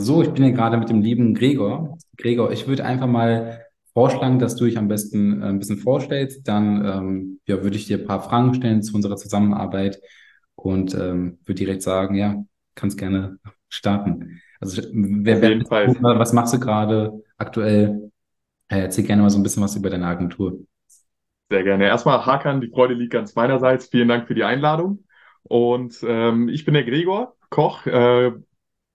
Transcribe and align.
So, 0.00 0.22
ich 0.22 0.30
bin 0.30 0.44
hier 0.44 0.52
gerade 0.52 0.76
mit 0.76 0.88
dem 0.88 1.02
lieben 1.02 1.34
Gregor. 1.34 1.98
Gregor, 2.16 2.52
ich 2.52 2.68
würde 2.68 2.84
einfach 2.84 3.08
mal 3.08 3.64
vorschlagen, 3.92 4.38
dass 4.38 4.54
du 4.54 4.64
dich 4.64 4.78
am 4.78 4.86
besten 4.86 5.42
äh, 5.42 5.46
ein 5.46 5.58
bisschen 5.58 5.78
vorstellst. 5.78 6.46
Dann 6.46 6.84
ähm, 6.84 7.40
ja, 7.46 7.62
würde 7.62 7.76
ich 7.76 7.86
dir 7.86 7.98
ein 7.98 8.06
paar 8.06 8.22
Fragen 8.22 8.54
stellen 8.54 8.82
zu 8.82 8.94
unserer 8.94 9.16
Zusammenarbeit 9.16 10.00
und 10.54 10.94
ähm, 10.94 11.38
würde 11.44 11.58
direkt 11.58 11.82
sagen, 11.82 12.14
ja, 12.14 12.44
kannst 12.74 12.96
gerne 12.96 13.38
starten. 13.68 14.40
Also 14.60 14.82
wer, 14.92 15.42
wer 15.42 15.60
was 15.60 16.32
machst 16.32 16.54
du 16.54 16.60
gerade 16.60 17.24
aktuell? 17.36 18.12
Äh, 18.68 18.80
erzähl 18.80 19.04
gerne 19.04 19.22
mal 19.22 19.30
so 19.30 19.38
ein 19.38 19.42
bisschen 19.42 19.62
was 19.62 19.76
über 19.76 19.90
deine 19.90 20.06
Agentur. 20.06 20.60
Sehr 21.50 21.64
gerne. 21.64 21.86
Erstmal 21.86 22.24
Hakan, 22.24 22.60
die 22.60 22.68
Freude 22.68 22.94
liegt 22.94 23.12
ganz 23.12 23.34
meinerseits. 23.34 23.88
Vielen 23.88 24.08
Dank 24.08 24.28
für 24.28 24.34
die 24.34 24.44
Einladung. 24.44 25.04
Und 25.42 25.98
ähm, 26.06 26.48
ich 26.48 26.64
bin 26.64 26.74
der 26.74 26.84
Gregor 26.84 27.34
Koch, 27.50 27.86
äh, 27.86 28.32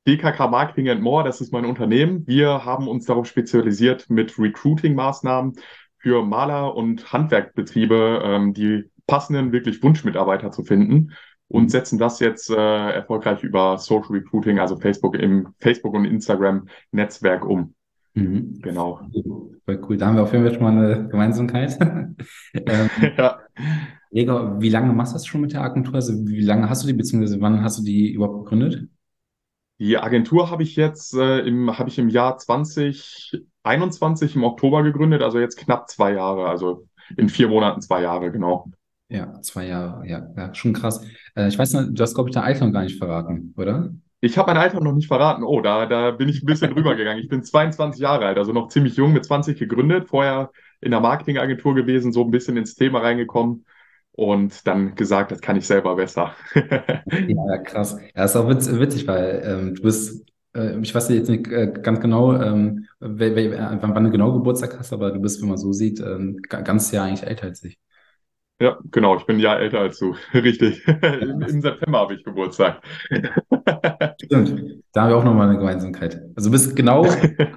DKK 0.08 0.48
Marketing 0.48 0.90
and 0.90 1.02
More, 1.02 1.24
das 1.24 1.42
ist 1.42 1.54
mein 1.54 1.66
Unternehmen. 1.66 2.28
Wir 2.28 2.66
haben 2.66 2.88
uns 2.88 3.06
darauf 3.06 3.26
spezialisiert, 3.26 4.10
mit 4.10 4.38
Recruiting-Maßnahmen 4.38 5.54
für 5.98 6.24
Maler- 6.24 6.76
und 6.76 7.14
Handwerkbetriebe 7.14 8.22
ähm, 8.24 8.54
die 8.54 8.84
passenden, 9.08 9.52
wirklich 9.52 9.82
Wunschmitarbeiter 9.82 10.52
zu 10.52 10.64
finden 10.64 11.12
und 11.48 11.72
setzen 11.72 12.00
das 12.00 12.20
jetzt 12.20 12.50
äh, 12.50 12.92
erfolgreich 12.92 13.44
über 13.44 13.78
Social 13.78 14.10
Recruiting, 14.10 14.60
also 14.60 14.78
Facebook 14.78 15.16
im 15.16 15.50
Facebook 15.60 15.94
und 15.94 16.06
Instagram 16.06 16.68
Netzwerk 16.92 17.46
um. 17.46 17.74
Mhm. 18.16 18.60
Genau. 18.62 19.02
Voll 19.66 19.82
cool. 19.88 19.98
Da 19.98 20.08
haben 20.08 20.16
wir 20.16 20.24
auf 20.24 20.34
jeden 20.34 20.46
Fall 20.46 20.54
schon 20.54 20.64
mal 20.64 20.78
eine 20.78 21.08
Gemeinsamkeit. 21.08 21.78
Ähm, 22.54 22.90
Ja. 23.18 23.40
Gregor, 24.12 24.62
wie 24.62 24.70
lange 24.70 24.94
machst 24.94 25.14
du 25.14 25.16
das 25.16 25.26
schon 25.26 25.42
mit 25.42 25.54
der 25.54 25.62
Agentur? 25.64 25.96
Also 25.96 26.14
wie 26.28 26.42
lange 26.42 26.70
hast 26.70 26.84
du 26.84 26.88
die, 26.88 26.94
beziehungsweise 26.94 27.42
wann 27.42 27.64
hast 27.64 27.80
du 27.80 27.84
die 27.84 28.12
überhaupt 28.12 28.44
gegründet? 28.44 28.88
Die 29.84 29.98
Agentur 29.98 30.50
habe 30.50 30.64
ich 30.64 30.78
jetzt 30.78 31.14
äh, 31.14 31.40
im, 31.40 31.78
habe 31.78 31.90
ich 31.90 32.00
im 32.00 32.08
Jahr 32.08 32.38
2021 32.38 34.34
im 34.38 34.46
Oktober 34.46 34.82
gegründet, 34.82 35.22
also 35.22 35.42
jetzt 35.42 35.58
knapp 35.58 35.90
zwei 35.90 36.14
Jahre, 36.14 36.48
also 36.48 36.88
in 37.18 37.28
vier 37.28 37.50
Monaten 37.50 37.82
zwei 37.82 38.02
Jahre, 38.02 38.32
genau. 38.32 38.72
Ja, 39.10 39.42
zwei 39.42 39.68
Jahre, 39.68 40.08
ja, 40.08 40.26
ja, 40.38 40.56
schon 40.56 40.72
krass. 40.72 41.06
Äh, 41.36 41.50
ich 41.50 41.60
weiß 41.60 41.74
nicht, 41.74 42.00
du 42.00 42.02
hast, 42.02 42.14
glaube 42.14 42.30
ich, 42.30 42.34
dein 42.34 42.46
Alter 42.46 42.66
noch 42.66 42.72
gar 42.72 42.84
nicht 42.84 42.98
verraten, 42.98 43.54
oder? 43.58 43.94
Ich 44.22 44.38
habe 44.38 44.54
mein 44.54 44.62
Alter 44.62 44.80
noch 44.80 44.94
nicht 44.94 45.10
verraten. 45.10 45.44
Oh, 45.44 45.60
da, 45.60 45.86
da 45.86 46.12
bin 46.12 46.30
ich 46.30 46.42
ein 46.42 46.46
bisschen 46.46 46.72
drüber 46.74 46.96
gegangen. 46.96 47.20
Ich 47.20 47.28
bin 47.28 47.44
22 47.44 48.00
Jahre 48.00 48.26
alt, 48.26 48.38
also 48.38 48.54
noch 48.54 48.70
ziemlich 48.70 48.96
jung, 48.96 49.12
mit 49.12 49.26
20 49.26 49.60
gegründet, 49.60 50.08
vorher 50.08 50.52
in 50.80 50.92
der 50.92 51.02
Marketingagentur 51.02 51.76
gewesen, 51.76 52.14
so 52.14 52.24
ein 52.24 52.32
bisschen 52.32 52.56
ins 52.56 52.76
Thema 52.76 53.00
reingekommen 53.00 53.66
und 54.14 54.68
dann 54.68 54.96
gesagt, 54.96 55.32
das 55.32 55.42
kann 55.42 55.58
ich 55.58 55.68
selber 55.68 55.96
besser. 55.96 56.36
Ja, 57.26 57.36
ja, 57.56 57.58
krass. 57.64 57.98
Ja, 58.16 58.26
ist 58.26 58.36
auch 58.36 58.48
witz, 58.50 58.70
witzig, 58.72 59.08
weil 59.08 59.42
ähm, 59.46 59.76
du 59.76 59.82
bist, 59.84 60.26
äh, 60.56 60.80
ich 60.82 60.94
weiß 60.94 61.10
jetzt 61.10 61.30
nicht 61.30 61.48
äh, 61.48 61.72
ganz 61.82 62.00
genau, 62.02 62.34
ähm, 62.36 62.86
äh, 63.02 63.08
wann, 63.10 64.04
du 64.04 64.12
genau 64.12 64.34
Geburtstag 64.34 64.78
hast, 64.80 64.94
aber 64.94 65.12
du 65.12 65.20
bist, 65.22 65.42
wenn 65.42 65.50
man 65.50 65.58
so 65.58 65.72
sieht, 65.74 66.00
ähm, 66.02 66.40
ga- 66.50 66.62
ganz 66.62 66.92
Jahr 66.92 67.06
eigentlich 67.06 67.24
älter 67.28 67.46
als 67.48 67.64
ich. 67.64 67.78
Ja, 68.62 68.78
genau, 68.92 69.18
ich 69.18 69.26
bin 69.26 69.38
ein 69.38 69.40
Jahr 69.40 69.60
älter 69.60 69.80
als 69.80 70.00
du. 70.00 70.16
Richtig. 70.34 70.88
Im, 70.88 71.42
im 71.42 71.62
September 71.62 72.00
habe 72.00 72.16
ich 72.16 72.24
Geburtstag. 72.24 72.82
Stimmt, 74.24 74.84
da 74.94 75.02
haben 75.04 75.10
wir 75.10 75.18
auch 75.18 75.24
nochmal 75.24 75.50
eine 75.50 75.58
Gemeinsamkeit. 75.58 76.22
Also 76.36 76.50
du 76.50 76.52
bist 76.54 76.76
genau, 76.76 77.06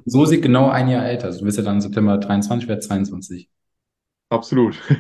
so 0.05 0.25
sieht 0.25 0.43
genau 0.43 0.69
ein 0.69 0.89
Jahr 0.89 1.07
älter. 1.07 1.27
Also 1.27 1.41
du 1.41 1.45
bist 1.47 1.59
ja 1.59 1.65
dann 1.65 1.81
September 1.81 2.19
23, 2.19 2.69
werde 2.69 2.81
22. 2.83 3.49
Absolut. 4.31 4.77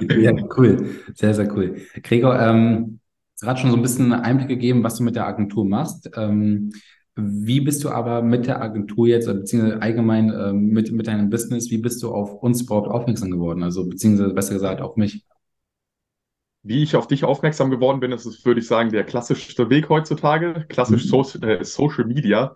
Ja, 0.00 0.32
cool. 0.56 0.90
Sehr, 1.14 1.34
sehr 1.34 1.52
cool. 1.54 1.76
Gregor, 2.02 2.38
ähm, 2.40 2.98
gerade 3.40 3.60
schon 3.60 3.70
so 3.70 3.76
ein 3.76 3.82
bisschen 3.82 4.12
Einblick 4.12 4.48
gegeben, 4.48 4.82
was 4.82 4.96
du 4.96 5.02
mit 5.04 5.16
der 5.16 5.26
Agentur 5.26 5.64
machst. 5.64 6.10
Ähm, 6.16 6.72
wie 7.14 7.60
bist 7.60 7.84
du 7.84 7.90
aber 7.90 8.22
mit 8.22 8.46
der 8.46 8.60
Agentur 8.62 9.06
jetzt, 9.06 9.28
oder 9.28 9.38
beziehungsweise 9.40 9.82
allgemein 9.82 10.30
ähm, 10.30 10.66
mit, 10.68 10.90
mit 10.92 11.06
deinem 11.06 11.30
Business, 11.30 11.70
wie 11.70 11.78
bist 11.78 12.02
du 12.02 12.10
auf 12.12 12.42
uns 12.42 12.62
überhaupt 12.62 12.88
aufmerksam 12.88 13.30
geworden? 13.30 13.62
Also 13.62 13.86
beziehungsweise 13.88 14.32
besser 14.34 14.54
gesagt 14.54 14.80
auf 14.80 14.96
mich. 14.96 15.24
Wie 16.64 16.82
ich 16.84 16.94
auf 16.94 17.08
dich 17.08 17.24
aufmerksam 17.24 17.70
geworden 17.70 17.98
bin, 17.98 18.12
das 18.12 18.24
ist, 18.24 18.44
würde 18.46 18.60
ich 18.60 18.66
sagen, 18.68 18.90
der 18.90 19.02
klassischste 19.04 19.68
Weg 19.68 19.88
heutzutage, 19.88 20.64
klassisch 20.68 21.04
Mhm. 21.06 21.08
so 21.24 21.38
äh, 21.40 21.64
Social 21.64 22.04
Media. 22.04 22.54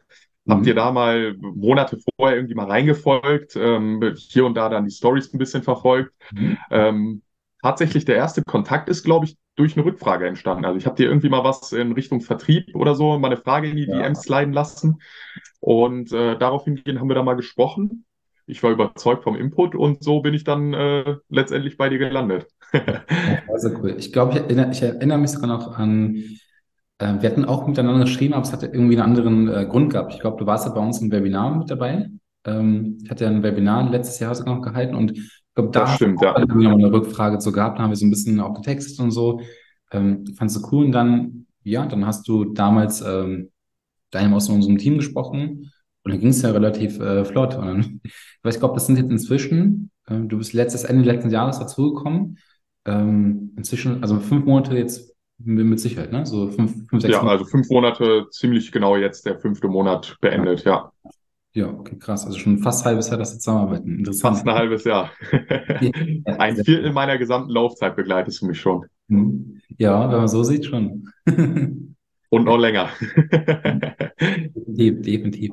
Habt 0.48 0.66
ihr 0.66 0.74
Mhm. 0.74 0.76
da 0.76 0.92
mal 0.92 1.36
Monate 1.40 1.98
vorher 2.18 2.36
irgendwie 2.36 2.54
mal 2.54 2.66
reingefolgt, 2.66 3.56
ähm, 3.56 4.14
hier 4.16 4.46
und 4.46 4.54
da 4.54 4.68
dann 4.68 4.84
die 4.84 4.92
Stories 4.94 5.32
ein 5.34 5.38
bisschen 5.38 5.62
verfolgt? 5.62 6.12
Mhm. 6.30 6.56
Ähm, 6.70 7.22
tatsächlich 7.62 8.04
der 8.04 8.16
erste 8.16 8.42
Kontakt 8.44 8.88
ist, 8.88 9.04
glaube 9.04 9.26
ich, 9.26 9.36
durch 9.56 9.76
eine 9.76 9.84
Rückfrage 9.86 10.26
entstanden. 10.26 10.64
Also 10.64 10.78
ich 10.78 10.86
habe 10.86 10.96
dir 10.96 11.08
irgendwie 11.08 11.28
mal 11.30 11.44
was 11.44 11.72
in 11.72 11.92
Richtung 11.92 12.20
Vertrieb 12.20 12.74
oder 12.76 12.94
so, 12.94 13.18
mal 13.18 13.28
eine 13.28 13.36
Frage 13.38 13.68
in 13.70 13.76
die 13.76 13.88
Ja. 13.88 13.90
DMs 13.90 14.22
sliden 14.22 14.52
lassen 14.52 15.00
und 15.60 16.12
äh, 16.12 16.38
daraufhin 16.38 16.82
haben 17.00 17.08
wir 17.08 17.14
da 17.16 17.22
mal 17.22 17.34
gesprochen. 17.36 18.04
Ich 18.46 18.62
war 18.62 18.70
überzeugt 18.70 19.24
vom 19.24 19.36
Input 19.36 19.74
und 19.74 20.04
so 20.04 20.20
bin 20.20 20.34
ich 20.34 20.44
dann 20.44 20.72
äh, 20.74 21.16
letztendlich 21.28 21.76
bei 21.76 21.88
dir 21.88 21.98
gelandet. 21.98 22.46
Sehr 23.56 23.72
cool. 23.80 23.96
Ich 23.98 24.12
glaube, 24.12 24.32
ich 24.32 24.38
erinnere, 24.38 24.70
ich 24.72 24.82
erinnere 24.82 25.18
mich 25.18 25.30
sogar 25.30 25.48
noch 25.48 25.76
an, 25.78 26.16
äh, 26.98 27.14
wir 27.20 27.30
hatten 27.30 27.44
auch 27.44 27.66
miteinander 27.66 28.04
geschrieben, 28.04 28.34
aber 28.34 28.44
es 28.44 28.52
hatte 28.52 28.66
irgendwie 28.66 28.98
einen 28.98 29.16
anderen 29.16 29.48
äh, 29.48 29.66
Grund 29.66 29.92
gehabt. 29.92 30.14
Ich 30.14 30.20
glaube, 30.20 30.38
du 30.38 30.46
warst 30.46 30.66
ja 30.66 30.72
bei 30.72 30.80
uns 30.80 31.00
im 31.00 31.10
Webinar 31.10 31.56
mit 31.56 31.70
dabei. 31.70 32.08
Ähm, 32.44 32.98
ich 33.02 33.10
hatte 33.10 33.24
ja 33.24 33.30
ein 33.30 33.42
Webinar 33.42 33.90
letztes 33.90 34.18
Jahr 34.18 34.34
sogar 34.34 34.56
noch 34.56 34.62
gehalten 34.62 34.94
und 34.94 35.16
ich 35.16 35.54
glaube, 35.54 35.70
da 35.70 35.86
stimmt, 35.86 36.20
ja. 36.22 36.34
dann 36.34 36.48
irgendwie 36.48 36.68
noch 36.68 36.78
eine 36.78 36.92
Rückfrage 36.92 37.38
zu 37.38 37.50
gehabt, 37.50 37.78
da 37.78 37.82
haben 37.82 37.90
wir 37.90 37.96
so 37.96 38.06
ein 38.06 38.10
bisschen 38.10 38.40
auch 38.40 38.54
getextet 38.54 39.00
und 39.00 39.10
so. 39.10 39.40
Ähm, 39.90 40.24
fandst 40.36 40.56
du 40.56 40.68
cool 40.70 40.84
und 40.84 40.92
dann, 40.92 41.46
ja, 41.62 41.86
dann 41.86 42.06
hast 42.06 42.28
du 42.28 42.44
damals 42.44 43.00
ähm, 43.00 43.50
deinem 44.10 44.34
aus 44.34 44.48
unserem 44.48 44.78
Team 44.78 44.96
gesprochen 44.96 45.72
und 46.02 46.12
dann 46.12 46.20
ging 46.20 46.28
es 46.30 46.42
ja 46.42 46.50
relativ 46.50 47.00
äh, 47.00 47.24
flott. 47.24 47.56
Und 47.56 47.66
dann, 47.66 48.00
ich 48.04 48.12
weiß, 48.42 48.54
ich 48.54 48.60
glaube, 48.60 48.74
das 48.74 48.86
sind 48.86 48.96
jetzt 48.96 49.10
inzwischen, 49.10 49.90
äh, 50.06 50.20
du 50.20 50.38
bist 50.38 50.52
letztes 50.52 50.84
Ende 50.84 51.04
letzten 51.04 51.30
Jahres 51.30 51.58
dazugekommen. 51.58 52.38
Ähm, 52.84 53.52
inzwischen, 53.56 54.02
also 54.02 54.20
fünf 54.20 54.44
Monate 54.44 54.76
jetzt 54.76 55.15
mit 55.38 55.80
Sicherheit, 55.80 56.12
ne? 56.12 56.24
So 56.26 56.48
fünf, 56.48 56.88
fünf, 56.88 57.02
sechs 57.02 57.12
Ja, 57.12 57.22
Monate. 57.22 57.38
also 57.38 57.44
fünf 57.50 57.68
Monate, 57.70 58.26
ziemlich 58.30 58.72
genau 58.72 58.96
jetzt 58.96 59.26
der 59.26 59.38
fünfte 59.38 59.68
Monat 59.68 60.16
beendet, 60.20 60.64
ja. 60.64 60.90
Ja, 61.52 61.70
okay, 61.70 61.96
krass. 61.98 62.26
Also 62.26 62.38
schon 62.38 62.58
fast 62.58 62.82
ein 62.82 62.90
halbes 62.90 63.08
Jahr, 63.08 63.18
dass 63.18 63.32
wir 63.32 63.38
zusammenarbeiten. 63.38 63.98
Interessant. 63.98 64.36
Fast 64.36 64.46
ein 64.46 64.54
halbes 64.54 64.84
Jahr. 64.84 65.10
Ja, 65.80 65.90
Ein 66.38 66.56
Viertel 66.56 66.92
meiner 66.92 67.16
gesamten 67.16 67.50
Laufzeit 67.50 67.96
begleitest 67.96 68.42
du 68.42 68.46
mich 68.46 68.60
schon. 68.60 68.84
Hm. 69.08 69.58
Ja, 69.78 70.10
wenn 70.10 70.18
man 70.18 70.28
so 70.28 70.42
sieht, 70.42 70.66
schon. 70.66 71.08
Und 72.28 72.44
noch 72.44 72.58
länger. 72.58 72.90
Definitiv, 74.20 75.02
definitiv. 75.02 75.52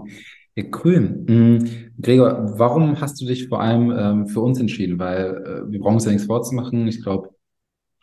Ja, 0.56 0.64
cool. 0.84 1.24
Hm, 1.28 1.68
Gregor, 2.02 2.54
warum 2.60 3.00
hast 3.00 3.22
du 3.22 3.26
dich 3.26 3.48
vor 3.48 3.62
allem 3.62 3.92
ähm, 3.92 4.28
für 4.28 4.42
uns 4.42 4.60
entschieden? 4.60 5.00
Weil 5.00 5.38
äh, 5.68 5.72
wir 5.72 5.80
brauchen 5.80 5.96
uns 5.96 6.06
ja 6.06 6.12
nichts 6.12 6.28
vorzumachen. 6.28 6.88
Ich 6.88 7.02
glaube, 7.02 7.30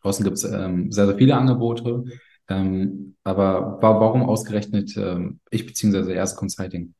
draußen 0.03 0.25
gibt 0.25 0.37
es 0.37 0.45
ähm, 0.45 0.91
sehr, 0.91 1.07
sehr 1.07 1.17
viele 1.17 1.37
Angebote. 1.37 2.05
Ähm, 2.49 3.17
aber 3.23 3.79
wa 3.81 4.01
warum 4.01 4.23
ausgerechnet 4.23 4.97
ähm, 4.97 5.41
ich 5.51 5.67
beziehungsweise 5.67 6.13
erst 6.13 6.37
Consulting? 6.37 6.95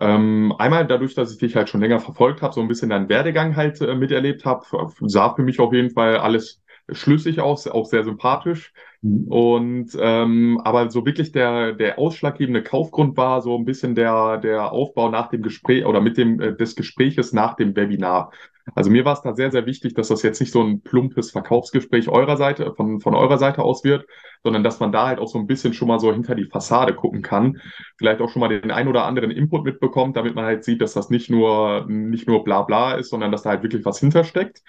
Ähm, 0.00 0.54
einmal 0.58 0.86
dadurch, 0.86 1.14
dass 1.14 1.30
ich 1.30 1.38
dich 1.38 1.56
halt 1.56 1.68
schon 1.68 1.80
länger 1.80 2.00
verfolgt 2.00 2.40
habe, 2.40 2.54
so 2.54 2.60
ein 2.62 2.68
bisschen 2.68 2.88
deinen 2.88 3.10
Werdegang 3.10 3.54
halt 3.54 3.80
äh, 3.82 3.94
miterlebt 3.94 4.46
habe, 4.46 4.64
sah 5.02 5.34
für 5.34 5.42
mich 5.42 5.60
auf 5.60 5.74
jeden 5.74 5.90
Fall 5.90 6.16
alles 6.16 6.62
schlüssig 6.90 7.40
aus, 7.40 7.66
auch 7.68 7.86
sehr 7.86 8.02
sympathisch. 8.02 8.72
Hm. 9.02 9.28
Und 9.28 9.90
ähm, 10.00 10.60
aber 10.64 10.90
so 10.90 11.04
wirklich 11.04 11.32
der 11.32 11.72
der 11.72 11.98
ausschlaggebende 11.98 12.62
Kaufgrund 12.62 13.16
war 13.16 13.42
so 13.42 13.56
ein 13.56 13.64
bisschen 13.64 13.94
der 13.94 14.38
der 14.38 14.72
Aufbau 14.72 15.10
nach 15.10 15.28
dem 15.28 15.42
Gespräch 15.42 15.84
oder 15.84 16.00
mit 16.00 16.16
dem 16.16 16.40
äh, 16.40 16.56
des 16.56 16.74
Gespräches 16.76 17.32
nach 17.32 17.54
dem 17.54 17.76
Webinar. 17.76 18.32
Also 18.74 18.90
mir 18.90 19.04
war 19.04 19.14
es 19.14 19.22
da 19.22 19.34
sehr 19.34 19.50
sehr 19.50 19.66
wichtig, 19.66 19.94
dass 19.94 20.08
das 20.08 20.22
jetzt 20.22 20.40
nicht 20.40 20.52
so 20.52 20.62
ein 20.62 20.82
plumpes 20.82 21.30
Verkaufsgespräch 21.30 22.08
eurer 22.08 22.36
Seite 22.36 22.74
von 22.76 23.00
von 23.00 23.14
eurer 23.14 23.38
Seite 23.38 23.62
aus 23.62 23.84
wird, 23.84 24.06
sondern 24.42 24.64
dass 24.64 24.80
man 24.80 24.92
da 24.92 25.06
halt 25.08 25.18
auch 25.18 25.28
so 25.28 25.38
ein 25.38 25.46
bisschen 25.46 25.74
schon 25.74 25.88
mal 25.88 25.98
so 26.00 26.12
hinter 26.12 26.34
die 26.34 26.44
Fassade 26.46 26.94
gucken 26.94 27.22
kann, 27.22 27.60
vielleicht 27.98 28.20
auch 28.20 28.30
schon 28.30 28.40
mal 28.40 28.48
den 28.48 28.70
ein 28.70 28.88
oder 28.88 29.04
anderen 29.04 29.30
Input 29.30 29.64
mitbekommt, 29.64 30.16
damit 30.16 30.34
man 30.34 30.44
halt 30.44 30.64
sieht, 30.64 30.80
dass 30.80 30.94
das 30.94 31.10
nicht 31.10 31.30
nur 31.30 31.86
nicht 31.88 32.28
nur 32.28 32.44
bla 32.44 32.62
bla 32.62 32.94
ist, 32.94 33.10
sondern 33.10 33.32
dass 33.32 33.42
da 33.42 33.50
halt 33.50 33.62
wirklich 33.62 33.84
was 33.84 34.00
hintersteckt. 34.00 34.62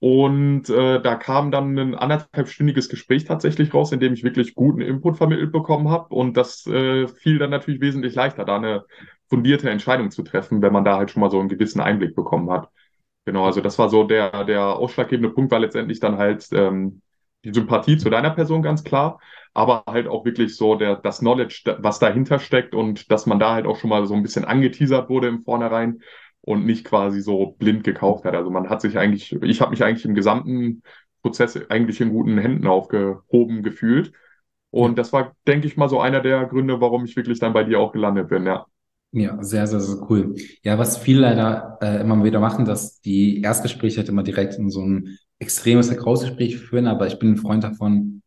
Und 0.00 0.70
äh, 0.70 1.00
da 1.02 1.14
kam 1.14 1.50
dann 1.50 1.78
ein 1.78 1.94
anderthalbstündiges 1.94 2.88
Gespräch 2.88 3.24
tatsächlich 3.24 3.74
raus, 3.74 3.92
in 3.92 4.00
dem 4.00 4.14
ich 4.14 4.24
wirklich 4.24 4.54
guten 4.54 4.80
Input 4.80 5.18
vermittelt 5.18 5.52
bekommen 5.52 5.90
habe. 5.90 6.14
Und 6.14 6.38
das 6.38 6.66
äh, 6.66 7.06
fiel 7.06 7.38
dann 7.38 7.50
natürlich 7.50 7.82
wesentlich 7.82 8.14
leichter, 8.14 8.46
da 8.46 8.56
eine 8.56 8.84
fundierte 9.28 9.68
Entscheidung 9.68 10.10
zu 10.10 10.22
treffen, 10.22 10.62
wenn 10.62 10.72
man 10.72 10.84
da 10.84 10.96
halt 10.96 11.10
schon 11.10 11.20
mal 11.20 11.30
so 11.30 11.38
einen 11.38 11.50
gewissen 11.50 11.80
Einblick 11.82 12.16
bekommen 12.16 12.50
hat. 12.50 12.70
Genau, 13.26 13.44
also 13.44 13.60
das 13.60 13.78
war 13.78 13.88
so 13.88 14.04
der, 14.04 14.44
der 14.44 14.64
ausschlaggebende 14.76 15.30
Punkt, 15.34 15.52
war 15.52 15.60
letztendlich 15.60 16.00
dann 16.00 16.16
halt 16.18 16.48
ähm, 16.52 17.02
die 17.44 17.52
Sympathie 17.52 17.96
zu 17.98 18.10
deiner 18.10 18.30
Person 18.30 18.62
ganz 18.62 18.82
klar, 18.82 19.20
aber 19.54 19.84
halt 19.86 20.08
auch 20.08 20.24
wirklich 20.24 20.56
so 20.56 20.74
der, 20.74 20.96
das 20.96 21.18
Knowledge, 21.20 21.62
was 21.80 21.98
dahinter 21.98 22.38
steckt 22.38 22.74
und 22.74 23.10
dass 23.10 23.26
man 23.26 23.38
da 23.38 23.52
halt 23.54 23.66
auch 23.66 23.76
schon 23.76 23.90
mal 23.90 24.06
so 24.06 24.14
ein 24.14 24.22
bisschen 24.22 24.44
angeteasert 24.44 25.08
wurde 25.10 25.28
im 25.28 25.40
Vornherein 25.42 26.00
und 26.40 26.64
nicht 26.66 26.84
quasi 26.86 27.20
so 27.20 27.52
blind 27.58 27.84
gekauft 27.84 28.24
hat. 28.24 28.34
Also 28.34 28.50
man 28.50 28.68
hat 28.70 28.80
sich 28.80 28.98
eigentlich, 28.98 29.32
ich 29.42 29.60
habe 29.60 29.70
mich 29.70 29.84
eigentlich 29.84 30.04
im 30.06 30.14
gesamten 30.14 30.82
Prozess 31.22 31.58
eigentlich 31.70 32.00
in 32.00 32.10
guten 32.10 32.38
Händen 32.38 32.66
aufgehoben 32.66 33.62
gefühlt. 33.62 34.12
Und 34.70 34.98
das 34.98 35.12
war, 35.12 35.36
denke 35.46 35.66
ich 35.66 35.76
mal, 35.76 35.88
so 35.88 36.00
einer 36.00 36.20
der 36.20 36.46
Gründe, 36.46 36.80
warum 36.80 37.04
ich 37.04 37.16
wirklich 37.16 37.38
dann 37.40 37.52
bei 37.52 37.64
dir 37.64 37.80
auch 37.80 37.92
gelandet 37.92 38.28
bin, 38.28 38.46
ja. 38.46 38.66
Ja, 39.12 39.42
sehr, 39.42 39.66
sehr, 39.66 39.80
sehr 39.80 40.08
cool. 40.08 40.36
Ja, 40.62 40.78
was 40.78 40.96
viele 40.98 41.22
leider 41.22 41.78
äh, 41.80 42.00
immer 42.00 42.22
wieder 42.22 42.38
machen, 42.38 42.64
dass 42.64 43.00
die 43.00 43.40
Erstgespräche 43.42 43.98
halt 43.98 44.08
immer 44.08 44.22
direkt 44.22 44.54
in 44.54 44.70
so 44.70 44.82
ein 44.86 45.18
extremes 45.40 45.88
Verkaufsgespräch 45.88 46.58
führen, 46.58 46.86
aber 46.86 47.08
ich 47.08 47.18
bin 47.18 47.30
ein 47.32 47.36
Freund 47.36 47.64
davon, 47.64 48.22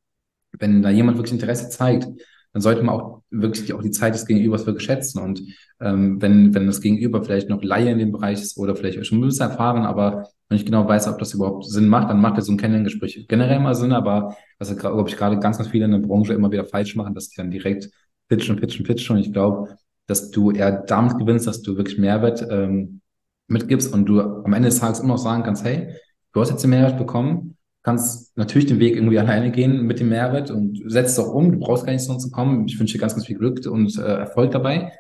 wenn 0.60 0.82
da 0.82 0.90
jemand 0.90 1.18
wirklich 1.18 1.34
Interesse 1.34 1.70
zeigt, 1.70 2.08
dann 2.54 2.62
sollte 2.62 2.84
man 2.84 2.96
auch 2.96 3.24
wirklich 3.32 3.74
auch 3.74 3.82
die 3.84 3.92
Zeit 3.92 4.14
des 4.16 4.26
Gegenübers 4.28 4.66
wirklich 4.68 4.86
schätzen. 4.86 5.20
Und 5.22 5.42
ähm, 5.82 6.22
wenn, 6.22 6.54
wenn 6.56 6.68
das 6.68 6.82
Gegenüber 6.82 7.24
vielleicht 7.24 7.50
noch 7.50 7.64
Laie 7.64 7.92
in 7.92 8.00
dem 8.00 8.12
Bereich 8.12 8.42
ist 8.42 8.58
oder 8.58 8.76
vielleicht 8.76 9.06
schon 9.06 9.20
ein 9.20 9.22
bisschen 9.22 9.50
erfahren, 9.52 9.86
aber 9.86 10.28
wenn 10.50 10.58
ich 10.58 10.66
genau 10.66 10.88
weiß, 10.88 11.08
ob 11.08 11.20
das 11.20 11.34
überhaupt 11.34 11.66
Sinn 11.66 11.88
macht, 11.90 12.10
dann 12.10 12.22
macht 12.22 12.36
ja 12.38 12.42
so 12.42 12.52
ein 12.54 12.58
Kennenlerngespräch 12.58 13.28
generell 13.30 13.60
mal 13.60 13.76
Sinn, 13.76 13.94
aber 13.94 14.36
was, 14.60 14.76
glaube 14.78 15.10
ich, 15.10 15.18
gerade 15.18 15.40
ganz, 15.40 15.58
ganz 15.58 15.70
viele 15.70 15.86
in 15.86 15.92
der 15.92 16.00
Branche 16.00 16.34
immer 16.34 16.52
wieder 16.52 16.66
falsch 16.66 16.96
machen, 16.96 17.16
dass 17.16 17.30
die 17.30 17.38
dann 17.38 17.52
direkt 17.52 17.90
pitchen, 18.30 18.58
pitchen, 18.58 18.86
pitchen. 18.86 19.16
Und 19.18 19.22
ich 19.24 19.34
glaube, 19.34 19.78
dass 20.08 20.32
du 20.32 20.52
eher 20.52 20.72
damit 20.72 21.18
gewinnst, 21.18 21.48
dass 21.48 21.62
du 21.62 21.78
wirklich 21.78 21.98
Mehrwert 21.98 22.46
ähm, 22.50 23.02
mitgibst 23.48 23.94
und 23.94 24.06
du 24.06 24.22
am 24.22 24.54
Ende 24.54 24.70
des 24.70 24.80
Tages 24.80 25.00
immer 25.00 25.14
noch 25.14 25.18
sagen 25.18 25.44
kannst, 25.44 25.64
hey, 25.64 25.94
du 26.34 26.42
hast 26.42 26.50
jetzt 26.50 26.64
den 26.64 26.72
Mehrwert 26.72 26.98
bekommen, 26.98 27.58
kannst 27.84 28.36
natürlich 28.38 28.68
den 28.68 28.80
Weg 28.80 28.96
irgendwie 28.96 29.20
alleine 29.20 29.52
gehen 29.52 29.84
mit 29.84 30.00
dem 30.00 30.10
Mehrwert 30.10 30.52
und 30.52 30.82
setzt 30.86 31.18
es 31.18 31.24
auch 31.24 31.34
um. 31.34 31.52
Du 31.52 31.60
brauchst 31.60 31.86
gar 31.86 31.94
nicht 31.94 32.04
so 32.04 32.18
zu 32.18 32.32
kommen. 32.32 32.68
Ich 32.68 32.80
wünsche 32.80 32.94
dir 32.94 33.02
ganz, 33.02 33.14
ganz 33.14 33.26
viel 33.26 33.38
Glück 33.38 33.66
und 33.68 33.98
äh, 33.98 34.02
Erfolg 34.02 34.52
dabei. 34.52 34.92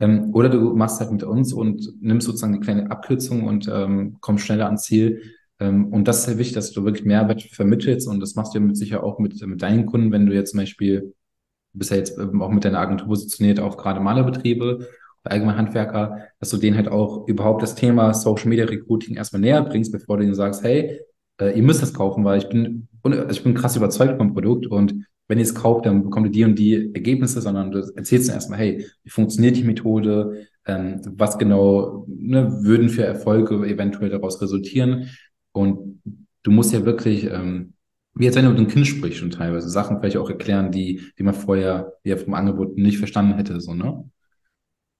Ähm, 0.00 0.30
oder 0.32 0.48
du 0.48 0.74
machst 0.74 1.00
halt 1.00 1.10
mit 1.10 1.24
uns 1.24 1.52
und 1.52 1.92
nimmst 2.00 2.26
sozusagen 2.26 2.52
die 2.52 2.60
kleine 2.60 2.90
Abkürzung 2.90 3.44
und 3.44 3.68
ähm, 3.72 4.18
kommst 4.20 4.44
schneller 4.44 4.66
ans 4.66 4.82
Ziel. 4.82 5.22
Ähm, 5.60 5.86
und 5.92 6.06
das 6.06 6.20
ist 6.20 6.24
sehr 6.26 6.38
wichtig, 6.38 6.54
dass 6.54 6.72
du 6.72 6.84
wirklich 6.84 7.04
Mehrwert 7.04 7.42
vermittelst 7.42 8.06
und 8.08 8.20
das 8.20 8.36
machst 8.36 8.54
du 8.54 8.58
ja 8.58 8.64
mit 8.64 8.76
sicher 8.76 9.02
auch 9.02 9.18
mit, 9.18 9.44
mit 9.44 9.60
deinen 9.60 9.86
Kunden, 9.86 10.12
wenn 10.12 10.26
du 10.26 10.34
jetzt 10.34 10.52
zum 10.52 10.60
Beispiel, 10.60 11.14
du 11.78 11.78
bist 11.78 11.90
ja 11.90 11.96
jetzt 11.96 12.18
ähm, 12.18 12.42
auch 12.42 12.50
mit 12.50 12.64
deiner 12.64 12.80
Agentur 12.80 13.08
positioniert 13.08 13.60
auf 13.60 13.76
gerade 13.76 14.00
Malerbetriebe 14.00 14.88
allgemein 15.24 15.56
Handwerker, 15.56 16.28
dass 16.40 16.50
du 16.50 16.56
denen 16.56 16.76
halt 16.76 16.88
auch 16.88 17.26
überhaupt 17.28 17.62
das 17.62 17.74
Thema 17.74 18.14
Social 18.14 18.48
Media 18.48 18.64
Recruiting 18.64 19.16
erstmal 19.16 19.40
näher 19.40 19.62
bringst, 19.62 19.92
bevor 19.92 20.16
du 20.16 20.24
ihnen 20.24 20.34
sagst, 20.34 20.62
hey, 20.62 21.00
äh, 21.40 21.56
ihr 21.56 21.62
müsst 21.62 21.82
das 21.82 21.94
kaufen, 21.94 22.24
weil 22.24 22.38
ich 22.38 22.48
bin, 22.48 22.88
also 23.02 23.30
ich 23.30 23.42
bin 23.42 23.54
krass 23.54 23.76
überzeugt 23.76 24.16
vom 24.16 24.32
Produkt 24.32 24.66
und 24.66 25.06
wenn 25.28 25.38
ihr 25.38 25.44
es 25.44 25.54
kauft, 25.54 25.84
dann 25.84 26.04
bekommt 26.04 26.26
ihr 26.26 26.32
die 26.32 26.44
und 26.44 26.58
die 26.58 26.94
Ergebnisse, 26.94 27.42
sondern 27.42 27.70
du 27.70 27.80
erzählst 27.94 28.28
dann 28.28 28.36
erstmal, 28.36 28.58
hey, 28.58 28.86
wie 29.04 29.10
funktioniert 29.10 29.56
die 29.56 29.64
Methode, 29.64 30.46
ähm, 30.64 31.02
was 31.04 31.36
genau 31.36 32.06
ne, 32.08 32.50
würden 32.62 32.88
für 32.88 33.04
Erfolge 33.04 33.56
eventuell 33.66 34.08
daraus 34.08 34.40
resultieren. 34.40 35.10
Und 35.52 36.00
du 36.44 36.50
musst 36.50 36.72
ja 36.72 36.86
wirklich, 36.86 37.24
ähm, 37.24 37.74
wie 38.14 38.24
jetzt 38.24 38.36
wenn 38.36 38.44
du 38.44 38.50
mit 38.50 38.58
einem 38.58 38.68
Kind 38.68 38.86
sprichst 38.86 39.18
schon 39.18 39.30
teilweise, 39.30 39.68
Sachen 39.68 40.00
vielleicht 40.00 40.16
auch 40.16 40.28
erklären, 40.28 40.72
die, 40.72 41.02
die 41.18 41.22
man 41.22 41.34
vorher 41.34 41.92
ja 42.04 42.16
vom 42.16 42.34
Angebot 42.34 42.76
nicht 42.76 42.98
verstanden 42.98 43.34
hätte, 43.34 43.60
so, 43.60 43.74
ne? 43.74 44.04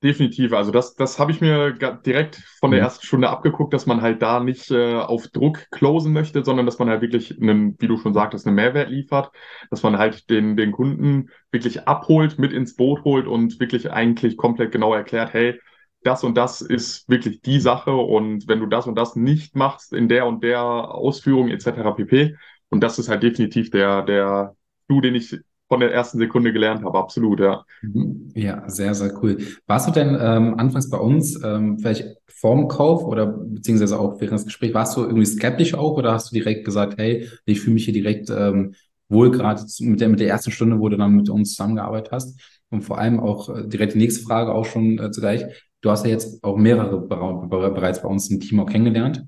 Definitiv. 0.00 0.52
Also 0.52 0.70
das, 0.70 0.94
das 0.94 1.18
habe 1.18 1.32
ich 1.32 1.40
mir 1.40 1.72
direkt 1.72 2.36
von 2.60 2.70
der 2.70 2.78
mhm. 2.78 2.84
ersten 2.84 3.04
Stunde 3.04 3.30
abgeguckt, 3.30 3.74
dass 3.74 3.86
man 3.86 4.00
halt 4.00 4.22
da 4.22 4.38
nicht 4.38 4.70
äh, 4.70 4.94
auf 4.94 5.26
Druck 5.26 5.68
closen 5.72 6.12
möchte, 6.12 6.44
sondern 6.44 6.66
dass 6.66 6.78
man 6.78 6.88
halt 6.88 7.00
wirklich 7.02 7.36
einen, 7.42 7.74
wie 7.80 7.88
du 7.88 7.96
schon 7.96 8.14
sagtest, 8.14 8.46
einen 8.46 8.54
Mehrwert 8.54 8.90
liefert, 8.90 9.32
dass 9.70 9.82
man 9.82 9.98
halt 9.98 10.30
den, 10.30 10.56
den 10.56 10.70
Kunden 10.70 11.30
wirklich 11.50 11.88
abholt, 11.88 12.38
mit 12.38 12.52
ins 12.52 12.76
Boot 12.76 13.02
holt 13.02 13.26
und 13.26 13.58
wirklich 13.58 13.90
eigentlich 13.90 14.36
komplett 14.36 14.70
genau 14.70 14.94
erklärt, 14.94 15.32
hey, 15.32 15.58
das 16.04 16.22
und 16.22 16.36
das 16.36 16.60
ist 16.60 17.08
wirklich 17.08 17.42
die 17.42 17.58
Sache 17.58 17.90
und 17.92 18.46
wenn 18.46 18.60
du 18.60 18.66
das 18.66 18.86
und 18.86 18.94
das 18.94 19.16
nicht 19.16 19.56
machst 19.56 19.92
in 19.92 20.08
der 20.08 20.26
und 20.26 20.44
der 20.44 20.62
Ausführung 20.62 21.48
etc. 21.48 21.96
pp. 21.96 22.36
Und 22.70 22.82
das 22.82 22.98
ist 22.98 23.08
halt 23.08 23.22
definitiv 23.22 23.70
der, 23.70 24.02
der 24.02 24.54
Du, 24.88 25.00
den 25.02 25.14
ich 25.14 25.36
von 25.68 25.80
der 25.80 25.92
ersten 25.92 26.18
Sekunde 26.18 26.52
gelernt 26.52 26.82
habe, 26.82 26.98
absolut, 26.98 27.40
ja. 27.40 27.62
Mhm. 27.82 28.30
Ja, 28.34 28.68
sehr, 28.68 28.94
sehr 28.94 29.12
cool. 29.22 29.36
Warst 29.66 29.86
du 29.86 29.92
denn 29.92 30.16
ähm, 30.18 30.58
anfangs 30.58 30.88
bei 30.88 30.96
uns 30.96 31.38
ähm, 31.44 31.78
vielleicht 31.78 32.16
vorm 32.26 32.68
Kauf 32.68 33.04
oder 33.04 33.26
beziehungsweise 33.26 33.98
auch 33.98 34.18
während 34.20 34.38
des 34.38 34.46
Gesprächs, 34.46 34.72
warst 34.72 34.96
du 34.96 35.02
irgendwie 35.02 35.26
skeptisch 35.26 35.74
auch 35.74 35.96
oder 35.96 36.12
hast 36.12 36.30
du 36.30 36.34
direkt 36.34 36.64
gesagt, 36.64 36.96
hey, 36.96 37.28
ich 37.44 37.60
fühle 37.60 37.74
mich 37.74 37.84
hier 37.84 37.92
direkt 37.92 38.30
ähm, 38.30 38.74
wohl 39.10 39.30
gerade 39.30 39.62
mit 39.80 40.00
der, 40.00 40.08
mit 40.08 40.20
der 40.20 40.28
ersten 40.28 40.50
Stunde, 40.50 40.80
wo 40.80 40.88
du 40.88 40.96
dann 40.96 41.16
mit 41.16 41.28
uns 41.28 41.50
zusammengearbeitet 41.50 42.12
hast? 42.12 42.40
Und 42.70 42.82
vor 42.82 42.98
allem 42.98 43.20
auch 43.20 43.54
äh, 43.54 43.66
direkt 43.66 43.94
die 43.94 43.98
nächste 43.98 44.22
Frage 44.24 44.54
auch 44.54 44.64
schon 44.64 44.98
äh, 44.98 45.10
zugleich. 45.10 45.44
Du 45.82 45.90
hast 45.90 46.04
ja 46.04 46.10
jetzt 46.10 46.42
auch 46.42 46.56
mehrere 46.56 47.00
bereits 47.00 48.02
bei 48.02 48.08
uns 48.08 48.30
im 48.30 48.40
Team 48.40 48.60
auch 48.60 48.66
kennengelernt. 48.66 49.24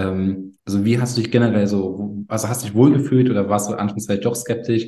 Ähm, 0.00 0.54
also 0.64 0.84
wie 0.84 1.00
hast 1.00 1.16
du 1.16 1.22
dich 1.22 1.30
generell 1.30 1.66
so, 1.66 2.24
also 2.28 2.48
hast 2.48 2.62
du 2.62 2.66
dich 2.66 2.74
wohlgefühlt 2.74 3.30
oder 3.30 3.48
warst 3.48 3.70
du 3.70 3.74
anfangs 3.74 4.06
vielleicht 4.06 4.24
doch 4.24 4.34
skeptisch? 4.34 4.86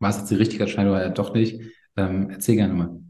war 0.00 0.10
es 0.10 0.16
jetzt 0.16 0.30
die 0.30 0.36
richtige 0.36 0.64
Entscheidung 0.64 0.94
oder 0.94 1.10
doch 1.10 1.32
nicht? 1.34 1.60
Ähm, 1.96 2.30
erzähl 2.30 2.56
gerne 2.56 2.74
mal. 2.74 3.00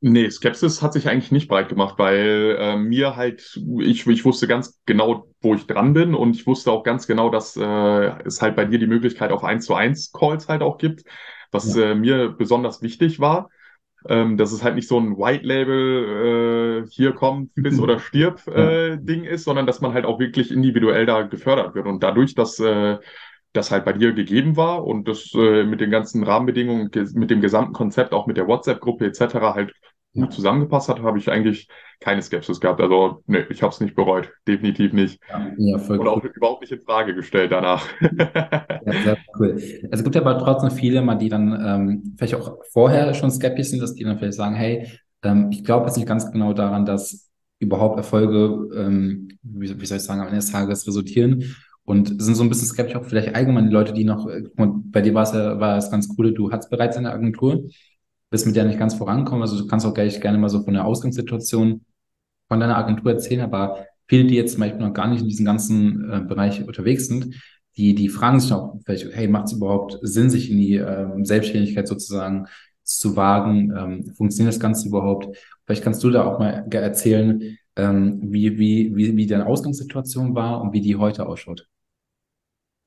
Nee, 0.00 0.30
Skepsis 0.30 0.80
hat 0.80 0.92
sich 0.92 1.08
eigentlich 1.08 1.32
nicht 1.32 1.48
breit 1.48 1.68
gemacht, 1.68 1.98
weil 1.98 2.56
äh, 2.60 2.76
mir 2.76 3.16
halt, 3.16 3.60
ich, 3.80 4.06
ich 4.06 4.24
wusste 4.24 4.46
ganz 4.46 4.78
genau, 4.86 5.26
wo 5.40 5.54
ich 5.54 5.66
dran 5.66 5.92
bin 5.92 6.14
und 6.14 6.36
ich 6.36 6.46
wusste 6.46 6.70
auch 6.70 6.84
ganz 6.84 7.08
genau, 7.08 7.30
dass 7.30 7.56
äh, 7.56 8.22
es 8.24 8.40
halt 8.40 8.54
bei 8.54 8.64
dir 8.64 8.78
die 8.78 8.86
Möglichkeit 8.86 9.32
auf 9.32 9.42
1 9.42 9.64
zu 9.64 9.74
1 9.74 10.12
Calls 10.12 10.46
halt 10.46 10.62
auch 10.62 10.78
gibt, 10.78 11.02
was 11.50 11.74
ja. 11.74 11.90
äh, 11.90 11.94
mir 11.96 12.28
besonders 12.28 12.80
wichtig 12.80 13.18
war. 13.18 13.50
Ähm, 14.06 14.36
dass 14.36 14.52
es 14.52 14.62
halt 14.62 14.76
nicht 14.76 14.88
so 14.88 14.98
ein 14.98 15.16
White 15.16 15.44
Label, 15.44 16.84
äh, 16.84 16.88
hier 16.90 17.12
komm, 17.12 17.50
bis 17.54 17.78
oder 17.80 17.98
stirb 17.98 18.46
äh, 18.46 18.96
Ding 18.96 19.24
ist, 19.24 19.44
sondern 19.44 19.66
dass 19.66 19.80
man 19.80 19.92
halt 19.92 20.04
auch 20.04 20.20
wirklich 20.20 20.52
individuell 20.52 21.04
da 21.06 21.22
gefördert 21.22 21.74
wird. 21.74 21.86
Und 21.86 22.02
dadurch, 22.02 22.34
dass 22.34 22.60
äh, 22.60 22.98
das 23.52 23.70
halt 23.70 23.84
bei 23.84 23.92
dir 23.92 24.12
gegeben 24.12 24.56
war 24.56 24.86
und 24.86 25.08
das 25.08 25.32
äh, 25.34 25.64
mit 25.64 25.80
den 25.80 25.90
ganzen 25.90 26.22
Rahmenbedingungen, 26.22 26.90
mit 27.14 27.30
dem 27.30 27.40
gesamten 27.40 27.72
Konzept, 27.72 28.12
auch 28.12 28.26
mit 28.26 28.36
der 28.36 28.46
WhatsApp-Gruppe 28.46 29.06
etc. 29.06 29.34
halt 29.54 29.72
gut 30.14 30.32
zusammengepasst 30.32 30.88
hat, 30.88 31.00
habe 31.02 31.18
ich 31.18 31.30
eigentlich 31.30 31.68
keine 32.00 32.22
Skepsis 32.22 32.60
gehabt. 32.60 32.80
Also 32.80 33.22
nee, 33.26 33.44
ich 33.50 33.62
habe 33.62 33.72
es 33.72 33.80
nicht 33.80 33.94
bereut, 33.94 34.30
definitiv 34.46 34.92
nicht. 34.92 35.20
Ja, 35.56 35.78
voll 35.78 35.98
Und 35.98 36.08
auch 36.08 36.22
cool. 36.22 36.32
überhaupt 36.34 36.62
nicht 36.62 36.72
in 36.72 36.80
Frage 36.80 37.14
gestellt 37.14 37.52
danach. 37.52 37.86
ja, 38.00 39.02
sehr 39.04 39.18
cool. 39.38 39.52
Also 39.52 39.88
es 39.90 40.04
gibt 40.04 40.14
ja 40.14 40.20
aber 40.20 40.38
trotzdem 40.38 40.70
viele, 40.70 41.02
mal 41.02 41.16
die 41.16 41.28
dann 41.28 41.60
ähm, 41.64 42.14
vielleicht 42.18 42.34
auch 42.34 42.58
vorher 42.72 43.14
schon 43.14 43.30
skeptisch 43.30 43.68
sind, 43.68 43.80
dass 43.80 43.94
die 43.94 44.04
dann 44.04 44.18
vielleicht 44.18 44.34
sagen, 44.34 44.54
hey, 44.54 44.88
ähm, 45.22 45.48
ich 45.50 45.64
glaube 45.64 45.86
jetzt 45.86 45.96
nicht 45.96 46.08
ganz 46.08 46.30
genau 46.30 46.52
daran, 46.52 46.86
dass 46.86 47.28
überhaupt 47.58 47.98
Erfolge, 47.98 48.68
ähm, 48.76 49.28
wie, 49.42 49.80
wie 49.80 49.86
soll 49.86 49.98
ich 49.98 50.04
sagen, 50.04 50.20
am 50.20 50.28
Ende 50.28 50.40
des 50.40 50.52
Tages 50.52 50.86
resultieren. 50.86 51.56
Und 51.82 52.20
sind 52.20 52.34
so 52.34 52.42
ein 52.42 52.50
bisschen 52.50 52.68
skeptisch 52.68 52.96
auch 52.96 53.04
vielleicht 53.04 53.34
allgemein 53.34 53.68
die 53.68 53.72
Leute, 53.72 53.94
die 53.94 54.04
noch, 54.04 54.28
äh, 54.28 54.42
bei 54.56 55.00
dir 55.00 55.14
war 55.14 55.22
es 55.22 55.32
ja, 55.32 55.58
war 55.58 55.78
es 55.78 55.90
ganz 55.90 56.08
cool, 56.18 56.34
du 56.34 56.52
hattest 56.52 56.68
bereits 56.70 56.98
eine 56.98 57.10
Agentur, 57.10 57.64
bist 58.30 58.46
mit 58.46 58.56
der 58.56 58.64
nicht 58.64 58.78
ganz 58.78 58.94
vorankommen. 58.94 59.42
Also 59.42 59.58
du 59.58 59.66
kannst 59.66 59.86
auch 59.86 59.94
gleich 59.94 60.20
gerne 60.20 60.38
mal 60.38 60.48
so 60.48 60.62
von 60.62 60.74
der 60.74 60.84
Ausgangssituation 60.84 61.84
von 62.48 62.60
deiner 62.60 62.76
Agentur 62.76 63.12
erzählen, 63.12 63.42
aber 63.42 63.86
viele, 64.06 64.24
die 64.24 64.34
jetzt 64.34 64.52
zum 64.52 64.60
Beispiel 64.60 64.80
noch 64.80 64.94
gar 64.94 65.08
nicht 65.08 65.22
in 65.22 65.28
diesem 65.28 65.44
ganzen 65.44 66.10
äh, 66.10 66.20
Bereich 66.20 66.66
unterwegs 66.66 67.06
sind, 67.06 67.34
die, 67.76 67.94
die 67.94 68.08
fragen 68.08 68.40
sich 68.40 68.52
auch 68.52 68.76
vielleicht, 68.84 69.06
hey, 69.12 69.28
macht 69.28 69.46
es 69.46 69.52
überhaupt 69.52 69.98
Sinn, 70.02 70.30
sich 70.30 70.50
in 70.50 70.58
die 70.58 70.76
ähm, 70.76 71.24
Selbstständigkeit 71.24 71.86
sozusagen 71.86 72.46
zu 72.82 73.16
wagen? 73.16 73.72
Ähm, 73.76 74.14
funktioniert 74.14 74.52
das 74.52 74.60
Ganze 74.60 74.88
überhaupt? 74.88 75.36
Vielleicht 75.64 75.84
kannst 75.84 76.02
du 76.02 76.10
da 76.10 76.24
auch 76.24 76.38
mal 76.38 76.66
erzählen, 76.72 77.58
ähm, 77.76 78.18
wie, 78.20 78.58
wie, 78.58 78.96
wie, 78.96 79.16
wie 79.16 79.26
deine 79.26 79.46
Ausgangssituation 79.46 80.34
war 80.34 80.60
und 80.60 80.72
wie 80.72 80.80
die 80.80 80.96
heute 80.96 81.26
ausschaut. 81.26 81.68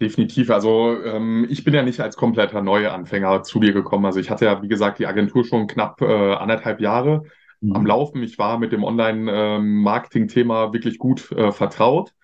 Definitiv. 0.02 0.50
Also 0.50 0.98
ähm, 1.04 1.46
ich 1.48 1.64
bin 1.64 1.76
ja 1.76 1.84
nicht 1.84 2.00
als 2.00 2.18
kompletter 2.18 2.64
Neuanfänger 2.64 3.44
zu 3.44 3.60
dir 3.60 3.72
gekommen. 3.72 4.06
Also 4.06 4.20
ich 4.20 4.32
hatte 4.32 4.46
ja, 4.46 4.60
wie 4.64 4.68
gesagt, 4.68 4.98
die 4.98 5.06
Agentur 5.06 5.46
schon 5.46 5.68
knapp 5.68 6.02
äh, 6.02 6.34
anderthalb 6.34 6.82
Jahre 6.82 7.26
mhm. 7.62 7.76
am 7.76 7.86
Laufen. 7.86 8.24
Ich 8.24 8.40
war 8.40 8.58
mit 8.58 8.72
dem 8.72 8.84
Online-Marketing-Thema 8.84 10.66
ähm, 10.66 10.74
wirklich 10.74 10.98
gut 10.98 11.32
äh, 11.34 11.52
vertraut. 11.52 12.16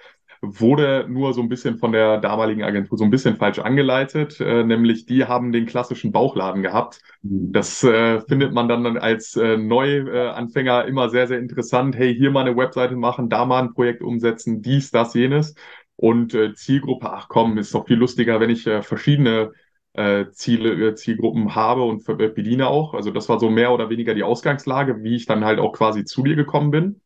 Wurde 0.42 1.06
nur 1.08 1.34
so 1.36 1.42
ein 1.42 1.50
bisschen 1.50 1.78
von 1.78 1.92
der 1.92 2.18
damaligen 2.18 2.64
Agentur 2.64 2.98
so 2.98 3.04
ein 3.04 3.12
bisschen 3.12 3.38
falsch 3.38 3.60
angeleitet, 3.60 4.40
äh, 4.40 4.64
nämlich 4.64 5.06
die 5.06 5.26
haben 5.26 5.52
den 5.52 5.68
klassischen 5.68 6.12
Bauchladen 6.12 6.64
gehabt. 6.64 7.02
Mhm. 7.22 7.52
Das 7.52 7.84
äh, 7.84 8.22
findet 8.22 8.54
man 8.54 8.68
dann 8.68 8.98
als 8.98 9.36
äh, 9.36 9.56
Neuanfänger 9.56 10.86
immer 10.86 11.10
sehr, 11.10 11.28
sehr 11.28 11.38
interessant. 11.38 11.96
Hey, 11.96 12.16
hier 12.16 12.32
mal 12.32 12.42
eine 12.42 12.58
Webseite 12.58 12.96
machen, 12.96 13.30
da 13.30 13.46
mal 13.46 13.62
ein 13.62 13.74
Projekt 13.74 14.02
umsetzen, 14.02 14.64
dies, 14.64 14.90
das, 14.90 15.14
jenes. 15.14 15.54
Und 15.98 16.34
äh, 16.34 16.54
Zielgruppe, 16.54 17.12
ach 17.12 17.28
komm, 17.28 17.58
ist 17.58 17.74
doch 17.74 17.88
viel 17.88 17.98
lustiger, 17.98 18.40
wenn 18.40 18.52
ich 18.52 18.66
äh, 18.68 18.82
verschiedene 18.84 19.52
äh, 19.94 20.30
Ziele, 20.32 20.90
äh, 20.90 20.96
Zielgruppen 20.96 21.56
habe 21.56 21.84
und 21.84 22.08
äh, 22.08 22.30
bediene 22.30 22.68
auch. 22.68 22.94
Also 22.94 23.12
das 23.12 23.28
war 23.30 23.40
so 23.40 23.50
mehr 23.50 23.74
oder 23.74 23.90
weniger 23.90 24.14
die 24.14 24.24
Ausgangslage, 24.24 25.04
wie 25.04 25.16
ich 25.16 25.26
dann 25.26 25.44
halt 25.44 25.60
auch 25.60 25.74
quasi 25.74 26.06
zu 26.06 26.24
dir 26.24 26.36
gekommen 26.36 26.72
bin. 26.72 27.02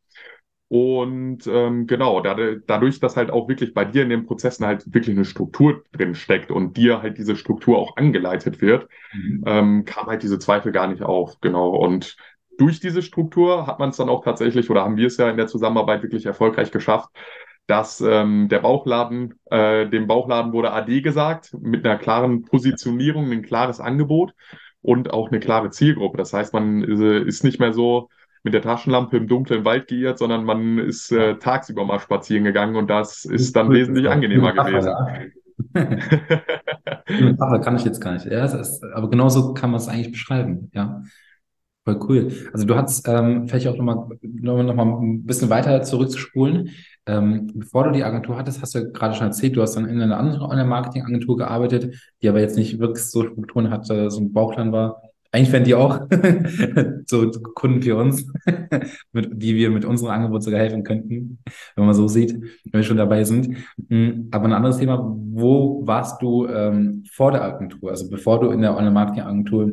Und 0.68 1.48
ähm, 1.48 1.86
genau, 1.86 2.22
da, 2.22 2.36
dadurch, 2.66 3.02
dass 3.02 3.18
halt 3.18 3.30
auch 3.30 3.50
wirklich 3.50 3.74
bei 3.74 3.84
dir 3.84 4.04
in 4.04 4.10
den 4.10 4.26
Prozessen 4.26 4.66
halt 4.66 4.94
wirklich 4.94 5.16
eine 5.16 5.26
Struktur 5.26 5.84
drin 5.92 6.16
steckt 6.16 6.50
und 6.50 6.78
dir 6.78 7.02
halt 7.02 7.18
diese 7.18 7.36
Struktur 7.36 7.78
auch 7.78 7.98
angeleitet 7.98 8.62
wird, 8.62 8.88
mhm. 9.14 9.44
ähm, 9.46 9.86
kam 9.86 10.08
halt 10.08 10.24
diese 10.24 10.40
Zweifel 10.40 10.72
gar 10.72 10.88
nicht 10.88 11.04
auf. 11.04 11.42
Genau. 11.42 11.76
Und 11.76 12.16
durch 12.58 12.80
diese 12.80 13.02
Struktur 13.02 13.68
hat 13.68 13.80
man 13.80 13.90
es 13.90 13.98
dann 13.98 14.08
auch 14.08 14.24
tatsächlich, 14.24 14.70
oder 14.70 14.84
haben 14.84 14.96
wir 14.96 15.08
es 15.08 15.18
ja 15.18 15.30
in 15.30 15.36
der 15.36 15.48
Zusammenarbeit 15.48 16.04
wirklich 16.04 16.26
erfolgreich 16.26 16.72
geschafft, 16.72 17.10
dass 17.68 18.02
ähm, 18.02 18.50
der 18.50 18.60
Bauchladen, 18.60 19.36
äh, 19.50 19.88
dem 19.88 20.08
Bauchladen 20.08 20.54
wurde 20.54 20.72
AD 20.72 21.02
gesagt, 21.02 21.56
mit 21.60 21.86
einer 21.86 21.98
klaren 21.98 22.44
Positionierung, 22.44 23.32
ein 23.32 23.44
klares 23.44 23.80
Angebot 23.80 24.34
und 24.82 25.14
auch 25.14 25.30
eine 25.30 25.40
klare 25.40 25.70
Zielgruppe. 25.70 26.18
Das 26.18 26.34
heißt, 26.34 26.54
man 26.54 26.84
äh, 26.84 27.20
ist 27.20 27.44
nicht 27.44 27.60
mehr 27.60 27.74
so 27.74 28.10
mit 28.44 28.54
der 28.54 28.62
Taschenlampe 28.62 29.18
im 29.18 29.28
dunklen 29.28 29.66
Wald 29.66 29.88
geirrt, 29.88 30.18
sondern 30.18 30.44
man 30.44 30.80
ist 30.80 31.12
äh, 31.12 31.38
tagsüber 31.38 31.86
mal 31.86 32.00
spazieren 32.00 32.44
gegangen 32.44 32.76
und 32.76 32.90
das 32.90 33.26
ist 33.26 33.56
dann 33.56 33.70
wesentlich 33.72 34.10
angenehmer 34.10 34.54
gewesen. 34.54 34.90
Aber 37.40 37.60
kann 37.64 37.76
ich 37.76 37.86
jetzt 37.86 38.02
gar 38.02 38.14
nicht. 38.14 38.26
Ja, 38.26 38.44
ist, 38.46 38.84
aber 38.84 39.10
genauso 39.10 39.54
kann 39.54 39.70
man 39.72 39.80
es 39.80 39.88
eigentlich 39.88 40.12
beschreiben, 40.12 40.72
ja. 40.74 41.04
Voll 41.84 42.00
cool. 42.08 42.32
Also 42.54 42.68
du 42.68 42.76
hast 42.76 43.08
ähm, 43.08 43.48
vielleicht 43.48 43.68
auch 43.68 43.76
nochmal 43.76 44.08
noch, 44.22 44.62
noch 44.62 44.76
mal 44.76 44.86
ein 44.86 45.26
bisschen 45.26 45.50
weiter 45.50 45.82
zurückzuspulen. 45.82 46.70
Ähm, 47.08 47.52
bevor 47.56 47.86
du 47.86 47.92
die 47.92 48.04
Agentur 48.04 48.38
hattest, 48.38 48.62
hast 48.62 48.76
du 48.76 48.80
ja 48.80 48.86
gerade 48.86 49.16
schon 49.16 49.26
erzählt, 49.28 49.56
du 49.56 49.64
hast 49.64 49.76
dann 49.76 49.90
in 49.90 50.00
einer 50.00 50.18
anderen 50.18 50.42
Online-Marketing-Agentur 50.42 51.38
gearbeitet, 51.38 51.96
die 52.22 52.30
aber 52.30 52.40
jetzt 52.40 52.56
nicht 52.56 52.78
wirklich 52.78 53.04
so 53.06 53.24
Strukturen 53.24 53.72
hatte, 53.72 54.12
so 54.12 54.20
ein 54.22 54.32
Bauchplan 54.32 54.72
war. 54.72 55.02
Eigentlich 55.32 55.52
wären 55.54 55.64
die 55.64 55.74
auch 55.74 56.02
so 57.08 57.32
Kunden 57.56 57.82
für 57.82 57.96
uns, 57.96 58.28
mit, 59.12 59.30
die 59.42 59.56
wir 59.56 59.72
mit 59.72 59.84
unserem 59.84 60.12
Angebot 60.12 60.44
sogar 60.44 60.60
helfen 60.60 60.84
könnten, 60.84 61.40
wenn 61.76 61.86
man 61.86 61.96
so 61.96 62.08
sieht, 62.08 62.34
wenn 62.34 62.74
wir 62.74 62.84
schon 62.84 62.98
dabei 62.98 63.24
sind. 63.24 63.58
Hm, 63.90 64.28
aber 64.30 64.46
ein 64.46 64.54
anderes 64.54 64.78
Thema, 64.78 65.00
wo 65.32 65.82
warst 65.88 66.22
du 66.22 66.46
ähm, 66.48 67.06
vor 67.12 67.32
der 67.32 67.44
Agentur, 67.44 67.90
also 67.90 68.08
bevor 68.08 68.40
du 68.40 68.52
in 68.52 68.62
der 68.62 68.78
Online-Marketing-Agentur 68.78 69.72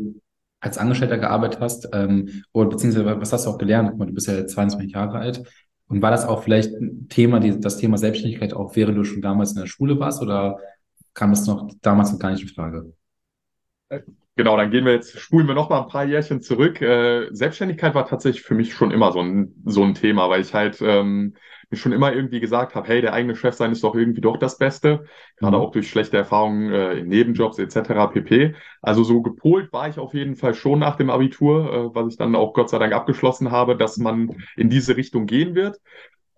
als 0.60 0.78
Angestellter 0.78 1.18
gearbeitet 1.18 1.60
hast, 1.60 1.88
ähm, 1.92 2.42
oder 2.52 2.68
beziehungsweise 2.70 3.20
was 3.20 3.32
hast 3.32 3.46
du 3.46 3.50
auch 3.50 3.58
gelernt? 3.58 3.92
Du 3.98 4.12
bist 4.12 4.26
ja 4.26 4.46
22 4.46 4.92
Jahre 4.92 5.18
alt. 5.18 5.42
Und 5.88 6.02
war 6.02 6.10
das 6.10 6.26
auch 6.26 6.42
vielleicht 6.42 6.74
ein 6.74 7.08
Thema, 7.08 7.40
die, 7.40 7.58
das 7.60 7.78
Thema 7.78 7.96
Selbstständigkeit 7.96 8.52
auch 8.52 8.76
während 8.76 8.98
du 8.98 9.04
schon 9.04 9.22
damals 9.22 9.52
in 9.52 9.60
der 9.60 9.66
Schule 9.66 9.98
warst 9.98 10.20
oder 10.20 10.58
kam 11.14 11.30
das 11.30 11.46
noch 11.46 11.70
damals 11.80 12.12
noch 12.12 12.18
gar 12.18 12.30
nicht 12.30 12.42
in 12.42 12.48
Frage? 12.48 12.92
Genau, 14.36 14.56
dann 14.56 14.70
gehen 14.70 14.84
wir 14.84 14.92
jetzt, 14.92 15.18
spulen 15.18 15.48
wir 15.48 15.54
noch 15.54 15.70
mal 15.70 15.82
ein 15.82 15.88
paar 15.88 16.04
Jährchen 16.04 16.40
zurück. 16.40 16.80
Äh, 16.80 17.28
Selbstständigkeit 17.32 17.94
war 17.94 18.06
tatsächlich 18.06 18.44
für 18.44 18.54
mich 18.54 18.72
schon 18.72 18.90
immer 18.90 19.12
so 19.12 19.20
ein, 19.20 19.54
so 19.64 19.82
ein 19.82 19.94
Thema, 19.94 20.28
weil 20.28 20.42
ich 20.42 20.54
halt 20.54 20.80
ähm, 20.80 21.34
mir 21.70 21.76
schon 21.78 21.92
immer 21.92 22.12
irgendwie 22.12 22.40
gesagt 22.40 22.74
habe, 22.74 22.88
hey, 22.88 23.00
der 23.00 23.12
eigene 23.12 23.36
Chef 23.36 23.54
sein 23.54 23.72
ist 23.72 23.84
doch 23.84 23.94
irgendwie 23.94 24.20
doch 24.20 24.36
das 24.36 24.58
Beste, 24.58 25.04
gerade 25.36 25.56
mhm. 25.56 25.62
auch 25.62 25.70
durch 25.70 25.88
schlechte 25.88 26.16
Erfahrungen 26.16 26.72
äh, 26.72 26.94
in 26.94 27.08
Nebenjobs 27.08 27.58
etc. 27.58 28.10
pp. 28.12 28.54
Also 28.82 29.04
so 29.04 29.22
gepolt 29.22 29.72
war 29.72 29.88
ich 29.88 29.98
auf 29.98 30.14
jeden 30.14 30.36
Fall 30.36 30.54
schon 30.54 30.78
nach 30.78 30.96
dem 30.96 31.10
Abitur, 31.10 31.72
äh, 31.72 31.94
was 31.94 32.12
ich 32.12 32.18
dann 32.18 32.34
auch 32.34 32.54
Gott 32.54 32.70
sei 32.70 32.78
Dank 32.78 32.92
abgeschlossen 32.92 33.50
habe, 33.50 33.76
dass 33.76 33.98
man 33.98 34.36
in 34.56 34.70
diese 34.70 34.96
Richtung 34.96 35.26
gehen 35.26 35.54
wird. 35.54 35.78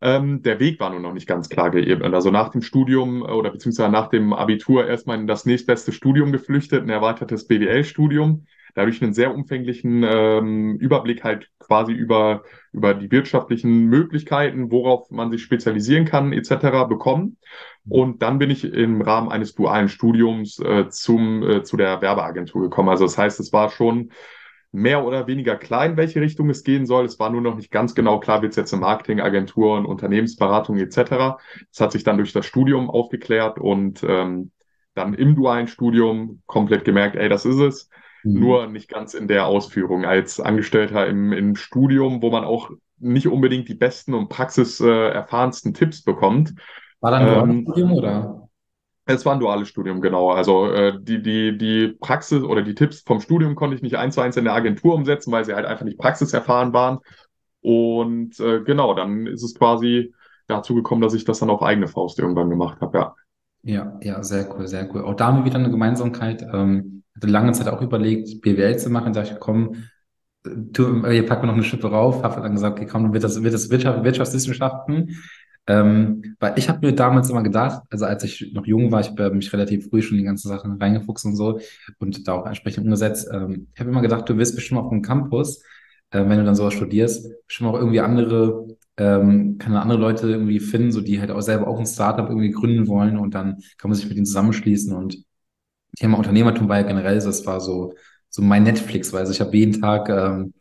Ähm, 0.02 0.42
der 0.42 0.60
Weg 0.60 0.80
war 0.80 0.90
nur 0.90 1.00
noch 1.00 1.12
nicht 1.12 1.26
ganz 1.26 1.48
klar 1.50 1.70
geebnet. 1.70 2.14
Also 2.14 2.30
nach 2.30 2.48
dem 2.48 2.62
Studium 2.62 3.22
äh, 3.22 3.32
oder 3.32 3.50
beziehungsweise 3.50 3.90
nach 3.90 4.08
dem 4.08 4.32
Abitur 4.32 4.86
erstmal 4.86 5.18
in 5.18 5.26
das 5.26 5.44
nächstbeste 5.44 5.92
Studium 5.92 6.32
geflüchtet, 6.32 6.82
ein 6.82 6.88
erweitertes 6.88 7.46
BWL-Studium 7.46 8.46
dadurch 8.74 9.02
einen 9.02 9.14
sehr 9.14 9.34
umfänglichen 9.34 10.02
ähm, 10.04 10.76
Überblick 10.76 11.24
halt 11.24 11.50
quasi 11.70 11.92
über, 11.92 12.42
über 12.72 12.94
die 12.94 13.12
wirtschaftlichen 13.12 13.84
Möglichkeiten, 13.84 14.72
worauf 14.72 15.08
man 15.12 15.30
sich 15.30 15.40
spezialisieren 15.44 16.04
kann, 16.04 16.32
etc. 16.32 16.88
bekommen. 16.88 17.36
Und 17.88 18.22
dann 18.22 18.40
bin 18.40 18.50
ich 18.50 18.64
im 18.64 19.00
Rahmen 19.00 19.30
eines 19.30 19.54
dualen 19.54 19.88
Studiums 19.88 20.58
äh, 20.58 20.88
zum, 20.88 21.48
äh, 21.48 21.62
zu 21.62 21.76
der 21.76 22.02
Werbeagentur 22.02 22.62
gekommen. 22.62 22.88
Also 22.88 23.04
das 23.04 23.16
heißt, 23.16 23.38
es 23.38 23.52
war 23.52 23.70
schon 23.70 24.10
mehr 24.72 25.04
oder 25.04 25.28
weniger 25.28 25.54
klar, 25.54 25.86
in 25.86 25.96
welche 25.96 26.20
Richtung 26.20 26.50
es 26.50 26.64
gehen 26.64 26.86
soll. 26.86 27.04
Es 27.04 27.20
war 27.20 27.30
nur 27.30 27.40
noch 27.40 27.54
nicht 27.54 27.70
ganz 27.70 27.94
genau 27.94 28.18
klar, 28.18 28.42
wird 28.42 28.50
es 28.50 28.56
jetzt 28.56 28.72
eine 28.74 28.80
Marketingagentur 28.80 29.78
und 29.78 29.86
Unternehmensberatung 29.86 30.76
etc. 30.76 31.38
Das 31.70 31.80
hat 31.80 31.92
sich 31.92 32.02
dann 32.02 32.16
durch 32.16 32.32
das 32.32 32.46
Studium 32.46 32.90
aufgeklärt 32.90 33.60
und 33.60 34.02
ähm, 34.02 34.50
dann 34.94 35.14
im 35.14 35.36
dualen 35.36 35.68
Studium 35.68 36.42
komplett 36.46 36.84
gemerkt, 36.84 37.14
ey, 37.14 37.28
das 37.28 37.44
ist 37.44 37.60
es. 37.60 37.90
Mhm. 38.24 38.40
Nur 38.40 38.66
nicht 38.66 38.88
ganz 38.88 39.14
in 39.14 39.28
der 39.28 39.46
Ausführung. 39.46 40.04
Als 40.04 40.40
Angestellter 40.40 41.06
im, 41.06 41.32
im 41.32 41.56
Studium, 41.56 42.22
wo 42.22 42.30
man 42.30 42.44
auch 42.44 42.70
nicht 42.98 43.28
unbedingt 43.28 43.68
die 43.68 43.74
besten 43.74 44.14
und 44.14 44.28
praxiserfahrensten 44.28 45.74
Tipps 45.74 46.02
bekommt. 46.02 46.54
War 47.00 47.12
dann 47.12 47.22
ein 47.22 47.28
duales 47.28 47.54
ähm, 47.54 47.62
Studium 47.62 47.92
oder? 47.92 48.48
Es 49.06 49.24
war 49.26 49.32
ein 49.32 49.40
duales 49.40 49.68
Studium, 49.68 50.00
genau. 50.00 50.30
Also 50.30 50.70
äh, 50.70 50.92
die, 51.00 51.22
die, 51.22 51.56
die 51.56 51.88
Praxis 51.98 52.42
oder 52.42 52.62
die 52.62 52.74
Tipps 52.74 53.00
vom 53.00 53.20
Studium 53.20 53.54
konnte 53.54 53.74
ich 53.74 53.82
nicht 53.82 53.96
eins 53.96 54.14
zu 54.14 54.20
eins 54.20 54.36
in 54.36 54.44
der 54.44 54.54
Agentur 54.54 54.94
umsetzen, 54.94 55.32
weil 55.32 55.44
sie 55.44 55.54
halt 55.54 55.66
einfach 55.66 55.84
nicht 55.84 55.98
praxiserfahren 55.98 56.72
waren. 56.72 56.98
Und 57.62 58.38
äh, 58.38 58.60
genau, 58.62 58.94
dann 58.94 59.26
ist 59.26 59.42
es 59.42 59.54
quasi 59.54 60.14
dazu 60.46 60.74
gekommen, 60.74 61.00
dass 61.00 61.14
ich 61.14 61.24
das 61.24 61.40
dann 61.40 61.50
auf 61.50 61.62
eigene 61.62 61.88
Faust 61.88 62.18
irgendwann 62.18 62.50
gemacht 62.50 62.80
habe, 62.80 62.98
ja. 62.98 63.14
Ja, 63.62 63.98
ja, 64.02 64.22
sehr 64.22 64.48
cool, 64.54 64.66
sehr 64.66 64.88
cool. 64.94 65.04
Auch 65.04 65.14
da 65.14 65.26
haben 65.26 65.38
wir 65.38 65.44
wieder 65.44 65.58
eine 65.58 65.70
Gemeinsamkeit. 65.70 66.42
Ähm, 66.42 66.99
hatte 67.20 67.32
lange 67.32 67.52
Zeit 67.52 67.68
auch 67.68 67.82
überlegt, 67.82 68.40
BWL 68.40 68.78
zu 68.78 68.90
machen. 68.90 69.12
Da 69.12 69.20
dachte 69.20 69.34
ich, 69.34 69.40
komm, 69.40 69.76
tu, 70.72 71.06
hier 71.06 71.26
packen 71.26 71.42
wir 71.42 71.46
noch 71.48 71.54
eine 71.54 71.64
Schippe 71.64 71.90
rauf. 71.90 72.22
Habe 72.22 72.40
dann 72.40 72.52
gesagt, 72.52 72.78
okay, 72.78 72.88
komm, 72.90 73.04
dann 73.04 73.12
wird 73.12 73.24
das, 73.24 73.42
wird 73.42 73.54
das 73.54 73.70
Wirtschaft, 73.70 74.04
Wirtschaftswissenschaften. 74.04 75.16
Ähm, 75.66 76.36
weil 76.40 76.54
ich 76.56 76.68
habe 76.68 76.84
mir 76.84 76.94
damals 76.94 77.30
immer 77.30 77.42
gedacht, 77.42 77.82
also 77.90 78.06
als 78.06 78.24
ich 78.24 78.52
noch 78.54 78.66
jung 78.66 78.90
war, 78.90 79.00
ich 79.00 79.08
habe 79.08 79.30
mich 79.30 79.52
relativ 79.52 79.88
früh 79.88 80.02
schon 80.02 80.16
in 80.16 80.22
die 80.22 80.26
ganzen 80.26 80.48
Sachen 80.48 80.72
reingefuchst 80.80 81.26
und 81.26 81.36
so 81.36 81.60
und 81.98 82.26
da 82.26 82.32
auch 82.32 82.46
entsprechend 82.46 82.84
umgesetzt. 82.84 83.28
Ähm, 83.32 83.68
ich 83.74 83.80
habe 83.80 83.90
immer 83.90 84.02
gedacht, 84.02 84.28
du 84.28 84.36
wirst 84.38 84.56
bestimmt 84.56 84.80
auf 84.80 84.88
dem 84.88 85.02
Campus, 85.02 85.62
äh, 86.10 86.20
wenn 86.26 86.38
du 86.38 86.44
dann 86.44 86.54
sowas 86.54 86.74
studierst, 86.74 87.30
bestimmt 87.46 87.70
auch 87.70 87.78
irgendwie 87.78 88.00
andere, 88.00 88.66
ähm, 88.96 89.58
kann 89.58 89.76
andere 89.76 90.00
Leute 90.00 90.28
irgendwie 90.28 90.60
finden, 90.60 90.92
so 90.92 91.02
die 91.02 91.20
halt 91.20 91.30
auch 91.30 91.40
selber 91.40 91.68
auch 91.68 91.78
ein 91.78 91.86
Startup 91.86 92.28
irgendwie 92.28 92.50
gründen 92.50 92.88
wollen 92.88 93.18
und 93.18 93.34
dann 93.34 93.58
kann 93.78 93.90
man 93.90 93.94
sich 93.94 94.08
mit 94.08 94.16
ihnen 94.16 94.26
zusammenschließen 94.26 94.94
und 94.94 95.24
Thema 95.96 96.18
Unternehmertum 96.18 96.68
war 96.68 96.78
ja 96.78 96.86
generell, 96.86 97.16
das 97.16 97.46
war 97.46 97.60
so, 97.60 97.94
so 98.28 98.42
mein 98.42 98.62
Netflix, 98.62 99.12
weil 99.12 99.30
ich 99.30 99.40
habe 99.40 99.56
jeden 99.56 99.80
Tag 99.80 100.08
ähm, 100.08 100.54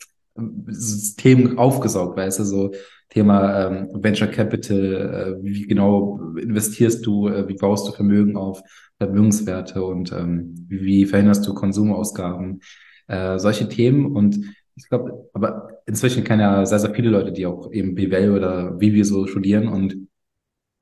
Themen 1.18 1.58
aufgesaugt, 1.58 2.18
weißt 2.18 2.40
du, 2.40 2.44
so 2.44 2.72
Thema 3.10 3.68
ähm, 3.68 3.90
Venture 3.94 4.28
Capital, 4.28 5.38
äh, 5.40 5.44
wie 5.44 5.68
genau 5.68 6.20
investierst 6.38 7.06
du, 7.06 7.28
äh, 7.28 7.48
wie 7.48 7.56
baust 7.56 7.88
du 7.88 7.92
Vermögen 7.92 8.38
auf, 8.38 8.62
Vermögenswerte 8.98 9.84
und 9.84 10.12
ähm, 10.12 10.66
wie, 10.68 10.82
wie 10.82 11.06
verhinderst 11.06 11.48
du 11.48 11.54
Konsumausgaben, 11.54 12.62
äh, 13.08 13.40
solche 13.40 13.68
Themen 13.68 14.16
und 14.16 14.40
ich 14.76 14.88
glaube, 14.88 15.30
aber 15.34 15.82
inzwischen 15.88 16.24
kennen 16.24 16.42
ja 16.42 16.66
sehr, 16.66 16.80
sehr 16.80 16.94
viele 16.94 17.10
Leute, 17.10 17.34
die 17.34 17.46
auch 17.46 17.72
eben 17.74 17.96
BWL 17.96 18.32
oder 18.32 18.80
wie 18.80 18.94
wir 18.94 19.04
so 19.04 19.28
studieren 19.28 19.68
und 19.68 20.08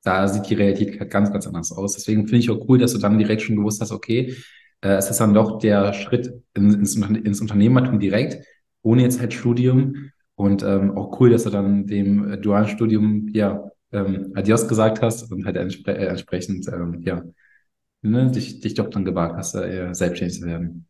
da 0.02 0.28
sieht 0.28 0.48
die 0.48 0.54
Realität 0.54 1.00
halt 1.00 1.10
ganz, 1.10 1.32
ganz 1.32 1.46
anders 1.46 1.72
aus. 1.72 1.94
Deswegen 1.94 2.26
finde 2.26 2.38
ich 2.38 2.50
auch 2.50 2.68
cool, 2.68 2.78
dass 2.78 2.92
du 2.92 2.98
dann 2.98 3.18
direkt 3.18 3.42
schon 3.42 3.56
gewusst 3.56 3.80
hast, 3.80 3.92
okay, 3.92 4.34
äh, 4.80 4.94
es 4.94 5.10
ist 5.10 5.20
dann 5.20 5.34
doch 5.34 5.58
der 5.58 5.92
Schritt 5.92 6.32
ins, 6.54 6.96
ins 6.96 7.40
Unternehmertum 7.40 7.98
direkt, 7.98 8.44
ohne 8.82 9.02
jetzt 9.02 9.20
halt 9.20 9.34
Studium. 9.34 10.10
Und 10.34 10.62
ähm, 10.62 10.96
auch 10.96 11.18
cool, 11.20 11.30
dass 11.30 11.44
du 11.44 11.50
dann 11.50 11.86
dem 11.86 12.32
äh, 12.32 12.38
dualen 12.38 12.68
Studium 12.68 13.28
ja 13.32 13.70
ähm, 13.90 14.32
Adios 14.34 14.68
gesagt 14.68 15.02
hast 15.02 15.32
und 15.32 15.44
halt 15.44 15.56
entspre 15.56 15.96
äh, 15.96 16.06
entsprechend 16.06 16.68
ähm, 16.68 17.02
ja 17.04 17.24
ne, 18.02 18.30
dich, 18.30 18.60
dich 18.60 18.74
doch 18.74 18.90
dann 18.90 19.04
gewagt 19.04 19.36
hast, 19.36 19.54
äh, 19.54 19.92
selbstständig 19.92 20.40
zu 20.40 20.46
werden. 20.46 20.86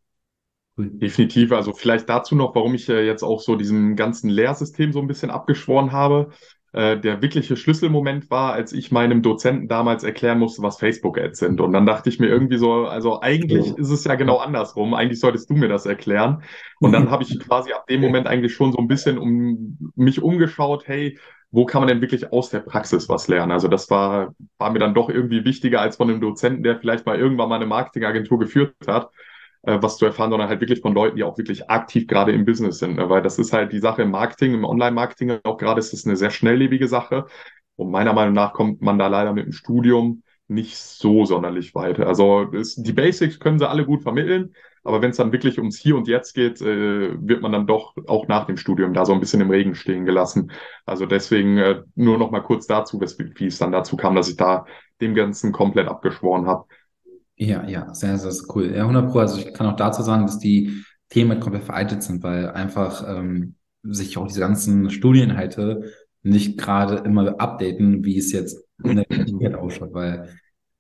Cool. 0.77 0.91
Definitiv. 0.91 1.53
Also 1.53 1.73
vielleicht 1.73 2.09
dazu 2.09 2.37
noch, 2.37 2.55
warum 2.55 2.75
ich 2.75 2.89
äh, 2.89 3.05
jetzt 3.05 3.23
auch 3.23 3.41
so 3.41 3.57
diesem 3.57 3.97
ganzen 3.97 4.31
Lehrsystem 4.31 4.93
so 4.93 5.01
ein 5.01 5.09
bisschen 5.09 5.31
abgeschworen 5.31 5.93
habe. 5.93 6.31
Äh, 6.73 7.01
der 7.01 7.23
wirkliche 7.23 7.57
Schlüsselmoment 7.57 8.31
war, 8.31 8.53
als 8.53 8.75
ich 8.75 8.93
meinem 8.93 9.23
Dozenten 9.23 9.69
damals 9.69 10.05
erklären 10.05 10.39
musste, 10.39 10.63
was 10.63 10.79
Facebook-Ads 10.79 11.39
sind. 11.39 11.61
Und 11.63 11.73
dann 11.73 11.87
dachte 11.87 12.11
ich 12.11 12.21
mir 12.21 12.27
irgendwie 12.27 12.59
so, 12.59 12.87
also 12.87 13.23
eigentlich 13.23 13.75
ist 13.79 13.91
es 13.91 14.05
ja 14.05 14.17
genau 14.17 14.37
andersrum. 14.37 14.93
Eigentlich 14.93 15.19
solltest 15.19 15.49
du 15.49 15.55
mir 15.55 15.69
das 15.69 15.87
erklären. 15.87 16.43
Und 16.79 16.93
dann 16.93 17.11
habe 17.11 17.23
ich 17.23 17.39
quasi 17.41 17.73
ab 17.73 17.87
dem 17.87 18.03
Moment 18.03 18.27
eigentlich 18.27 18.55
schon 18.55 18.73
so 18.73 18.79
ein 18.79 18.89
bisschen 18.89 19.17
um 19.17 19.79
mich 19.95 20.23
umgeschaut, 20.23 20.87
hey, 20.87 21.19
wo 21.51 21.65
kann 21.65 21.81
man 21.81 21.89
denn 21.89 22.03
wirklich 22.03 22.31
aus 22.31 22.51
der 22.51 22.61
Praxis 22.61 23.09
was 23.09 23.29
lernen? 23.29 23.53
Also 23.53 23.69
das 23.69 23.89
war, 23.89 24.35
war 24.59 24.71
mir 24.71 24.79
dann 24.79 24.93
doch 24.93 25.09
irgendwie 25.09 25.47
wichtiger 25.47 25.81
als 25.81 25.97
von 25.97 26.11
einem 26.11 26.21
Dozenten, 26.21 26.63
der 26.63 26.79
vielleicht 26.79 27.07
mal 27.07 27.19
irgendwann 27.19 27.49
mal 27.49 27.57
eine 27.57 27.67
Marketingagentur 27.67 28.39
geführt 28.39 28.75
hat 28.87 29.09
was 29.83 29.99
zu 29.99 30.07
erfahren, 30.07 30.31
sondern 30.31 30.49
halt 30.49 30.61
wirklich 30.61 30.81
von 30.81 30.95
Leuten, 30.95 31.17
die 31.17 31.25
auch 31.25 31.39
wirklich 31.39 31.69
aktiv 31.71 32.07
gerade 32.07 32.33
im 32.33 32.45
Business 32.45 32.79
sind. 32.79 32.97
Ne? 32.97 33.09
Weil 33.09 33.23
das 33.23 33.39
ist 33.39 33.53
halt 33.53 33.73
die 33.73 33.81
Sache 33.81 34.03
im 34.03 34.11
Marketing, 34.11 34.55
im 34.55 34.65
Online-Marketing 34.65 35.39
auch 35.45 35.59
gerade 35.59 35.81
ist 35.81 35.93
es 35.93 36.07
eine 36.07 36.17
sehr 36.17 36.31
schnelllebige 36.31 36.89
Sache. 36.89 37.27
Und 37.77 37.91
meiner 37.91 38.13
Meinung 38.13 38.35
nach 38.35 38.53
kommt 38.55 38.83
man 38.83 38.99
da 38.99 39.07
leider 39.09 39.33
mit 39.33 39.47
dem 39.47 39.53
Studium 39.53 40.23
nicht 40.49 40.77
so 40.79 41.25
sonderlich 41.27 41.75
weit. 41.75 42.01
Also 42.01 42.51
es, 42.53 42.75
die 42.75 42.93
Basics 42.93 43.39
können 43.39 43.59
sie 43.59 43.69
alle 43.69 43.85
gut 43.85 44.03
vermitteln, 44.03 44.55
aber 44.83 45.03
wenn 45.03 45.11
es 45.11 45.19
dann 45.19 45.33
wirklich 45.33 45.59
ums 45.59 45.77
Hier 45.77 45.97
und 45.97 46.09
Jetzt 46.09 46.33
geht, 46.35 46.61
äh, 46.63 47.15
wird 47.21 47.43
man 47.43 47.53
dann 47.53 47.67
doch 47.67 47.95
auch 48.07 48.27
nach 48.29 48.47
dem 48.47 48.57
Studium 48.57 48.95
da 48.95 49.05
so 49.05 49.13
ein 49.13 49.21
bisschen 49.21 49.43
im 49.43 49.51
Regen 49.51 49.75
stehen 49.75 50.07
gelassen. 50.07 50.51
Also 50.87 51.05
deswegen 51.05 51.59
äh, 51.59 51.83
nur 51.95 52.17
noch 52.17 52.31
mal 52.31 52.41
kurz 52.41 52.67
dazu, 52.67 52.99
wie 52.99 53.47
es 53.47 53.59
dann 53.59 53.73
dazu 53.73 53.97
kam, 53.97 54.15
dass 54.15 54.31
ich 54.31 54.37
da 54.37 54.65
dem 55.03 55.15
Ganzen 55.15 55.53
komplett 55.53 55.89
abgeschworen 55.89 56.47
habe. 56.47 56.65
Ja, 57.41 57.67
ja, 57.69 57.95
sehr, 57.95 58.19
sehr 58.19 58.33
cool. 58.55 58.75
Ja, 58.75 58.85
100 58.87 59.11
Pro. 59.11 59.21
Also 59.21 59.39
ich 59.39 59.53
kann 59.55 59.67
auch 59.67 59.77
dazu 59.77 60.03
sagen, 60.03 60.27
dass 60.27 60.39
die 60.39 60.83
Themen 61.09 61.31
halt 61.33 61.41
komplett 61.41 61.65
veraltet 61.65 62.03
sind, 62.03 62.23
weil 62.23 62.51
einfach 62.51 63.05
ähm, 63.09 63.55
sich 63.83 64.17
auch 64.19 64.27
diese 64.27 64.41
ganzen 64.41 64.91
Studieninhalte 64.91 65.93
nicht 66.23 66.59
gerade 66.59 66.97
immer 67.09 67.41
updaten, 67.41 68.05
wie 68.05 68.19
es 68.19 68.33
jetzt 68.33 68.59
in 68.83 68.97
der 68.97 69.07
Welt 69.09 69.55
ausschaut, 69.55 69.95
weil 69.95 70.29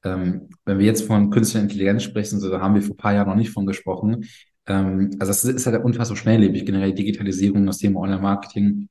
ähm, 0.04 0.48
wenn 0.64 0.78
wir 0.78 0.86
jetzt 0.86 1.06
von 1.06 1.30
künstlicher 1.30 1.62
Intelligenz 1.62 2.02
sprechen, 2.02 2.40
so 2.40 2.50
da 2.50 2.60
haben 2.60 2.74
wir 2.74 2.82
vor 2.82 2.94
ein 2.94 2.96
paar 2.98 3.14
Jahren 3.14 3.28
noch 3.28 3.36
nicht 3.36 3.50
von 3.50 3.66
gesprochen. 3.66 4.24
Ähm, 4.66 5.10
also 5.20 5.30
das 5.30 5.44
ist 5.44 5.66
halt 5.66 5.84
unfassbar 5.84 6.16
schnelllebig, 6.16 6.66
generell 6.66 6.92
Digitalisierung, 6.92 7.66
das 7.66 7.78
Thema 7.78 8.00
Online-Marketing. 8.00 8.88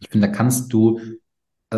Ich 0.00 0.08
finde, 0.10 0.28
da 0.28 0.32
kannst 0.34 0.72
du 0.72 1.00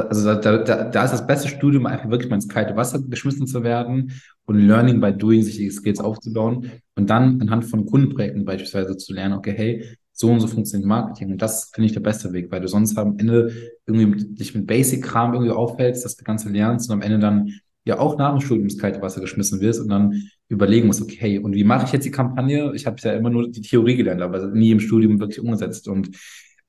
also 0.02 0.34
da, 0.34 0.58
da, 0.58 0.84
da 0.84 1.04
ist 1.04 1.12
das 1.12 1.26
beste 1.26 1.48
Studium 1.48 1.86
einfach 1.86 2.10
wirklich 2.10 2.30
mal 2.30 2.36
ins 2.36 2.48
kalte 2.48 2.76
Wasser 2.76 3.00
geschmissen 3.02 3.46
zu 3.46 3.62
werden 3.62 4.12
und 4.44 4.58
Learning 4.58 5.00
by 5.00 5.12
Doing, 5.12 5.42
sich 5.42 5.56
die 5.56 5.70
Skills 5.70 6.00
aufzubauen 6.00 6.70
und 6.94 7.10
dann 7.10 7.40
anhand 7.40 7.64
von 7.64 7.86
Kundenprojekten 7.86 8.44
beispielsweise 8.44 8.96
zu 8.96 9.12
lernen, 9.12 9.34
okay, 9.34 9.54
hey, 9.56 9.96
so 10.12 10.30
und 10.30 10.40
so 10.40 10.46
funktioniert 10.46 10.88
Marketing 10.88 11.32
und 11.32 11.42
das 11.42 11.70
finde 11.74 11.86
ich 11.86 11.92
der 11.92 12.00
beste 12.00 12.32
Weg, 12.32 12.50
weil 12.50 12.60
du 12.60 12.68
sonst 12.68 12.96
am 12.96 13.18
Ende 13.18 13.52
irgendwie 13.86 14.34
dich 14.34 14.54
mit 14.54 14.66
Basic-Kram 14.66 15.34
irgendwie 15.34 15.52
aufhältst, 15.52 16.04
das 16.04 16.16
Ganze 16.16 16.48
lernst 16.48 16.88
und 16.88 16.94
am 16.94 17.02
Ende 17.02 17.18
dann 17.18 17.50
ja 17.84 17.98
auch 17.98 18.18
nach 18.18 18.32
dem 18.32 18.40
Studium 18.40 18.64
ins 18.64 18.78
kalte 18.78 19.00
Wasser 19.02 19.20
geschmissen 19.20 19.60
wirst 19.60 19.80
und 19.80 19.88
dann 19.88 20.22
überlegen 20.48 20.86
musst, 20.86 21.02
okay, 21.02 21.38
und 21.38 21.54
wie 21.54 21.64
mache 21.64 21.86
ich 21.86 21.92
jetzt 21.92 22.04
die 22.04 22.10
Kampagne? 22.10 22.72
Ich 22.74 22.86
habe 22.86 22.96
ja 23.00 23.12
immer 23.12 23.30
nur 23.30 23.50
die 23.50 23.60
Theorie 23.60 23.96
gelernt, 23.96 24.22
aber 24.22 24.46
nie 24.48 24.70
im 24.70 24.80
Studium 24.80 25.20
wirklich 25.20 25.40
umgesetzt 25.40 25.86
und 25.86 26.10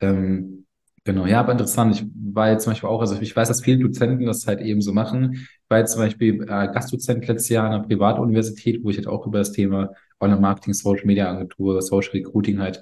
ähm, 0.02 0.67
Genau, 1.08 1.26
ja, 1.26 1.40
aber 1.40 1.54
interessant. 1.54 1.96
Ich 1.96 2.06
war 2.34 2.52
jetzt 2.52 2.64
zum 2.66 2.72
Beispiel 2.74 2.90
auch, 2.90 3.00
also 3.00 3.18
ich 3.22 3.34
weiß, 3.34 3.48
dass 3.48 3.62
viele 3.64 3.80
Dozenten 3.80 4.26
das 4.26 4.46
halt 4.46 4.60
eben 4.60 4.82
so 4.82 4.92
machen. 4.92 5.36
Ich 5.36 5.70
war 5.70 5.78
jetzt 5.80 5.94
zum 5.94 6.02
Beispiel 6.02 6.44
äh, 6.44 6.68
Gastdozent 6.68 7.26
letztes 7.28 7.48
Jahr 7.48 7.66
an 7.66 7.74
einer 7.76 7.84
Privatuniversität, 7.88 8.84
wo 8.84 8.90
ich 8.90 8.98
halt 8.98 9.08
auch 9.08 9.26
über 9.26 9.38
das 9.40 9.54
Thema 9.54 9.94
Online-Marketing, 10.20 10.74
Social 10.74 11.06
Media 11.06 11.30
Agentur, 11.32 11.82
Social 11.82 12.12
Recruiting 12.12 12.60
halt 12.60 12.82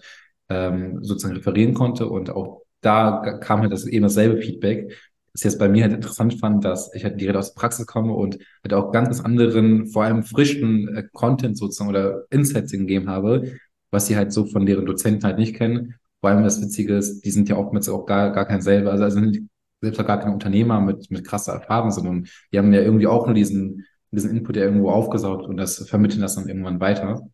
ähm, 0.50 1.04
sozusagen 1.04 1.36
referieren 1.36 1.76
konnte. 1.76 2.08
Und 2.10 2.32
auch 2.32 2.64
da 2.82 3.38
kam 3.44 3.62
halt 3.62 3.72
das 3.72 3.86
eben 3.86 4.02
dasselbe 4.04 4.42
Feedback. 4.42 4.92
Was 5.34 5.42
ich 5.42 5.46
jetzt 5.52 5.60
bei 5.60 5.70
mir 5.70 5.84
halt 5.84 5.94
interessant 5.94 6.40
fand, 6.40 6.66
dass 6.66 6.92
ich 6.96 7.04
halt 7.04 7.22
direkt 7.22 7.38
aus 7.38 7.54
der 7.54 7.60
Praxis 7.60 7.86
komme 7.86 8.14
und 8.14 8.40
halt 8.64 8.74
auch 8.74 8.92
ganz 8.92 9.22
anderen, 9.22 9.86
vor 9.86 10.04
allem 10.04 10.24
frischen 10.24 10.88
äh, 10.96 11.04
Content 11.14 11.60
sozusagen 11.60 11.92
oder 11.92 12.24
Insights 12.32 12.72
gegeben 12.72 13.08
habe, 13.08 13.54
was 13.92 14.08
sie 14.08 14.18
halt 14.18 14.34
so 14.34 14.48
von 14.48 14.66
deren 14.66 14.88
Dozenten 14.88 15.24
halt 15.26 15.38
nicht 15.38 15.56
kennen 15.56 15.94
vor 16.22 16.30
allem 16.30 16.44
das 16.44 16.62
Witzige 16.62 16.96
ist, 16.98 17.22
die 17.22 17.32
sind 17.32 17.50
ja 17.50 17.58
oftmals 17.58 17.90
auch 17.90 18.06
gar, 18.06 18.32
gar 18.32 18.46
kein 18.46 18.62
selber, 18.62 18.92
also 18.92 19.10
sind 19.10 19.50
selbst 19.82 20.00
auch 20.00 20.08
gar 20.08 20.20
keine 20.20 20.34
Unternehmer 20.34 20.82
mit, 20.82 21.12
mit 21.12 21.26
krasser 21.26 21.54
Erfahrung, 21.54 21.92
sondern 21.92 22.28
die 22.52 22.58
haben 22.58 22.74
ja 22.74 22.82
irgendwie 22.82 23.08
auch 23.08 23.26
nur 23.26 23.36
diesen, 23.36 23.86
diesen 24.12 24.32
Input 24.32 24.56
ja 24.56 24.64
irgendwo 24.64 24.90
aufgesaugt 24.90 25.46
und 25.46 25.58
das 25.58 25.88
vermitteln 25.88 26.22
das 26.22 26.36
dann 26.36 26.48
irgendwann 26.48 26.80
weiter. 26.80 27.28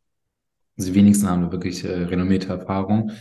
Also 0.78 0.92
die 0.92 0.96
wenigsten 0.96 1.30
haben 1.30 1.52
wirklich 1.52 1.84
äh, 1.86 2.04
renommierte 2.06 2.50
Erfahrung. 2.50 3.12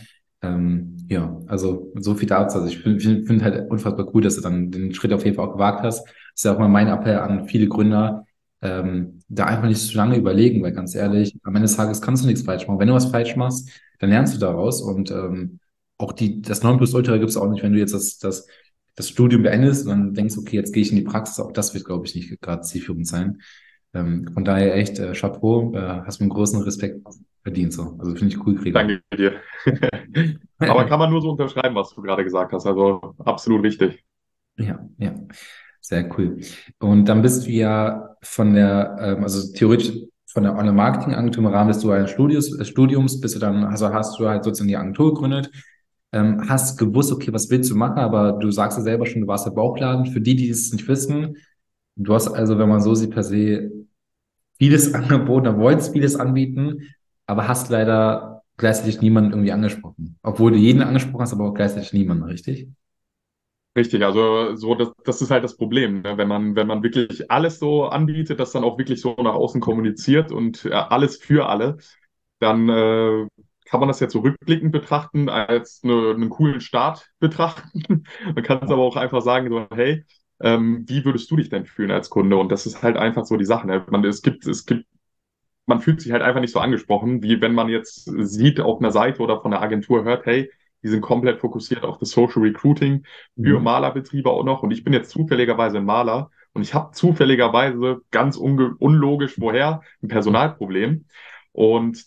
Ähm, 0.41 0.97
ja, 1.07 1.37
also 1.47 1.91
so 1.95 2.15
viel 2.15 2.27
dazu. 2.27 2.59
Also 2.59 2.69
ich 2.69 2.79
finde 2.79 2.99
find, 2.99 3.27
find 3.27 3.43
halt 3.43 3.69
unfassbar 3.69 4.07
cool, 4.13 4.21
dass 4.21 4.35
du 4.35 4.41
dann 4.41 4.71
den 4.71 4.93
Schritt 4.93 5.13
auf 5.13 5.23
jeden 5.23 5.35
Fall 5.35 5.47
auch 5.47 5.53
gewagt 5.53 5.83
hast. 5.83 6.03
Das 6.05 6.13
ist 6.35 6.45
ja 6.45 6.53
auch 6.53 6.59
mal 6.59 6.67
mein 6.67 6.87
Appell 6.87 7.19
an 7.19 7.47
viele 7.47 7.67
Gründer, 7.67 8.25
ähm, 8.61 9.19
da 9.27 9.45
einfach 9.45 9.67
nicht 9.67 9.81
zu 9.81 9.95
lange 9.95 10.17
überlegen, 10.17 10.63
weil 10.63 10.71
ganz 10.71 10.95
ehrlich, 10.95 11.37
am 11.43 11.55
Ende 11.55 11.67
des 11.67 11.75
Tages 11.77 12.01
kannst 12.01 12.23
du 12.23 12.27
nichts 12.27 12.43
falsch 12.43 12.67
machen. 12.67 12.79
Wenn 12.79 12.87
du 12.87 12.93
was 12.93 13.07
falsch 13.07 13.35
machst, 13.35 13.69
dann 14.01 14.09
lernst 14.09 14.33
du 14.33 14.39
daraus 14.39 14.81
und 14.81 15.11
ähm, 15.11 15.59
auch 15.99 16.11
die, 16.11 16.41
das 16.41 16.63
Nonplusultra 16.63 17.17
gibt 17.17 17.29
es 17.29 17.37
auch 17.37 17.47
nicht, 17.49 17.61
wenn 17.61 17.73
du 17.73 17.79
jetzt 17.79 17.93
das, 17.93 18.17
das, 18.17 18.47
das 18.95 19.09
Studium 19.09 19.43
beendest 19.43 19.85
und 19.85 19.91
dann 19.91 20.13
denkst, 20.15 20.37
okay, 20.39 20.55
jetzt 20.55 20.73
gehe 20.73 20.81
ich 20.81 20.89
in 20.89 20.97
die 20.97 21.03
Praxis, 21.03 21.39
auch 21.39 21.51
das 21.51 21.75
wird, 21.75 21.85
glaube 21.85 22.07
ich, 22.07 22.15
nicht 22.15 22.41
gerade 22.41 22.63
zielführend 22.63 23.07
sein. 23.07 23.41
Ähm, 23.93 24.27
von 24.33 24.43
daher 24.43 24.75
echt 24.75 24.97
äh, 24.97 25.13
Chapeau, 25.13 25.75
äh, 25.75 26.01
hast 26.03 26.19
mir 26.19 26.23
einen 26.23 26.31
großen 26.31 26.61
Respekt 26.63 27.05
verdient. 27.43 27.73
So. 27.73 27.95
Also 27.99 28.15
finde 28.15 28.35
ich 28.35 28.43
cool, 28.43 28.55
Gregor. 28.55 28.81
Danke 28.81 29.03
dir. 29.15 29.35
Aber 30.57 30.85
kann 30.85 30.97
man 30.97 31.11
nur 31.11 31.21
so 31.21 31.29
unterschreiben, 31.29 31.75
was 31.75 31.93
du 31.93 32.01
gerade 32.01 32.23
gesagt 32.23 32.53
hast. 32.53 32.65
Also 32.65 33.13
absolut 33.19 33.61
wichtig. 33.61 34.03
Ja, 34.57 34.83
ja. 34.97 35.13
Sehr 35.81 36.09
cool. 36.17 36.39
Und 36.79 37.05
dann 37.05 37.21
bist 37.21 37.45
du 37.45 37.51
ja 37.51 38.15
von 38.23 38.53
der, 38.53 38.97
ähm, 38.99 39.23
also 39.23 39.53
theoretisch 39.53 39.91
von 40.31 40.43
der 40.43 40.55
Online-Marketing-Agentur 40.55 41.43
im 41.43 41.49
Rahmen 41.49 41.69
des 41.69 41.79
dualen 41.79 42.07
Studiums, 42.07 42.57
äh, 42.57 42.65
Studiums 42.65 43.19
bist 43.19 43.35
du 43.35 43.39
dann, 43.39 43.63
also 43.63 43.93
hast 43.93 44.19
du 44.19 44.27
halt 44.27 44.43
sozusagen 44.43 44.69
die 44.69 44.77
Agentur 44.77 45.13
gegründet, 45.13 45.51
ähm, 46.13 46.49
hast 46.49 46.77
gewusst, 46.77 47.11
okay, 47.11 47.33
was 47.33 47.49
willst 47.49 47.71
du 47.71 47.75
machen, 47.75 47.99
aber 47.99 48.33
du 48.33 48.51
sagst 48.51 48.77
ja 48.77 48.83
selber 48.83 49.05
schon, 49.05 49.21
du 49.21 49.27
warst 49.27 49.45
der 49.45 49.51
Bauchladen. 49.51 50.05
Für 50.07 50.21
die, 50.21 50.35
die 50.35 50.49
es 50.49 50.71
nicht 50.73 50.87
wissen, 50.87 51.37
du 51.95 52.13
hast 52.13 52.27
also, 52.27 52.57
wenn 52.57 52.69
man 52.69 52.81
so 52.81 52.95
sieht, 52.95 53.11
per 53.11 53.23
se 53.23 53.71
vieles 54.57 54.93
angeboten, 54.93 55.45
da 55.45 55.57
wolltest 55.57 55.93
vieles 55.93 56.15
anbieten, 56.15 56.89
aber 57.25 57.47
hast 57.47 57.69
leider 57.69 58.43
gleichzeitig 58.57 59.01
niemanden 59.01 59.31
irgendwie 59.31 59.51
angesprochen. 59.51 60.17
Obwohl 60.21 60.51
du 60.51 60.57
jeden 60.57 60.81
angesprochen 60.81 61.21
hast, 61.21 61.33
aber 61.33 61.49
auch 61.49 61.53
gleichzeitig 61.53 61.93
niemanden, 61.93 62.23
richtig? 62.23 62.69
Richtig, 63.75 64.03
also 64.03 64.55
so 64.57 64.75
das, 64.75 64.91
das 65.05 65.21
ist 65.21 65.31
halt 65.31 65.45
das 65.45 65.55
Problem, 65.55 66.01
ne? 66.01 66.17
wenn 66.17 66.27
man 66.27 66.55
wenn 66.57 66.67
man 66.67 66.83
wirklich 66.83 67.31
alles 67.31 67.57
so 67.57 67.85
anbietet, 67.85 68.37
das 68.41 68.51
dann 68.51 68.65
auch 68.65 68.77
wirklich 68.77 68.99
so 68.99 69.15
nach 69.15 69.33
außen 69.33 69.61
kommuniziert 69.61 70.33
und 70.33 70.65
ja, 70.65 70.89
alles 70.89 71.17
für 71.17 71.47
alle, 71.47 71.77
dann 72.39 72.67
äh, 72.69 73.27
kann 73.65 73.79
man 73.79 73.87
das 73.87 74.01
jetzt 74.01 74.11
so 74.13 74.19
rückblickend 74.19 74.73
betrachten 74.73 75.29
als 75.29 75.81
eine, 75.83 76.11
einen 76.11 76.29
coolen 76.29 76.59
Start 76.61 77.09
betrachten. 77.19 78.03
man 78.35 78.43
kann 78.43 78.59
es 78.63 78.71
aber 78.71 78.81
auch 78.83 78.97
einfach 78.97 79.21
sagen 79.21 79.49
so, 79.49 79.65
hey, 79.73 80.05
ähm, 80.41 80.83
wie 80.89 81.05
würdest 81.05 81.31
du 81.31 81.37
dich 81.37 81.47
denn 81.49 81.65
fühlen 81.65 81.91
als 81.91 82.09
Kunde? 82.09 82.35
Und 82.37 82.51
das 82.51 82.65
ist 82.65 82.83
halt 82.83 82.97
einfach 82.97 83.23
so 83.25 83.37
die 83.37 83.45
Sache. 83.45 83.67
Ne? 83.67 83.85
Man, 83.89 84.03
es 84.03 84.21
gibt 84.21 84.47
es 84.47 84.65
gibt 84.65 84.85
man 85.65 85.79
fühlt 85.81 86.01
sich 86.01 86.11
halt 86.11 86.21
einfach 86.21 86.41
nicht 86.41 86.51
so 86.53 86.59
angesprochen, 86.59 87.23
wie 87.23 87.41
wenn 87.41 87.53
man 87.53 87.69
jetzt 87.69 88.05
sieht 88.05 88.59
auf 88.59 88.79
einer 88.79 88.91
Seite 88.91 89.21
oder 89.21 89.41
von 89.41 89.53
einer 89.53 89.61
Agentur 89.61 90.03
hört, 90.03 90.25
hey, 90.25 90.51
die 90.83 90.89
sind 90.89 91.01
komplett 91.01 91.39
fokussiert 91.39 91.83
auf 91.83 91.97
das 91.97 92.11
Social 92.11 92.41
Recruiting 92.41 93.03
für 93.35 93.59
mhm. 93.59 93.63
Malerbetriebe 93.63 94.29
auch 94.29 94.43
noch. 94.43 94.63
Und 94.63 94.71
ich 94.71 94.83
bin 94.83 94.93
jetzt 94.93 95.11
zufälligerweise 95.11 95.77
ein 95.77 95.85
Maler 95.85 96.31
und 96.53 96.61
ich 96.61 96.73
habe 96.73 96.91
zufälligerweise 96.91 98.01
ganz 98.11 98.35
unlogisch 98.37 99.39
woher 99.39 99.81
ein 100.01 100.07
Personalproblem. 100.07 101.05
Und 101.51 102.05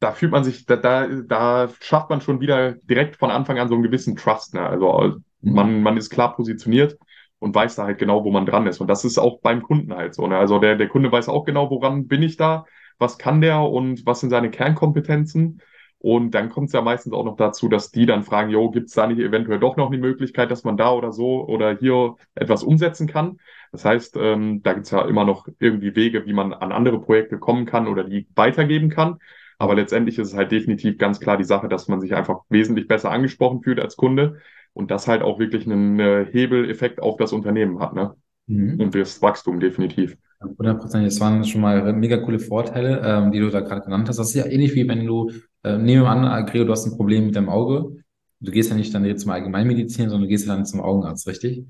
da 0.00 0.12
fühlt 0.12 0.32
man 0.32 0.44
sich, 0.44 0.66
da, 0.66 0.76
da, 0.76 1.06
da 1.06 1.68
schafft 1.80 2.10
man 2.10 2.20
schon 2.20 2.40
wieder 2.40 2.72
direkt 2.72 3.16
von 3.16 3.30
Anfang 3.30 3.58
an 3.58 3.68
so 3.68 3.74
einen 3.74 3.82
gewissen 3.82 4.16
Trust. 4.16 4.54
Ne? 4.54 4.60
Also 4.60 5.16
mhm. 5.40 5.54
man, 5.54 5.82
man 5.82 5.96
ist 5.96 6.10
klar 6.10 6.34
positioniert 6.34 6.98
und 7.38 7.54
weiß 7.54 7.76
da 7.76 7.84
halt 7.84 7.98
genau, 7.98 8.24
wo 8.24 8.30
man 8.30 8.46
dran 8.46 8.66
ist. 8.66 8.80
Und 8.80 8.88
das 8.88 9.04
ist 9.04 9.18
auch 9.18 9.40
beim 9.40 9.62
Kunden 9.62 9.94
halt 9.94 10.14
so. 10.14 10.26
Ne? 10.26 10.36
Also 10.36 10.58
der, 10.58 10.76
der 10.76 10.88
Kunde 10.88 11.10
weiß 11.10 11.28
auch 11.28 11.44
genau, 11.44 11.70
woran 11.70 12.06
bin 12.06 12.22
ich 12.22 12.36
da, 12.36 12.64
was 12.98 13.18
kann 13.18 13.40
der 13.40 13.60
und 13.60 14.06
was 14.06 14.20
sind 14.20 14.30
seine 14.30 14.50
Kernkompetenzen. 14.50 15.60
Und 16.04 16.32
dann 16.32 16.50
kommt 16.50 16.66
es 16.66 16.74
ja 16.74 16.82
meistens 16.82 17.14
auch 17.14 17.24
noch 17.24 17.36
dazu, 17.36 17.66
dass 17.66 17.90
die 17.90 18.04
dann 18.04 18.24
fragen, 18.24 18.50
jo, 18.50 18.70
gibt 18.70 18.88
es 18.88 18.94
da 18.94 19.06
nicht 19.06 19.20
eventuell 19.20 19.58
doch 19.58 19.78
noch 19.78 19.86
eine 19.86 19.96
Möglichkeit, 19.96 20.50
dass 20.50 20.62
man 20.62 20.76
da 20.76 20.92
oder 20.92 21.12
so 21.12 21.46
oder 21.46 21.78
hier 21.78 22.16
etwas 22.34 22.62
umsetzen 22.62 23.06
kann? 23.06 23.38
Das 23.72 23.86
heißt, 23.86 24.18
ähm, 24.20 24.62
da 24.62 24.74
gibt 24.74 24.84
es 24.84 24.90
ja 24.92 25.00
immer 25.06 25.24
noch 25.24 25.48
irgendwie 25.60 25.96
Wege, 25.96 26.26
wie 26.26 26.34
man 26.34 26.52
an 26.52 26.72
andere 26.72 27.00
Projekte 27.00 27.38
kommen 27.38 27.64
kann 27.64 27.88
oder 27.88 28.04
die 28.04 28.28
weitergeben 28.34 28.90
kann. 28.90 29.16
Aber 29.56 29.74
letztendlich 29.74 30.18
ist 30.18 30.28
es 30.28 30.34
halt 30.34 30.52
definitiv 30.52 30.98
ganz 30.98 31.20
klar 31.20 31.38
die 31.38 31.44
Sache, 31.44 31.68
dass 31.68 31.88
man 31.88 32.02
sich 32.02 32.14
einfach 32.14 32.40
wesentlich 32.50 32.86
besser 32.86 33.10
angesprochen 33.10 33.62
fühlt 33.62 33.80
als 33.80 33.96
Kunde 33.96 34.42
und 34.74 34.90
das 34.90 35.08
halt 35.08 35.22
auch 35.22 35.38
wirklich 35.38 35.64
einen 35.64 35.98
äh, 36.00 36.26
Hebeleffekt 36.30 37.00
auf 37.00 37.16
das 37.16 37.32
Unternehmen 37.32 37.80
hat, 37.80 37.94
ne? 37.94 38.14
Mhm. 38.46 38.78
Und 38.78 38.94
das 38.94 39.22
Wachstum 39.22 39.58
definitiv. 39.58 40.18
100 40.44 40.80
Prozent. 40.80 41.06
Das 41.06 41.20
waren 41.20 41.44
schon 41.44 41.60
mal 41.60 41.92
mega 41.92 42.16
coole 42.18 42.38
Vorteile, 42.38 43.00
ähm, 43.04 43.32
die 43.32 43.40
du 43.40 43.50
da 43.50 43.60
gerade 43.60 43.82
genannt 43.82 44.08
hast. 44.08 44.18
Das 44.18 44.28
ist 44.28 44.34
ja 44.34 44.46
ähnlich 44.46 44.74
wie 44.74 44.86
wenn 44.88 45.06
du, 45.06 45.30
äh, 45.62 45.78
nehmen 45.78 46.02
wir 46.02 46.10
an, 46.10 46.46
Gregor, 46.46 46.66
du 46.66 46.72
hast 46.72 46.86
ein 46.86 46.96
Problem 46.96 47.26
mit 47.26 47.36
deinem 47.36 47.48
Auge. 47.48 47.96
Du 48.40 48.50
gehst 48.50 48.70
ja 48.70 48.76
nicht 48.76 48.94
dann 48.94 49.04
jetzt 49.04 49.22
zum 49.22 49.30
Allgemeinmedizin, 49.30 50.10
sondern 50.10 50.22
du 50.22 50.28
gehst 50.28 50.46
ja 50.46 50.54
dann 50.54 50.66
zum 50.66 50.80
Augenarzt, 50.80 51.26
richtig? 51.26 51.64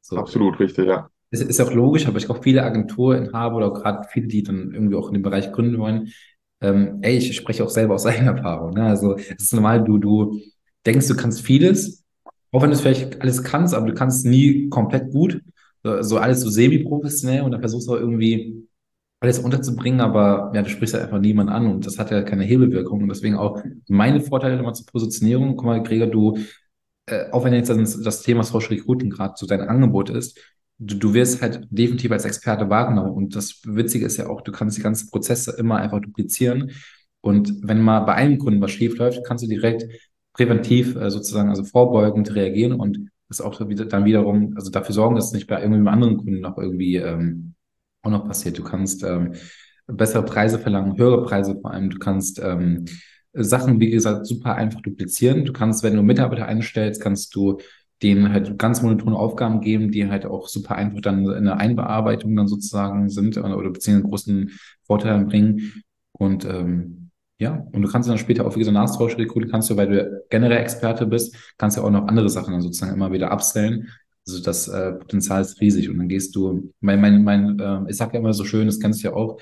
So. 0.00 0.16
Absolut 0.16 0.58
richtig, 0.60 0.86
ja. 0.86 1.08
Es 1.30 1.40
ist 1.40 1.60
auch 1.60 1.72
logisch, 1.72 2.06
aber 2.06 2.18
ich 2.18 2.26
glaube, 2.26 2.42
viele 2.42 2.62
Agenturinhaber 2.62 3.56
oder 3.56 3.72
auch 3.72 3.82
gerade 3.82 4.06
viele, 4.10 4.28
die 4.28 4.42
dann 4.42 4.72
irgendwie 4.72 4.94
auch 4.94 5.08
in 5.08 5.14
dem 5.14 5.22
Bereich 5.22 5.50
gründen 5.50 5.78
wollen, 5.78 6.12
ähm, 6.60 6.98
ey, 7.02 7.16
ich 7.16 7.34
spreche 7.34 7.64
auch 7.64 7.68
selber 7.68 7.94
aus 7.94 8.06
eigener 8.06 8.36
Erfahrung. 8.36 8.74
Ne? 8.74 8.84
Also 8.84 9.16
es 9.16 9.30
ist 9.30 9.54
normal, 9.54 9.82
du, 9.84 9.98
du 9.98 10.40
denkst, 10.86 11.08
du 11.08 11.16
kannst 11.16 11.42
vieles, 11.42 12.04
auch 12.52 12.62
wenn 12.62 12.70
du 12.70 12.76
es 12.76 12.80
vielleicht 12.80 13.20
alles 13.20 13.42
kannst, 13.42 13.74
aber 13.74 13.86
du 13.86 13.94
kannst 13.94 14.24
nie 14.24 14.68
komplett 14.68 15.10
gut 15.10 15.42
so 16.02 16.18
alles 16.18 16.40
so 16.40 16.50
semi-professionell 16.50 17.42
und 17.42 17.52
dann 17.52 17.60
versuchst 17.60 17.88
du 17.88 17.92
auch 17.92 17.98
irgendwie 17.98 18.66
alles 19.20 19.38
unterzubringen, 19.38 20.00
aber 20.00 20.52
ja, 20.54 20.62
du 20.62 20.68
sprichst 20.68 20.94
halt 20.94 21.04
einfach 21.04 21.20
niemand 21.20 21.50
an 21.50 21.66
und 21.66 21.86
das 21.86 21.98
hat 21.98 22.10
ja 22.10 22.22
keine 22.22 22.44
Hebelwirkung 22.44 23.02
und 23.02 23.08
deswegen 23.08 23.36
auch 23.36 23.62
meine 23.88 24.20
Vorteile 24.20 24.56
nochmal 24.56 24.74
zur 24.74 24.86
Positionierung. 24.86 25.56
Guck 25.56 25.64
mal, 25.66 25.82
Gregor, 25.82 26.08
du, 26.08 26.38
äh, 27.06 27.30
auch 27.30 27.44
wenn 27.44 27.54
jetzt 27.54 27.70
das, 27.70 28.02
das 28.02 28.22
Thema 28.22 28.42
Social 28.42 28.68
Recruiting 28.68 29.10
gerade 29.10 29.34
so 29.36 29.46
dein 29.46 29.62
Angebot 29.62 30.10
ist, 30.10 30.38
du, 30.78 30.96
du 30.96 31.14
wirst 31.14 31.42
halt 31.42 31.66
definitiv 31.70 32.12
als 32.12 32.24
Experte 32.24 32.68
wahrgenommen 32.68 33.12
und 33.12 33.34
das 33.34 33.62
Witzige 33.64 34.06
ist 34.06 34.18
ja 34.18 34.28
auch, 34.28 34.42
du 34.42 34.52
kannst 34.52 34.76
die 34.76 34.82
ganzen 34.82 35.08
Prozesse 35.10 35.56
immer 35.58 35.76
einfach 35.76 36.00
duplizieren 36.00 36.72
und 37.22 37.54
wenn 37.62 37.80
mal 37.80 38.00
bei 38.00 38.14
einem 38.14 38.38
Kunden 38.38 38.60
was 38.60 38.72
schief 38.72 38.98
läuft, 38.98 39.24
kannst 39.24 39.44
du 39.44 39.48
direkt 39.48 39.84
präventiv 40.34 40.94
äh, 40.96 41.10
sozusagen, 41.10 41.48
also 41.48 41.64
vorbeugend 41.64 42.34
reagieren 42.34 42.74
und 42.74 43.08
das 43.28 43.40
auch 43.40 43.58
dann 43.58 44.04
wiederum, 44.04 44.54
also 44.56 44.70
dafür 44.70 44.94
sorgen, 44.94 45.16
dass 45.16 45.26
es 45.26 45.32
nicht 45.32 45.46
bei 45.46 45.56
irgendeinem 45.56 45.88
anderen 45.88 46.16
Kunden 46.18 46.40
noch 46.40 46.58
irgendwie 46.58 46.96
ähm, 46.96 47.54
auch 48.02 48.10
noch 48.10 48.26
passiert. 48.26 48.58
Du 48.58 48.62
kannst 48.62 49.02
ähm, 49.02 49.34
bessere 49.86 50.24
Preise 50.24 50.58
verlangen, 50.58 50.96
höhere 50.96 51.24
Preise 51.24 51.58
vor 51.60 51.72
allem. 51.72 51.90
Du 51.90 51.98
kannst 51.98 52.40
ähm, 52.42 52.84
Sachen, 53.32 53.80
wie 53.80 53.90
gesagt, 53.90 54.26
super 54.26 54.54
einfach 54.54 54.80
duplizieren. 54.80 55.44
Du 55.44 55.52
kannst, 55.52 55.82
wenn 55.82 55.96
du 55.96 56.02
Mitarbeiter 56.02 56.46
einstellst, 56.46 57.00
kannst 57.00 57.34
du 57.34 57.58
denen 58.02 58.32
halt 58.32 58.58
ganz 58.58 58.82
monotone 58.82 59.16
Aufgaben 59.16 59.60
geben, 59.60 59.90
die 59.90 60.08
halt 60.08 60.26
auch 60.26 60.48
super 60.48 60.76
einfach 60.76 61.00
dann 61.00 61.26
in 61.30 61.44
der 61.44 61.56
Einbearbeitung 61.56 62.36
dann 62.36 62.48
sozusagen 62.48 63.08
sind 63.08 63.38
oder, 63.38 63.56
oder 63.56 63.70
beziehungsweise 63.70 64.08
großen 64.08 64.50
Vorteil 64.82 65.24
bringen. 65.24 65.82
Und 66.12 66.44
ähm, 66.44 67.05
ja, 67.38 67.66
und 67.72 67.82
du 67.82 67.88
kannst 67.88 68.08
dann 68.08 68.18
später 68.18 68.46
auch 68.46 68.56
wie 68.56 68.64
so 68.64 68.70
einen 68.70 68.78
Austausch 68.78 69.16
rekrutieren, 69.18 69.50
kannst 69.50 69.68
du, 69.70 69.76
weil 69.76 69.88
du 69.88 70.24
generell 70.30 70.58
Experte 70.58 71.06
bist, 71.06 71.36
kannst 71.58 71.76
du 71.76 71.82
auch 71.82 71.90
noch 71.90 72.08
andere 72.08 72.30
Sachen 72.30 72.52
dann 72.52 72.62
sozusagen 72.62 72.94
immer 72.94 73.12
wieder 73.12 73.30
upsellen. 73.30 73.90
Also 74.26 74.42
das 74.42 74.68
äh, 74.68 74.92
Potenzial 74.92 75.42
ist 75.42 75.60
riesig. 75.60 75.90
Und 75.90 75.98
dann 75.98 76.08
gehst 76.08 76.34
du, 76.34 76.72
mein, 76.80 77.00
mein, 77.00 77.22
mein, 77.22 77.58
äh, 77.58 77.90
ich 77.90 77.96
sag 77.96 78.14
ja 78.14 78.20
immer 78.20 78.32
so 78.32 78.44
schön, 78.44 78.66
das 78.66 78.80
kennst 78.80 79.02
du 79.02 79.08
ja 79.08 79.14
auch, 79.14 79.38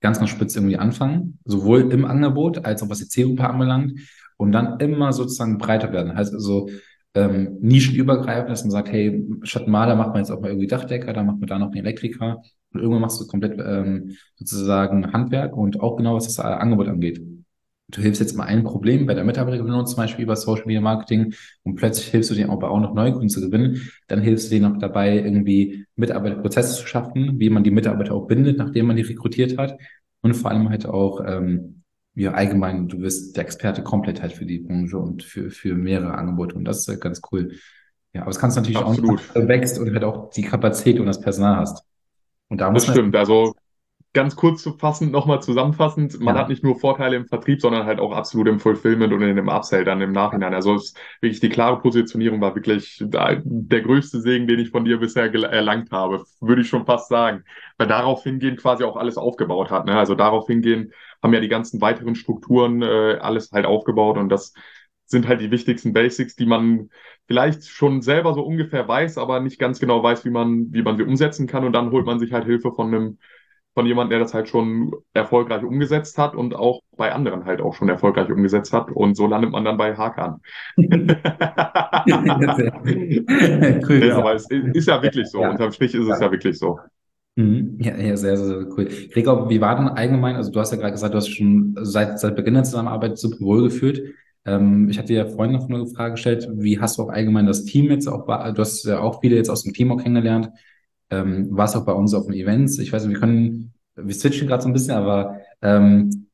ganz, 0.00 0.18
ganz 0.18 0.30
spitz 0.30 0.56
irgendwie 0.56 0.76
anfangen, 0.76 1.38
sowohl 1.44 1.92
im 1.92 2.04
Angebot 2.04 2.64
als 2.64 2.82
auch 2.82 2.88
was 2.88 2.98
die 2.98 3.08
Zielgruppe 3.08 3.48
anbelangt 3.48 4.00
und 4.36 4.52
dann 4.52 4.80
immer 4.80 5.12
sozusagen 5.12 5.58
breiter 5.58 5.92
werden. 5.92 6.16
Heißt 6.16 6.32
also 6.32 6.70
ähm, 7.14 7.58
nischenübergreifend, 7.60 8.50
dass 8.50 8.62
man 8.62 8.70
sagt, 8.70 8.92
hey, 8.92 9.26
statt 9.42 9.68
Maler 9.68 9.96
macht 9.96 10.10
man 10.10 10.18
jetzt 10.18 10.30
auch 10.30 10.40
mal 10.40 10.48
irgendwie 10.48 10.66
Dachdecker, 10.66 11.12
dann 11.12 11.26
macht 11.26 11.40
man 11.40 11.48
da 11.48 11.58
noch 11.58 11.68
einen 11.68 11.76
Elektriker 11.76 12.42
und 12.72 12.80
irgendwann 12.80 13.02
machst 13.02 13.20
du 13.20 13.26
komplett 13.26 13.60
ähm, 13.64 14.16
sozusagen 14.36 15.12
Handwerk 15.12 15.56
und 15.56 15.80
auch 15.80 15.96
genau 15.96 16.14
was 16.14 16.24
das 16.24 16.38
Angebot 16.38 16.88
angeht. 16.88 17.20
Du 17.90 18.02
hilfst 18.02 18.20
jetzt 18.20 18.36
mal 18.36 18.44
ein 18.44 18.62
Problem 18.62 19.06
bei 19.06 19.14
der 19.14 19.24
Mitarbeitergewinnung 19.24 19.84
zum 19.86 19.96
Beispiel 19.96 20.22
über 20.22 20.36
Social 20.36 20.66
Media 20.66 20.80
Marketing 20.80 21.34
und 21.64 21.74
plötzlich 21.74 22.06
hilfst 22.06 22.30
du 22.30 22.34
denen 22.34 22.50
aber 22.50 22.70
auch 22.70 22.78
noch 22.78 22.94
neue 22.94 23.12
Kunden 23.12 23.28
zu 23.28 23.40
gewinnen. 23.40 23.90
Dann 24.06 24.22
hilfst 24.22 24.46
du 24.46 24.54
denen 24.54 24.72
auch 24.72 24.78
dabei, 24.78 25.16
irgendwie 25.16 25.86
Mitarbeiterprozesse 25.96 26.76
zu 26.80 26.86
schaffen, 26.86 27.40
wie 27.40 27.50
man 27.50 27.64
die 27.64 27.72
Mitarbeiter 27.72 28.14
auch 28.14 28.26
bindet, 28.28 28.58
nachdem 28.58 28.86
man 28.86 28.96
die 28.96 29.02
rekrutiert 29.02 29.58
hat. 29.58 29.76
Und 30.20 30.34
vor 30.34 30.50
allem 30.52 30.68
halt 30.68 30.86
auch, 30.86 31.24
ähm, 31.26 31.79
ja, 32.14 32.32
allgemein, 32.32 32.88
du 32.88 33.00
wirst 33.00 33.36
der 33.36 33.44
Experte 33.44 33.82
komplett 33.82 34.20
halt 34.22 34.32
für 34.32 34.46
die 34.46 34.58
Branche 34.58 34.98
und 34.98 35.22
für, 35.22 35.50
für 35.50 35.74
mehrere 35.74 36.14
Angebote. 36.14 36.56
Und 36.56 36.64
das 36.64 36.80
ist 36.80 36.88
halt 36.88 37.00
ganz 37.00 37.20
cool. 37.30 37.52
Ja, 38.12 38.22
aber 38.22 38.30
es 38.30 38.38
kannst 38.38 38.56
natürlich 38.56 38.78
Absolut. 38.78 39.20
auch, 39.20 39.48
wächst 39.48 39.78
und 39.78 39.92
halt 39.92 40.04
auch 40.04 40.30
die 40.30 40.42
Kapazität 40.42 40.98
und 40.98 41.06
das 41.06 41.20
Personal 41.20 41.56
hast. 41.56 41.84
Und 42.48 42.60
da 42.60 42.70
muss 42.70 42.86
das 42.86 42.94
stimmt. 42.94 43.14
Also 43.14 43.54
ganz 44.12 44.34
kurz 44.34 44.62
zu 44.62 44.72
fassen, 44.72 45.12
nochmal 45.12 45.40
zusammenfassend, 45.40 46.18
man 46.18 46.34
ja. 46.34 46.40
hat 46.40 46.48
nicht 46.48 46.64
nur 46.64 46.80
Vorteile 46.80 47.14
im 47.14 47.26
Vertrieb, 47.26 47.60
sondern 47.60 47.86
halt 47.86 48.00
auch 48.00 48.10
absolut 48.10 48.48
im 48.48 48.58
Fulfillment 48.58 49.12
und 49.12 49.22
in 49.22 49.36
dem 49.36 49.48
Upsell 49.48 49.84
dann 49.84 50.00
im 50.00 50.10
Nachhinein. 50.10 50.52
Also 50.52 50.74
es, 50.74 50.94
wirklich 51.20 51.40
die 51.40 51.48
klare 51.48 51.78
Positionierung 51.78 52.40
war 52.40 52.56
wirklich 52.56 53.02
der 53.04 53.82
größte 53.82 54.20
Segen, 54.20 54.48
den 54.48 54.58
ich 54.58 54.70
von 54.70 54.84
dir 54.84 54.98
bisher 54.98 55.32
erlangt 55.32 55.92
habe, 55.92 56.24
würde 56.40 56.62
ich 56.62 56.68
schon 56.68 56.86
fast 56.86 57.08
sagen. 57.08 57.44
Weil 57.78 57.86
darauf 57.86 58.24
hingehen 58.24 58.56
quasi 58.56 58.82
auch 58.82 58.96
alles 58.96 59.16
aufgebaut 59.16 59.70
hat. 59.70 59.86
Ne? 59.86 59.96
Also 59.96 60.16
darauf 60.16 60.48
hingehen 60.48 60.92
haben 61.22 61.32
ja 61.32 61.40
die 61.40 61.48
ganzen 61.48 61.80
weiteren 61.80 62.16
Strukturen 62.16 62.82
äh, 62.82 63.18
alles 63.20 63.52
halt 63.52 63.66
aufgebaut 63.66 64.18
und 64.18 64.28
das 64.28 64.54
sind 65.06 65.28
halt 65.28 65.40
die 65.40 65.50
wichtigsten 65.50 65.92
Basics, 65.92 66.36
die 66.36 66.46
man 66.46 66.88
vielleicht 67.26 67.68
schon 67.68 68.00
selber 68.00 68.32
so 68.34 68.42
ungefähr 68.42 68.86
weiß, 68.86 69.18
aber 69.18 69.40
nicht 69.40 69.58
ganz 69.58 69.78
genau 69.80 70.02
weiß, 70.02 70.24
wie 70.24 70.30
man, 70.30 70.72
wie 70.72 70.82
man 70.82 70.96
sie 70.96 71.02
umsetzen 71.02 71.46
kann. 71.46 71.64
Und 71.64 71.72
dann 71.72 71.90
holt 71.90 72.06
man 72.06 72.20
sich 72.20 72.32
halt 72.32 72.44
Hilfe 72.44 72.72
von 72.72 72.88
einem 72.88 73.18
von 73.74 73.86
jemandem, 73.86 74.10
der 74.10 74.18
das 74.20 74.34
halt 74.34 74.48
schon 74.48 74.92
erfolgreich 75.14 75.62
umgesetzt 75.62 76.18
hat 76.18 76.34
und 76.34 76.54
auch 76.54 76.80
bei 76.96 77.12
anderen 77.12 77.44
halt 77.44 77.60
auch 77.60 77.74
schon 77.74 77.88
erfolgreich 77.88 78.28
umgesetzt 78.30 78.72
hat. 78.72 78.90
Und 78.90 79.16
so 79.16 79.26
landet 79.26 79.52
man 79.52 79.64
dann 79.64 79.76
bei 79.76 79.96
Hakan. 79.96 80.40
cool, 80.76 80.84
ja, 84.04 84.18
aber 84.18 84.34
es 84.34 84.48
ist 84.50 84.88
ja 84.88 85.02
wirklich 85.02 85.28
so. 85.28 85.40
Ja. 85.40 85.50
Unterm 85.50 85.70
Strich 85.72 85.94
ist 85.94 86.08
es 86.08 86.20
ja 86.20 86.30
wirklich 86.30 86.58
so. 86.58 86.78
Mhm. 87.36 87.78
Ja, 87.80 87.96
ja, 87.96 88.16
sehr, 88.16 88.36
sehr, 88.36 88.46
sehr 88.46 88.66
cool. 88.76 88.88
Gregor, 89.12 89.48
wie 89.48 89.60
war 89.60 89.76
denn 89.76 89.88
allgemein, 89.88 90.34
also 90.34 90.50
du 90.50 90.58
hast 90.58 90.72
ja 90.72 90.78
gerade 90.78 90.92
gesagt, 90.92 91.14
du 91.14 91.18
hast 91.18 91.28
schon 91.28 91.76
seit, 91.80 92.18
seit 92.18 92.34
Beginn 92.34 92.54
der 92.54 92.64
Zusammenarbeit 92.64 93.18
super 93.18 93.40
wohl 93.40 93.62
gefühlt. 93.62 94.14
Ähm, 94.44 94.88
ich 94.90 94.98
hatte 94.98 95.14
ja 95.14 95.26
vorhin 95.26 95.52
noch 95.52 95.68
eine 95.68 95.86
Frage 95.86 96.12
gestellt, 96.12 96.48
wie 96.52 96.80
hast 96.80 96.98
du 96.98 97.04
auch 97.04 97.10
allgemein 97.10 97.46
das 97.46 97.64
Team 97.64 97.90
jetzt 97.90 98.08
auch, 98.08 98.26
du 98.26 98.58
hast 98.58 98.84
ja 98.84 98.98
auch 98.98 99.20
viele 99.20 99.36
jetzt 99.36 99.48
aus 99.48 99.62
dem 99.62 99.72
Team 99.72 99.92
auch 99.92 100.02
kennengelernt 100.02 100.50
ähm, 101.10 101.48
war 101.50 101.66
es 101.66 101.76
auch 101.76 101.84
bei 101.84 101.92
uns 101.92 102.14
auf 102.14 102.26
den 102.26 102.34
Events. 102.34 102.78
Ich 102.78 102.92
weiß 102.92 103.04
nicht, 103.04 103.14
wir 103.14 103.20
können, 103.20 103.72
wir 103.96 104.14
switchen 104.14 104.48
gerade 104.48 104.62
so 104.62 104.68
ein 104.68 104.72
bisschen, 104.72 104.94
aber 104.94 105.38
ähm, 105.62 106.28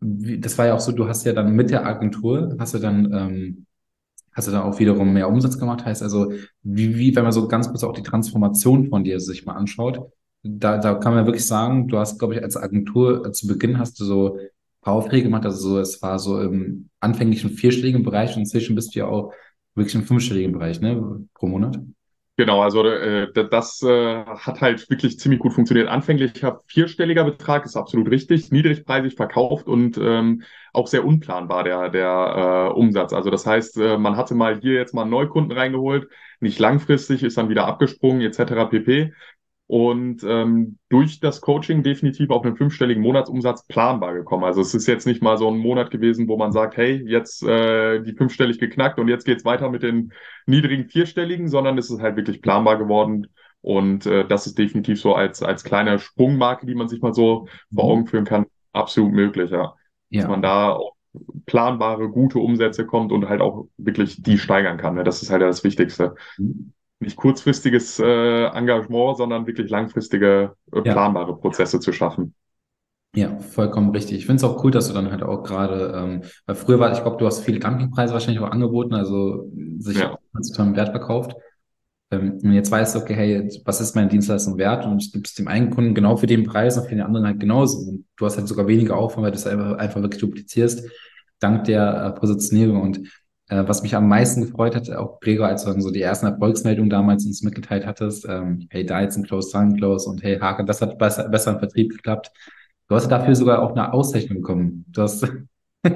wie, 0.00 0.38
das 0.38 0.58
war 0.58 0.66
ja 0.66 0.74
auch 0.74 0.80
so, 0.80 0.92
du 0.92 1.08
hast 1.08 1.24
ja 1.24 1.32
dann 1.32 1.52
mit 1.54 1.70
der 1.70 1.86
Agentur, 1.86 2.56
hast 2.58 2.74
du 2.74 2.78
dann, 2.78 3.12
ähm, 3.12 3.66
hast 4.32 4.48
du 4.48 4.52
dann 4.52 4.62
auch 4.62 4.78
wiederum 4.78 5.12
mehr 5.12 5.28
Umsatz 5.28 5.58
gemacht, 5.58 5.84
heißt 5.84 6.02
also, 6.02 6.32
wie, 6.62 6.96
wie, 6.96 7.16
wenn 7.16 7.24
man 7.24 7.32
so 7.32 7.48
ganz 7.48 7.68
kurz 7.68 7.82
auch 7.84 7.92
die 7.92 8.02
Transformation 8.02 8.88
von 8.88 9.04
dir 9.04 9.20
sich 9.20 9.46
mal 9.46 9.54
anschaut, 9.54 10.10
da, 10.42 10.78
da 10.78 10.94
kann 10.94 11.14
man 11.14 11.26
wirklich 11.26 11.46
sagen, 11.46 11.88
du 11.88 11.98
hast, 11.98 12.18
glaube 12.18 12.34
ich, 12.34 12.42
als 12.42 12.56
Agentur 12.56 13.26
äh, 13.26 13.32
zu 13.32 13.46
Beginn 13.48 13.78
hast 13.78 13.98
du 14.00 14.04
so 14.04 14.38
paar 14.80 14.94
Aufträge 14.94 15.24
gemacht, 15.24 15.44
also 15.44 15.58
so, 15.58 15.78
es 15.80 16.00
war 16.02 16.18
so 16.18 16.40
im 16.40 16.88
anfänglichen 17.00 17.50
vierstelligen 17.50 18.02
Bereich 18.02 18.34
und 18.34 18.40
inzwischen 18.40 18.74
bist 18.74 18.94
du 18.94 19.00
ja 19.00 19.06
auch 19.06 19.32
wirklich 19.74 19.94
im 19.94 20.04
fünfstelligen 20.04 20.52
Bereich, 20.52 20.80
ne, 20.80 21.26
pro 21.34 21.46
Monat. 21.46 21.78
Genau, 22.38 22.62
also 22.62 22.84
äh, 22.86 23.32
das 23.50 23.82
äh, 23.82 24.24
hat 24.24 24.60
halt 24.60 24.88
wirklich 24.90 25.18
ziemlich 25.18 25.40
gut 25.40 25.52
funktioniert. 25.54 25.88
Anfänglicher 25.88 26.60
vierstelliger 26.66 27.24
Betrag 27.24 27.64
ist 27.64 27.74
absolut 27.76 28.08
richtig, 28.12 28.52
niedrigpreisig 28.52 29.16
verkauft 29.16 29.66
und 29.66 29.98
ähm, 29.98 30.44
auch 30.72 30.86
sehr 30.86 31.04
unplanbar 31.04 31.64
der 31.64 31.88
der 31.88 32.68
äh, 32.70 32.78
Umsatz. 32.78 33.12
Also 33.12 33.30
das 33.30 33.44
heißt, 33.44 33.78
äh, 33.78 33.98
man 33.98 34.16
hatte 34.16 34.36
mal 34.36 34.60
hier 34.60 34.74
jetzt 34.74 34.94
mal 34.94 35.02
einen 35.02 35.10
Neukunden 35.10 35.50
reingeholt, 35.58 36.08
nicht 36.38 36.60
langfristig, 36.60 37.24
ist 37.24 37.36
dann 37.38 37.48
wieder 37.48 37.66
abgesprungen 37.66 38.20
etc. 38.22 38.66
pp 38.66 39.12
und 39.68 40.24
ähm, 40.24 40.78
durch 40.88 41.20
das 41.20 41.42
Coaching 41.42 41.82
definitiv 41.82 42.30
auf 42.30 42.42
einen 42.42 42.56
fünfstelligen 42.56 43.02
Monatsumsatz 43.02 43.66
planbar 43.66 44.14
gekommen. 44.14 44.44
Also 44.44 44.62
es 44.62 44.74
ist 44.74 44.86
jetzt 44.86 45.06
nicht 45.06 45.22
mal 45.22 45.36
so 45.36 45.46
ein 45.50 45.58
Monat 45.58 45.90
gewesen, 45.90 46.26
wo 46.26 46.38
man 46.38 46.52
sagt, 46.52 46.78
hey, 46.78 47.04
jetzt 47.06 47.42
äh, 47.42 48.02
die 48.02 48.14
fünfstellig 48.14 48.58
geknackt 48.58 48.98
und 48.98 49.08
jetzt 49.08 49.26
geht's 49.26 49.44
weiter 49.44 49.68
mit 49.68 49.82
den 49.82 50.14
niedrigen 50.46 50.88
vierstelligen, 50.88 51.48
sondern 51.48 51.76
es 51.76 51.90
ist 51.90 52.00
halt 52.00 52.16
wirklich 52.16 52.40
planbar 52.40 52.78
geworden. 52.78 53.26
Und 53.60 54.06
äh, 54.06 54.26
das 54.26 54.46
ist 54.46 54.58
definitiv 54.58 55.02
so 55.02 55.14
als, 55.14 55.42
als 55.42 55.64
kleine 55.64 55.98
Sprungmarke, 55.98 56.64
die 56.64 56.74
man 56.74 56.88
sich 56.88 57.02
mal 57.02 57.12
so 57.12 57.46
vor. 57.74 57.84
Augen 57.84 58.06
führen 58.06 58.24
kann, 58.24 58.46
absolut 58.72 59.12
möglich, 59.12 59.50
ja. 59.50 59.74
ja. 60.08 60.22
Dass 60.22 60.30
man 60.30 60.40
da 60.40 60.72
auch 60.72 60.94
planbare, 61.44 62.08
gute 62.08 62.38
Umsätze 62.38 62.86
kommt 62.86 63.12
und 63.12 63.28
halt 63.28 63.42
auch 63.42 63.68
wirklich 63.76 64.22
die 64.22 64.38
steigern 64.38 64.78
kann. 64.78 64.94
Ne? 64.94 65.04
Das 65.04 65.20
ist 65.20 65.30
halt 65.30 65.42
das 65.42 65.62
Wichtigste. 65.62 66.14
Mhm 66.38 66.72
nicht 67.00 67.16
kurzfristiges 67.16 67.98
äh, 67.98 68.46
Engagement, 68.46 69.16
sondern 69.16 69.46
wirklich 69.46 69.70
langfristige, 69.70 70.54
äh, 70.72 70.82
planbare 70.82 71.30
ja. 71.30 71.36
Prozesse 71.36 71.80
zu 71.80 71.92
schaffen. 71.92 72.34
Ja, 73.14 73.38
vollkommen 73.38 73.90
richtig. 73.90 74.18
Ich 74.18 74.26
finde 74.26 74.36
es 74.36 74.44
auch 74.44 74.62
cool, 74.62 74.70
dass 74.70 74.88
du 74.88 74.94
dann 74.94 75.10
halt 75.10 75.22
auch 75.22 75.42
gerade, 75.42 75.92
ähm, 75.96 76.22
weil 76.46 76.56
früher 76.56 76.78
war, 76.78 76.92
ich 76.92 77.00
glaube, 77.00 77.16
du 77.16 77.26
hast 77.26 77.40
viele 77.40 77.58
Dumpingpreise 77.58 78.12
wahrscheinlich 78.12 78.42
auch 78.42 78.50
angeboten, 78.50 78.94
also 78.94 79.50
sich 79.78 79.98
ja. 79.98 80.18
zu 80.40 80.52
tollen 80.52 80.76
Wert 80.76 80.90
verkauft. 80.90 81.34
Ähm, 82.10 82.38
und 82.42 82.52
jetzt 82.52 82.70
weißt 82.70 82.94
du, 82.94 83.00
okay, 83.00 83.14
hey, 83.14 83.60
was 83.64 83.80
ist 83.80 83.94
meine 83.94 84.08
Dienstleistung 84.08 84.58
wert? 84.58 84.84
Und 84.84 85.06
du 85.06 85.10
gibst 85.12 85.38
dem 85.38 85.48
einen 85.48 85.70
Kunden 85.70 85.94
genau 85.94 86.16
für 86.16 86.26
den 86.26 86.44
Preis 86.44 86.76
und 86.76 86.84
für 86.84 86.94
den 86.94 87.02
anderen 87.02 87.26
halt 87.26 87.40
genauso. 87.40 87.78
Und 87.88 88.06
du 88.16 88.26
hast 88.26 88.36
halt 88.36 88.48
sogar 88.48 88.68
weniger 88.68 88.96
Aufwand, 88.96 89.24
weil 89.24 89.32
du 89.32 89.38
es 89.38 89.46
einfach, 89.46 89.78
einfach 89.78 90.02
wirklich 90.02 90.20
duplizierst, 90.20 90.88
dank 91.38 91.64
der 91.64 92.04
äh, 92.14 92.18
Positionierung. 92.18 92.82
Und 92.82 93.00
äh, 93.48 93.64
was 93.66 93.82
mich 93.82 93.94
am 93.94 94.08
meisten 94.08 94.42
gefreut 94.42 94.74
hat, 94.76 94.90
auch 94.90 95.20
Gregor, 95.20 95.46
als 95.46 95.64
du 95.64 95.70
dann 95.70 95.80
so 95.80 95.90
die 95.90 96.02
ersten 96.02 96.26
Erfolgsmeldungen 96.26 96.90
damals 96.90 97.26
uns 97.26 97.42
mitgeteilt 97.42 97.86
hattest, 97.86 98.26
ähm, 98.28 98.66
hey, 98.70 98.84
da 98.84 99.00
jetzt 99.00 99.16
ein 99.16 99.24
Close, 99.24 99.50
da 99.52 99.60
ein 99.60 99.76
Close 99.76 100.08
und 100.08 100.22
hey, 100.22 100.38
Haken, 100.38 100.66
das 100.66 100.82
hat 100.82 100.98
besser, 100.98 101.28
besser 101.28 101.52
im 101.52 101.58
Vertrieb 101.58 101.90
geklappt. 101.90 102.30
Du 102.88 102.94
hast 102.94 103.08
dafür 103.08 103.34
sogar 103.34 103.62
auch 103.62 103.72
eine 103.72 103.92
Auszeichnung 103.92 104.38
bekommen. 104.38 104.84
Du 104.88 105.02
hast 105.02 105.26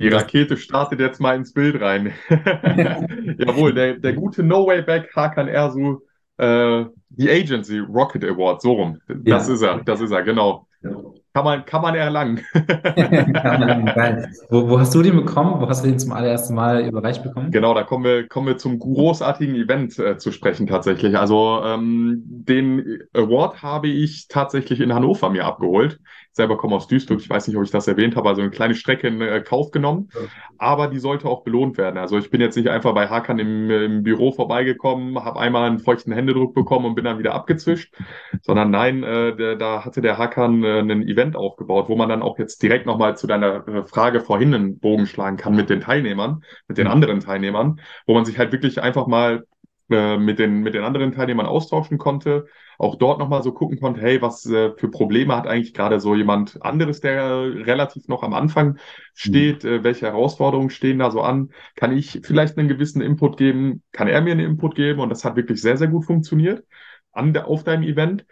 Die 0.00 0.08
Rakete 0.08 0.56
startet 0.56 0.98
jetzt 0.98 1.20
mal 1.20 1.36
ins 1.36 1.52
Bild 1.52 1.78
rein. 1.80 2.12
Jawohl, 2.30 3.74
der, 3.74 3.98
der 3.98 4.14
gute 4.14 4.42
No 4.42 4.66
Way 4.66 4.82
Back 4.82 5.14
Hakan 5.14 5.46
Ersu, 5.46 6.00
äh, 6.38 6.86
die 7.10 7.30
Agency 7.30 7.80
Rocket 7.80 8.24
Award, 8.24 8.62
so 8.62 8.72
rum. 8.72 8.98
Das 9.06 9.48
ja. 9.48 9.54
ist 9.54 9.62
er, 9.62 9.84
das 9.84 10.00
ist 10.00 10.10
er, 10.10 10.22
genau. 10.22 10.66
Ja. 10.82 10.90
Kann 11.32 11.44
man, 11.44 11.64
kann 11.64 11.82
man 11.82 11.94
erlangen. 11.94 12.40
wo, 14.50 14.68
wo 14.68 14.80
hast 14.80 14.92
du 14.94 15.02
den 15.02 15.14
bekommen? 15.14 15.60
Wo 15.60 15.68
hast 15.68 15.84
du 15.84 15.88
den 15.88 15.98
zum 15.98 16.12
allerersten 16.12 16.54
Mal 16.54 16.84
überreicht 16.86 17.22
bekommen? 17.22 17.52
Genau, 17.52 17.72
da 17.72 17.84
kommen 17.84 18.02
wir, 18.04 18.26
kommen 18.26 18.48
wir 18.48 18.58
zum 18.58 18.80
großartigen 18.80 19.54
Event 19.54 19.96
äh, 20.00 20.18
zu 20.18 20.32
sprechen 20.32 20.66
tatsächlich. 20.66 21.16
Also 21.16 21.62
ähm, 21.64 22.22
den 22.24 22.98
Award 23.14 23.62
habe 23.62 23.86
ich 23.86 24.26
tatsächlich 24.26 24.80
in 24.80 24.92
Hannover 24.92 25.30
mir 25.30 25.44
abgeholt. 25.44 26.00
Selber 26.32 26.56
komme 26.56 26.76
aus 26.76 26.86
Duisburg, 26.86 27.20
ich 27.20 27.28
weiß 27.28 27.48
nicht, 27.48 27.56
ob 27.56 27.64
ich 27.64 27.70
das 27.70 27.88
erwähnt 27.88 28.16
habe, 28.16 28.28
also 28.28 28.40
eine 28.40 28.50
kleine 28.50 28.74
Strecke 28.74 29.08
in 29.08 29.20
äh, 29.20 29.40
Kauf 29.40 29.70
genommen. 29.70 30.08
Aber 30.58 30.88
die 30.88 30.98
sollte 30.98 31.28
auch 31.28 31.42
belohnt 31.42 31.76
werden. 31.78 31.98
Also 31.98 32.18
ich 32.18 32.30
bin 32.30 32.40
jetzt 32.40 32.56
nicht 32.56 32.68
einfach 32.68 32.94
bei 32.94 33.08
Hakan 33.08 33.38
im, 33.38 33.70
im 33.70 34.02
Büro 34.02 34.32
vorbeigekommen, 34.32 35.22
habe 35.24 35.40
einmal 35.40 35.68
einen 35.68 35.78
feuchten 35.78 36.12
Händedruck 36.12 36.54
bekommen 36.54 36.86
und 36.86 36.94
bin 36.94 37.04
dann 37.04 37.18
wieder 37.18 37.34
abgezischt, 37.34 37.94
sondern 38.42 38.70
nein, 38.70 39.02
äh, 39.02 39.34
der, 39.36 39.56
da 39.56 39.84
hatte 39.84 40.00
der 40.00 40.18
Hakan 40.18 40.62
äh, 40.62 40.78
einen 40.78 41.06
Event 41.06 41.36
aufgebaut, 41.36 41.88
wo 41.88 41.96
man 41.96 42.08
dann 42.08 42.22
auch 42.22 42.38
jetzt 42.38 42.62
direkt 42.62 42.86
nochmal 42.86 43.16
zu 43.16 43.26
deiner 43.26 43.66
äh, 43.66 43.84
Frage 43.84 44.20
vorhin 44.20 44.54
einen 44.54 44.78
Bogen 44.78 45.06
schlagen 45.06 45.36
kann 45.36 45.56
mit 45.56 45.70
den 45.70 45.80
Teilnehmern, 45.80 46.42
mit 46.68 46.78
den 46.78 46.86
anderen 46.86 47.20
Teilnehmern, 47.20 47.80
wo 48.06 48.14
man 48.14 48.24
sich 48.24 48.38
halt 48.38 48.52
wirklich 48.52 48.82
einfach 48.82 49.06
mal 49.06 49.44
äh, 49.90 50.18
mit, 50.18 50.38
den, 50.38 50.62
mit 50.62 50.74
den 50.74 50.84
anderen 50.84 51.12
Teilnehmern 51.12 51.46
austauschen 51.46 51.98
konnte. 51.98 52.46
Auch 52.78 52.96
dort 52.96 53.18
nochmal 53.18 53.42
so 53.42 53.52
gucken 53.52 53.78
konnte, 53.78 54.00
hey, 54.00 54.22
was 54.22 54.46
äh, 54.46 54.72
für 54.76 54.90
Probleme 54.90 55.36
hat 55.36 55.46
eigentlich 55.46 55.74
gerade 55.74 56.00
so 56.00 56.14
jemand 56.14 56.62
anderes, 56.62 57.00
der 57.00 57.42
relativ 57.66 58.08
noch 58.08 58.22
am 58.22 58.32
Anfang 58.34 58.78
steht? 59.14 59.64
Mhm. 59.64 59.70
Äh, 59.70 59.84
welche 59.84 60.06
Herausforderungen 60.06 60.70
stehen 60.70 60.98
da 60.98 61.10
so 61.10 61.20
an? 61.20 61.50
Kann 61.76 61.96
ich 61.96 62.20
vielleicht 62.24 62.56
einen 62.56 62.68
gewissen 62.68 63.02
Input 63.02 63.36
geben? 63.36 63.82
Kann 63.92 64.08
er 64.08 64.20
mir 64.20 64.32
einen 64.32 64.46
Input 64.46 64.74
geben? 64.74 65.00
Und 65.00 65.10
das 65.10 65.24
hat 65.24 65.36
wirklich 65.36 65.60
sehr, 65.60 65.76
sehr 65.76 65.88
gut 65.88 66.04
funktioniert 66.06 66.64
an 67.12 67.36
auf 67.36 67.64
deinem 67.64 67.82
Event. 67.82 68.24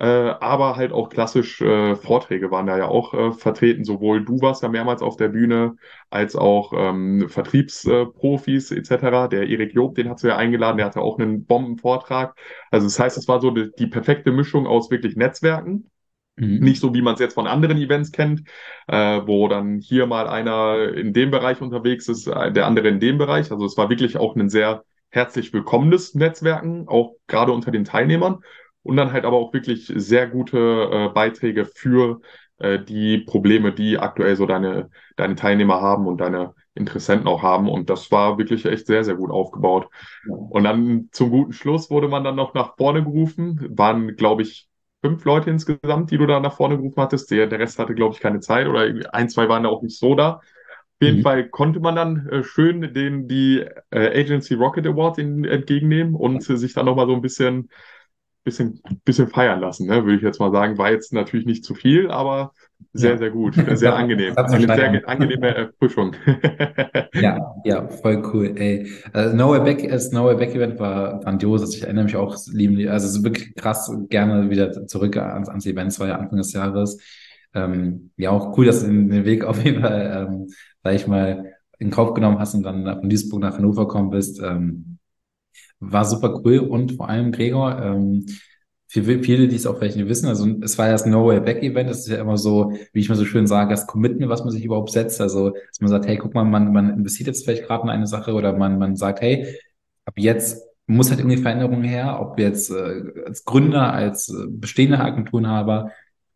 Äh, 0.00 0.06
aber 0.40 0.76
halt 0.76 0.92
auch 0.92 1.10
klassisch 1.10 1.60
äh, 1.60 1.94
Vorträge 1.94 2.50
waren 2.50 2.66
da 2.66 2.78
ja 2.78 2.86
auch 2.86 3.12
äh, 3.12 3.32
vertreten. 3.32 3.84
Sowohl 3.84 4.24
du 4.24 4.40
warst 4.40 4.62
ja 4.62 4.70
mehrmals 4.70 5.02
auf 5.02 5.18
der 5.18 5.28
Bühne, 5.28 5.76
als 6.08 6.36
auch 6.36 6.72
ähm, 6.74 7.28
Vertriebsprofis 7.28 8.70
etc. 8.70 9.28
Der 9.30 9.46
Erik 9.46 9.74
Job, 9.74 9.94
den 9.96 10.08
hast 10.08 10.24
du 10.24 10.28
ja 10.28 10.36
eingeladen, 10.36 10.78
der 10.78 10.86
hatte 10.86 11.02
auch 11.02 11.18
einen 11.18 11.44
Bombenvortrag. 11.44 12.34
Also 12.70 12.86
das 12.86 12.98
heißt, 12.98 13.18
es 13.18 13.28
war 13.28 13.42
so 13.42 13.50
die, 13.50 13.70
die 13.78 13.88
perfekte 13.88 14.32
Mischung 14.32 14.66
aus 14.66 14.90
wirklich 14.90 15.16
Netzwerken. 15.16 15.90
Mhm. 16.36 16.60
Nicht 16.60 16.80
so, 16.80 16.94
wie 16.94 17.02
man 17.02 17.12
es 17.12 17.20
jetzt 17.20 17.34
von 17.34 17.46
anderen 17.46 17.76
Events 17.76 18.10
kennt, 18.10 18.44
äh, 18.88 19.20
wo 19.26 19.48
dann 19.48 19.80
hier 19.80 20.06
mal 20.06 20.26
einer 20.28 20.94
in 20.94 21.12
dem 21.12 21.30
Bereich 21.30 21.60
unterwegs 21.60 22.08
ist, 22.08 22.26
äh, 22.26 22.50
der 22.50 22.64
andere 22.66 22.88
in 22.88 23.00
dem 23.00 23.18
Bereich. 23.18 23.52
Also 23.52 23.66
es 23.66 23.76
war 23.76 23.90
wirklich 23.90 24.16
auch 24.16 24.34
ein 24.34 24.48
sehr 24.48 24.82
herzlich 25.10 25.52
willkommenes 25.52 26.14
Netzwerken, 26.14 26.88
auch 26.88 27.16
gerade 27.26 27.52
unter 27.52 27.70
den 27.70 27.84
Teilnehmern 27.84 28.38
und 28.82 28.96
dann 28.96 29.12
halt 29.12 29.24
aber 29.24 29.36
auch 29.36 29.52
wirklich 29.52 29.92
sehr 29.94 30.26
gute 30.26 30.88
äh, 30.90 31.08
Beiträge 31.08 31.64
für 31.64 32.20
äh, 32.58 32.78
die 32.78 33.18
Probleme, 33.18 33.72
die 33.72 33.98
aktuell 33.98 34.36
so 34.36 34.46
deine, 34.46 34.90
deine 35.16 35.34
Teilnehmer 35.34 35.80
haben 35.80 36.06
und 36.06 36.18
deine 36.18 36.54
Interessenten 36.74 37.26
auch 37.26 37.42
haben. 37.42 37.68
Und 37.68 37.90
das 37.90 38.10
war 38.10 38.38
wirklich 38.38 38.64
echt 38.64 38.86
sehr, 38.86 39.04
sehr 39.04 39.16
gut 39.16 39.30
aufgebaut. 39.30 39.88
Und 40.28 40.64
dann 40.64 41.08
zum 41.12 41.30
guten 41.30 41.52
Schluss 41.52 41.90
wurde 41.90 42.08
man 42.08 42.22
dann 42.22 42.36
noch 42.36 42.54
nach 42.54 42.76
vorne 42.76 43.02
gerufen. 43.02 43.66
Waren, 43.70 44.14
glaube 44.16 44.42
ich, 44.42 44.68
fünf 45.02 45.24
Leute 45.24 45.50
insgesamt, 45.50 46.10
die 46.10 46.18
du 46.18 46.26
da 46.26 46.40
nach 46.40 46.54
vorne 46.54 46.76
gerufen 46.76 47.00
hattest. 47.00 47.30
Der, 47.30 47.46
der 47.46 47.58
Rest 47.58 47.78
hatte, 47.78 47.94
glaube 47.94 48.14
ich, 48.14 48.20
keine 48.20 48.40
Zeit 48.40 48.68
oder 48.68 48.92
ein, 49.12 49.28
zwei 49.28 49.48
waren 49.48 49.62
da 49.62 49.68
auch 49.68 49.82
nicht 49.82 49.98
so 49.98 50.14
da. 50.14 50.40
Auf 51.00 51.06
jeden 51.06 51.18
mhm. 51.18 51.22
Fall 51.22 51.48
konnte 51.48 51.80
man 51.80 51.96
dann 51.96 52.28
äh, 52.28 52.44
schön 52.44 52.92
den 52.92 53.26
die 53.26 53.64
äh, 53.90 54.20
Agency 54.20 54.52
Rocket 54.54 54.86
Award 54.86 55.16
in, 55.16 55.44
entgegennehmen 55.44 56.14
und 56.14 56.48
äh, 56.48 56.56
sich 56.58 56.74
dann 56.74 56.84
nochmal 56.84 57.06
so 57.06 57.14
ein 57.14 57.22
bisschen 57.22 57.70
bisschen, 58.44 58.80
bisschen 59.04 59.28
feiern 59.28 59.60
lassen, 59.60 59.86
ne? 59.86 60.04
würde 60.04 60.16
ich 60.16 60.22
jetzt 60.22 60.40
mal 60.40 60.50
sagen. 60.50 60.78
War 60.78 60.90
jetzt 60.90 61.12
natürlich 61.12 61.46
nicht 61.46 61.64
zu 61.64 61.74
viel, 61.74 62.10
aber 62.10 62.52
sehr, 62.92 63.18
sehr 63.18 63.30
gut, 63.30 63.54
sehr 63.74 63.94
angenehm. 63.96 64.36
Eine 64.36 64.74
sehr 64.74 65.08
angenehme 65.08 65.54
Erfrischung. 65.54 66.16
ja, 67.14 67.54
ja, 67.64 67.88
voll 67.88 68.22
cool. 68.32 68.54
Ey, 68.56 68.90
also 69.12 69.36
No 69.36 69.50
Way 69.50 69.60
Back, 69.60 69.88
das 69.88 70.10
No 70.12 70.24
Way 70.24 70.36
Back 70.36 70.54
Event 70.54 70.78
war 70.78 71.20
grandios. 71.20 71.74
Ich 71.74 71.82
erinnere 71.82 72.04
mich 72.04 72.16
auch 72.16 72.36
lieben, 72.52 72.88
also 72.88 73.06
es 73.06 73.16
ist 73.16 73.24
wirklich 73.24 73.54
krass, 73.54 73.92
gerne 74.08 74.50
wieder 74.50 74.86
zurück 74.86 75.16
ans, 75.16 75.48
ans 75.48 75.66
Event. 75.66 75.92
Es 75.92 76.00
war 76.00 76.08
ja 76.08 76.16
Anfang 76.16 76.38
des 76.38 76.52
Jahres. 76.52 76.98
Ähm, 77.54 78.10
ja, 78.16 78.30
auch 78.30 78.56
cool, 78.56 78.66
dass 78.66 78.80
du 78.80 78.86
den 78.86 79.24
Weg 79.24 79.44
auf 79.44 79.62
jeden 79.64 79.82
Fall, 79.82 80.28
ähm, 80.28 80.48
sag 80.82 80.94
ich 80.94 81.06
mal, 81.06 81.52
in 81.78 81.90
Kauf 81.90 82.14
genommen 82.14 82.38
hast 82.38 82.54
und 82.54 82.62
dann 82.62 82.84
von 82.84 83.08
Duisburg 83.08 83.40
nach 83.40 83.56
Hannover 83.56 83.86
gekommen 83.86 84.10
bist. 84.10 84.40
Ähm, 84.42 84.89
war 85.80 86.04
super 86.04 86.40
cool 86.44 86.58
und 86.58 86.92
vor 86.92 87.08
allem 87.08 87.32
Gregor, 87.32 87.80
ähm, 87.82 88.26
für 88.86 89.04
viele, 89.04 89.46
die 89.46 89.54
es 89.54 89.66
auch 89.66 89.78
vielleicht 89.78 89.96
nicht 89.96 90.08
wissen, 90.08 90.26
also 90.26 90.48
es 90.62 90.76
war 90.76 90.86
ja 90.86 90.92
das 90.92 91.06
No 91.06 91.26
Way 91.26 91.40
Back 91.40 91.62
Event, 91.62 91.88
das 91.88 92.00
ist 92.00 92.08
ja 92.08 92.20
immer 92.20 92.36
so, 92.36 92.72
wie 92.92 92.98
ich 93.00 93.08
mal 93.08 93.14
so 93.14 93.24
schön 93.24 93.46
sage, 93.46 93.70
das 93.70 93.86
Commitment, 93.86 94.28
was 94.28 94.42
man 94.42 94.50
sich 94.50 94.64
überhaupt 94.64 94.90
setzt, 94.90 95.20
also 95.20 95.50
dass 95.50 95.80
man 95.80 95.90
sagt, 95.90 96.06
hey, 96.06 96.16
guck 96.16 96.34
mal, 96.34 96.44
man, 96.44 96.72
man 96.72 96.90
investiert 96.90 97.28
jetzt 97.28 97.44
vielleicht 97.44 97.66
gerade 97.66 97.84
in 97.84 97.90
eine 97.90 98.08
Sache 98.08 98.34
oder 98.34 98.52
man, 98.56 98.78
man 98.78 98.96
sagt, 98.96 99.20
hey, 99.20 99.46
ab 100.06 100.14
jetzt 100.16 100.60
muss 100.88 101.10
halt 101.10 101.20
irgendwie 101.20 101.36
Veränderungen 101.36 101.84
her, 101.84 102.18
ob 102.20 102.38
jetzt 102.40 102.70
äh, 102.70 103.02
als 103.24 103.44
Gründer, 103.44 103.92
als 103.92 104.28
äh, 104.28 104.46
bestehender 104.48 105.00
Agenturenhaber 105.04 105.92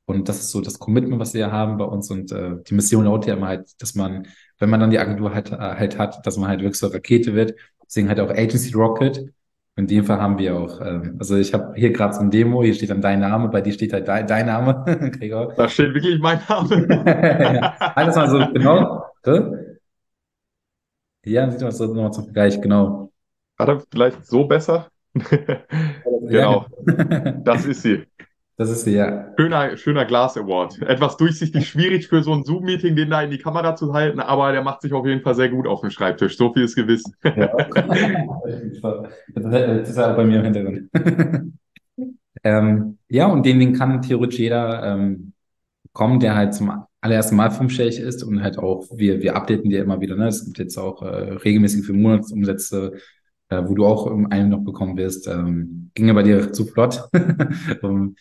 und 0.06 0.28
das 0.28 0.40
ist 0.40 0.50
so 0.50 0.60
das 0.60 0.78
Commitment, 0.78 1.20
was 1.20 1.34
wir 1.34 1.50
haben 1.50 1.78
bei 1.78 1.84
uns 1.84 2.10
und 2.10 2.30
äh, 2.32 2.56
die 2.68 2.74
Mission 2.74 3.04
lautet 3.04 3.28
ja 3.28 3.36
immer 3.36 3.48
halt, 3.48 3.80
dass 3.80 3.94
man, 3.94 4.26
wenn 4.58 4.70
man 4.70 4.80
dann 4.80 4.90
die 4.90 4.98
Agentur 4.98 5.34
halt, 5.34 5.52
äh, 5.52 5.56
halt 5.56 5.98
hat, 5.98 6.26
dass 6.26 6.36
man 6.36 6.48
halt 6.48 6.60
wirklich 6.60 6.78
so 6.78 6.88
Rakete 6.88 7.34
wird 7.34 7.54
Deswegen 7.94 8.08
halt 8.08 8.20
auch 8.20 8.30
Agency 8.30 8.72
Rocket. 8.74 9.32
In 9.76 9.86
dem 9.88 10.04
Fall 10.04 10.20
haben 10.20 10.38
wir 10.38 10.56
auch, 10.56 10.80
ähm, 10.80 11.16
also 11.18 11.36
ich 11.36 11.52
habe 11.52 11.74
hier 11.74 11.92
gerade 11.92 12.14
so 12.14 12.20
ein 12.20 12.30
Demo, 12.30 12.62
hier 12.62 12.74
steht 12.74 12.90
dann 12.90 13.00
dein 13.00 13.20
Name, 13.20 13.48
bei 13.48 13.60
dir 13.60 13.72
steht 13.72 13.92
halt 13.92 14.06
dein, 14.06 14.26
dein 14.26 14.46
Name, 14.46 14.84
Gregor. 15.18 15.52
Da 15.56 15.68
steht 15.68 15.94
wirklich 15.94 16.20
mein 16.20 16.40
Name. 16.48 16.86
ja, 17.06 17.74
alles 17.94 18.14
mal 18.14 18.30
so, 18.30 18.38
genau. 18.52 19.04
Ja, 21.24 21.50
sieht 21.50 21.60
man 21.60 21.72
so 21.72 21.86
nochmal 21.86 22.12
zum 22.12 22.24
Vergleich, 22.24 22.60
genau. 22.60 23.12
Hat 23.58 23.68
er 23.68 23.80
vielleicht 23.80 24.24
so 24.26 24.44
besser? 24.44 24.88
genau. 26.28 26.66
das 27.44 27.64
ist 27.64 27.82
sie. 27.82 28.06
Das 28.56 28.70
ist 28.70 28.86
ja. 28.86 29.32
Schöner, 29.36 29.76
schöner 29.76 30.04
Glas 30.04 30.36
Award. 30.36 30.80
Etwas 30.82 31.16
durchsichtig 31.16 31.68
schwierig 31.68 32.06
für 32.06 32.22
so 32.22 32.32
ein 32.32 32.44
Zoom-Meeting, 32.44 32.94
den 32.94 33.10
da 33.10 33.22
in 33.22 33.30
die 33.30 33.38
Kamera 33.38 33.74
zu 33.74 33.92
halten, 33.92 34.20
aber 34.20 34.52
der 34.52 34.62
macht 34.62 34.82
sich 34.82 34.92
auf 34.92 35.04
jeden 35.06 35.22
Fall 35.22 35.34
sehr 35.34 35.48
gut 35.48 35.66
auf 35.66 35.80
dem 35.80 35.90
Schreibtisch. 35.90 36.36
So 36.36 36.52
viel 36.52 36.62
ist 36.62 36.76
gewiss. 36.76 37.02
Ja, 37.24 37.48
das 39.34 39.88
ist 39.88 39.98
auch 39.98 40.14
bei 40.14 40.24
mir 40.24 40.38
im 40.38 40.44
Hintergrund. 40.44 40.88
ähm, 42.44 42.98
ja, 43.08 43.26
und 43.26 43.44
den, 43.44 43.58
den 43.58 43.72
kann 43.72 44.02
theoretisch 44.02 44.38
jeder 44.38 44.84
ähm, 44.84 45.32
kommen, 45.92 46.20
der 46.20 46.36
halt 46.36 46.54
zum 46.54 46.84
allerersten 47.00 47.34
Mal 47.34 47.50
fünfstellig 47.50 47.98
ist 47.98 48.22
und 48.22 48.40
halt 48.40 48.58
auch, 48.58 48.86
wir, 48.94 49.20
wir 49.20 49.34
updaten 49.34 49.68
dir 49.68 49.82
immer 49.82 50.00
wieder. 50.00 50.14
Ne? 50.14 50.28
Es 50.28 50.44
gibt 50.44 50.58
jetzt 50.58 50.78
auch 50.78 51.02
äh, 51.02 51.06
regelmäßig 51.06 51.84
für 51.84 51.92
Monatsumsätze 51.92 52.92
äh, 53.54 53.68
wo 53.68 53.74
du 53.74 53.86
auch 53.86 54.06
einen 54.30 54.48
noch 54.50 54.64
bekommen 54.64 54.96
wirst. 54.96 55.28
Ähm, 55.28 55.90
ging 55.94 56.08
ja 56.08 56.14
bei 56.14 56.22
dir 56.22 56.52
zu 56.52 56.64
flott. 56.64 57.08
um, 57.82 58.16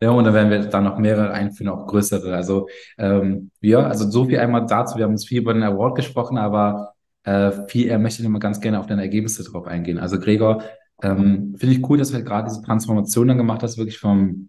ja, 0.00 0.10
und 0.10 0.24
dann 0.24 0.34
werden 0.34 0.50
wir 0.50 0.60
da 0.66 0.80
noch 0.80 0.98
mehrere 0.98 1.30
einführen, 1.32 1.70
auch 1.70 1.86
größere. 1.86 2.34
Also 2.34 2.68
ähm, 2.98 3.50
ja, 3.60 3.80
also 3.80 4.10
so 4.10 4.26
viel 4.26 4.38
einmal 4.38 4.66
dazu. 4.66 4.96
Wir 4.96 5.04
haben 5.04 5.12
uns 5.12 5.26
viel 5.26 5.40
über 5.40 5.54
den 5.54 5.62
Award 5.62 5.96
gesprochen, 5.96 6.36
aber 6.38 6.92
äh, 7.24 7.52
viel 7.68 7.86
eher 7.86 7.98
möchte 7.98 8.22
ich 8.22 8.26
immer 8.26 8.38
ganz 8.38 8.60
gerne 8.60 8.78
auf 8.78 8.86
deine 8.86 9.02
Ergebnisse 9.02 9.42
drauf 9.44 9.66
eingehen. 9.66 9.98
Also 9.98 10.18
Gregor, 10.18 10.62
ähm, 11.02 11.54
finde 11.56 11.74
ich 11.74 11.88
cool, 11.88 11.98
dass 11.98 12.08
du 12.08 12.14
halt 12.14 12.26
gerade 12.26 12.48
diese 12.48 12.62
Transformation 12.62 13.28
dann 13.28 13.38
gemacht 13.38 13.62
hast, 13.62 13.78
wirklich 13.78 13.98
vom 13.98 14.48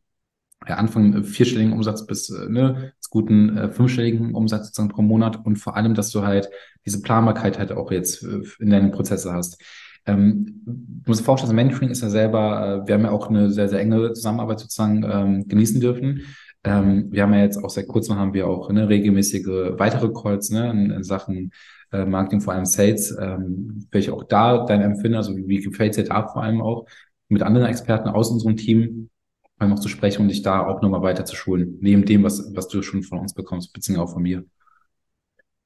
ja, 0.67 0.76
Anfang 0.76 1.23
vierstelligen 1.23 1.73
Umsatz 1.73 2.06
bis 2.06 2.30
äh, 2.30 2.50
ne, 2.50 2.93
zu 3.00 3.10
guten 3.10 3.58
äh, 3.58 3.69
fünfstelligen 3.69 4.34
Umsatz 4.34 4.67
sozusagen 4.67 4.89
pro 4.89 5.02
Monat 5.02 5.45
und 5.45 5.58
vor 5.58 5.76
allem, 5.76 5.93
dass 5.93 6.12
du 6.12 6.23
halt 6.23 6.50
diese 6.86 7.02
Planbarkeit 7.02 7.60
halt 7.60 7.71
auch 7.71 7.91
jetzt 7.91 8.23
äh, 8.23 8.41
in 8.60 8.69
deinen 8.69 8.91
Prozesse 8.91 9.34
hast. 9.34 9.62
Ähm, 10.07 10.61
du 10.65 11.03
musst 11.05 11.21
dir 11.21 11.25
vorstellen, 11.25 11.55
Mentoring 11.55 11.89
ist 11.89 12.01
ja 12.01 12.09
selber, 12.09 12.83
äh, 12.83 12.87
wir 12.87 12.95
haben 12.95 13.03
ja 13.03 13.11
auch 13.11 13.29
eine 13.29 13.51
sehr, 13.51 13.69
sehr 13.69 13.79
enge 13.79 14.13
Zusammenarbeit 14.13 14.59
sozusagen 14.59 15.03
ähm, 15.03 15.47
genießen 15.47 15.79
dürfen. 15.79 16.21
Ähm, 16.63 17.11
wir 17.11 17.23
haben 17.23 17.33
ja 17.33 17.41
jetzt 17.41 17.63
auch 17.63 17.69
seit 17.69 17.87
kurzem 17.87 18.17
haben 18.17 18.33
wir 18.33 18.47
auch 18.47 18.71
ne, 18.71 18.89
regelmäßige 18.89 19.77
weitere 19.77 20.11
Calls 20.11 20.49
ne, 20.49 20.69
in, 20.71 20.91
in 20.91 21.03
Sachen 21.03 21.51
äh, 21.91 22.05
Marketing, 22.05 22.41
vor 22.41 22.53
allem 22.53 22.65
Sales. 22.65 23.15
Ähm, 23.19 23.87
welche 23.91 24.13
auch 24.13 24.23
da 24.23 24.65
dein 24.65 24.81
Empfinden, 24.81 25.17
also 25.17 25.35
wie 25.35 25.61
gefällt 25.61 25.91
es 25.91 25.97
dir 25.97 26.09
da 26.09 26.27
vor 26.27 26.43
allem 26.43 26.61
auch, 26.61 26.85
mit 27.29 27.43
anderen 27.43 27.67
Experten 27.67 28.09
aus 28.09 28.29
unserem 28.29 28.55
Team 28.55 29.09
vor 29.57 29.65
allem 29.65 29.73
auch 29.73 29.79
zu 29.79 29.89
sprechen 29.89 30.21
und 30.21 30.27
dich 30.29 30.43
da 30.43 30.65
auch 30.65 30.81
nochmal 30.81 31.01
weiter 31.01 31.25
zu 31.25 31.35
schulen, 31.35 31.77
neben 31.81 32.05
dem, 32.05 32.23
was, 32.23 32.55
was 32.55 32.67
du 32.67 32.81
schon 32.83 33.01
von 33.01 33.19
uns 33.19 33.33
bekommst, 33.33 33.73
beziehungsweise 33.73 34.07
auch 34.07 34.13
von 34.13 34.21
mir. 34.21 34.45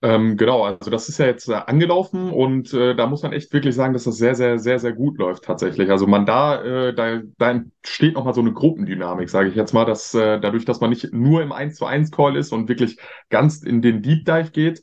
Ähm, 0.03 0.35
genau, 0.35 0.63
also 0.63 0.89
das 0.89 1.09
ist 1.09 1.19
ja 1.19 1.27
jetzt 1.27 1.47
äh, 1.47 1.53
angelaufen 1.53 2.31
und 2.31 2.73
äh, 2.73 2.95
da 2.95 3.05
muss 3.05 3.21
man 3.21 3.33
echt 3.33 3.53
wirklich 3.53 3.75
sagen, 3.75 3.93
dass 3.93 4.05
das 4.05 4.17
sehr, 4.17 4.33
sehr, 4.33 4.57
sehr, 4.57 4.79
sehr 4.79 4.93
gut 4.93 5.19
läuft 5.19 5.43
tatsächlich. 5.43 5.91
Also 5.91 6.07
man 6.07 6.25
da, 6.25 6.63
äh, 6.63 6.93
da, 6.95 7.21
da 7.37 7.51
entsteht 7.51 8.15
nochmal 8.15 8.33
so 8.33 8.41
eine 8.41 8.51
Gruppendynamik, 8.51 9.29
sage 9.29 9.49
ich 9.49 9.55
jetzt 9.55 9.73
mal, 9.73 9.85
dass 9.85 10.15
äh, 10.15 10.39
dadurch, 10.39 10.65
dass 10.65 10.79
man 10.79 10.89
nicht 10.89 11.13
nur 11.13 11.43
im 11.43 11.51
1 11.51 11.75
zu 11.75 11.85
1 11.85 12.09
Call 12.09 12.35
ist 12.35 12.51
und 12.51 12.67
wirklich 12.67 12.97
ganz 13.29 13.61
in 13.61 13.83
den 13.83 14.01
Deep 14.01 14.25
Dive 14.25 14.49
geht, 14.51 14.81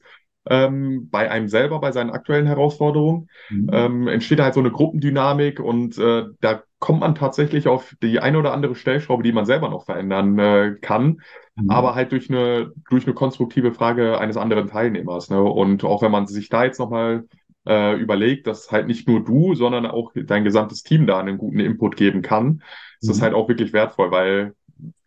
ähm, 0.48 1.08
bei 1.10 1.30
einem 1.30 1.48
selber, 1.48 1.80
bei 1.80 1.90
seinen 1.90 2.10
aktuellen 2.10 2.46
Herausforderungen, 2.46 3.28
mhm. 3.50 3.70
ähm, 3.72 4.08
entsteht 4.08 4.40
halt 4.40 4.54
so 4.54 4.60
eine 4.60 4.70
Gruppendynamik 4.70 5.58
und 5.60 5.98
äh, 5.98 6.24
da 6.40 6.62
kommt 6.78 7.00
man 7.00 7.16
tatsächlich 7.16 7.66
auf 7.66 7.96
die 8.02 8.20
eine 8.20 8.38
oder 8.38 8.52
andere 8.52 8.74
Stellschraube, 8.74 9.24
die 9.24 9.32
man 9.32 9.46
selber 9.46 9.68
noch 9.68 9.84
verändern 9.84 10.38
äh, 10.38 10.76
kann, 10.80 11.20
mhm. 11.58 11.70
aber 11.70 11.94
halt 11.94 12.12
durch 12.12 12.30
eine, 12.30 12.72
durch 12.88 13.06
eine 13.06 13.14
konstruktive 13.14 13.72
Frage 13.72 14.18
eines 14.18 14.36
anderen 14.36 14.68
Teilnehmers. 14.68 15.30
Ne? 15.30 15.42
Und 15.42 15.84
auch 15.84 16.02
wenn 16.02 16.12
man 16.12 16.26
sich 16.26 16.48
da 16.48 16.64
jetzt 16.64 16.78
nochmal 16.78 17.24
äh, 17.66 17.96
überlegt, 17.96 18.46
dass 18.46 18.70
halt 18.70 18.86
nicht 18.86 19.08
nur 19.08 19.24
du, 19.24 19.54
sondern 19.54 19.86
auch 19.86 20.12
dein 20.14 20.44
gesamtes 20.44 20.82
Team 20.82 21.06
da 21.06 21.18
einen 21.18 21.38
guten 21.38 21.60
Input 21.60 21.96
geben 21.96 22.22
kann, 22.22 22.46
mhm. 22.46 22.60
ist 23.00 23.10
das 23.10 23.22
halt 23.22 23.34
auch 23.34 23.48
wirklich 23.48 23.72
wertvoll, 23.72 24.10
weil 24.10 24.54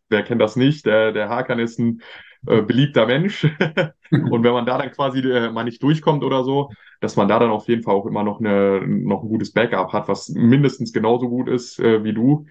wer 0.10 0.24
kennt 0.24 0.42
das 0.42 0.56
nicht? 0.56 0.86
Der, 0.86 1.12
der 1.12 1.30
Hakan 1.30 1.60
ist 1.60 1.80
ein 1.80 2.02
äh, 2.48 2.62
beliebter 2.62 3.06
Mensch. 3.06 3.44
und 4.12 4.44
wenn 4.44 4.54
man 4.54 4.66
da 4.66 4.78
dann 4.78 4.92
quasi 4.92 5.20
äh, 5.20 5.52
mal 5.52 5.64
nicht 5.64 5.82
durchkommt 5.82 6.24
oder 6.24 6.44
so, 6.44 6.70
dass 7.00 7.16
man 7.16 7.28
da 7.28 7.40
dann 7.40 7.50
auf 7.50 7.68
jeden 7.68 7.84
Fall 7.84 7.96
auch 7.96 8.06
immer 8.06 8.24
noch, 8.24 8.40
eine, 8.40 8.86
noch 8.86 9.24
ein 9.24 9.30
gutes 9.30 9.52
Backup 9.54 9.94
hat, 9.94 10.08
was 10.08 10.30
mindestens 10.30 10.94
genauso 10.94 11.30
gut 11.30 11.48
ist 11.48 11.80
äh, 11.80 12.04
wie 12.04 12.14
du. 12.14 12.46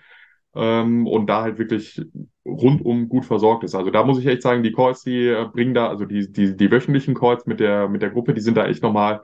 Ähm, 0.55 1.07
und 1.07 1.27
da 1.29 1.43
halt 1.43 1.59
wirklich 1.59 2.03
rundum 2.45 3.09
gut 3.09 3.25
versorgt 3.25 3.63
ist. 3.65 3.75
Also 3.75 3.91
da 3.91 4.05
muss 4.05 4.19
ich 4.19 4.27
echt 4.27 4.43
sagen, 4.43 4.63
die 4.63 4.73
Calls, 4.73 5.03
die 5.03 5.29
äh, 5.29 5.47
bringen 5.47 5.75
da, 5.75 5.89
also 5.89 6.05
die, 6.05 6.31
die, 6.33 6.57
die 6.57 6.71
wöchentlichen 6.71 7.15
Calls 7.15 7.47
mit 7.47 7.61
der, 7.61 7.89
mit 7.89 8.03
der 8.03 8.11
Gruppe, 8.11 8.35
die 8.35 8.41
sind 8.41 8.57
da 8.57 8.67
echt 8.67 8.83
nochmal 8.83 9.23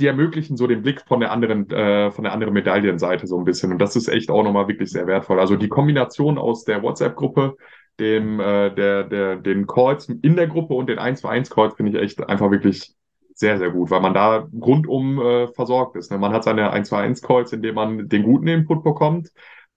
die 0.00 0.06
ermöglichen 0.06 0.56
so 0.56 0.66
den 0.66 0.82
Blick 0.82 1.02
von 1.06 1.20
der 1.20 1.32
anderen, 1.32 1.68
äh, 1.70 2.10
von 2.12 2.24
der 2.24 2.32
anderen 2.32 2.54
Medaillenseite 2.54 3.26
so 3.26 3.36
ein 3.36 3.44
bisschen. 3.44 3.72
Und 3.72 3.78
das 3.78 3.96
ist 3.96 4.08
echt 4.08 4.30
auch 4.30 4.44
nochmal 4.44 4.68
wirklich 4.68 4.90
sehr 4.90 5.06
wertvoll. 5.06 5.40
Also 5.40 5.56
die 5.56 5.68
Kombination 5.68 6.38
aus 6.38 6.64
der 6.64 6.82
WhatsApp-Gruppe, 6.82 7.56
dem, 7.98 8.38
äh, 8.38 8.72
der, 8.72 9.04
der, 9.04 9.36
den 9.36 9.66
Calls 9.66 10.08
in 10.08 10.36
der 10.36 10.46
Gruppe 10.46 10.74
und 10.74 10.88
den 10.88 10.98
1 10.98 11.20
zu 11.22 11.28
1 11.28 11.50
Calls 11.50 11.74
finde 11.74 11.92
ich 11.92 12.02
echt 12.02 12.28
einfach 12.28 12.50
wirklich 12.50 12.94
sehr, 13.34 13.58
sehr 13.58 13.70
gut, 13.70 13.90
weil 13.90 14.00
man 14.00 14.14
da 14.14 14.48
rundum 14.52 15.20
äh, 15.20 15.48
versorgt 15.48 15.96
ist. 15.96 16.10
Ne? 16.10 16.18
Man 16.18 16.32
hat 16.32 16.44
seine 16.44 16.70
1 16.70 16.88
zu 16.88 16.96
1 16.96 17.20
Calls, 17.22 17.52
in 17.52 17.62
denen 17.62 17.74
man 17.74 18.08
den 18.08 18.22
guten 18.22 18.46
Input 18.46 18.84
bekommt. 18.84 19.30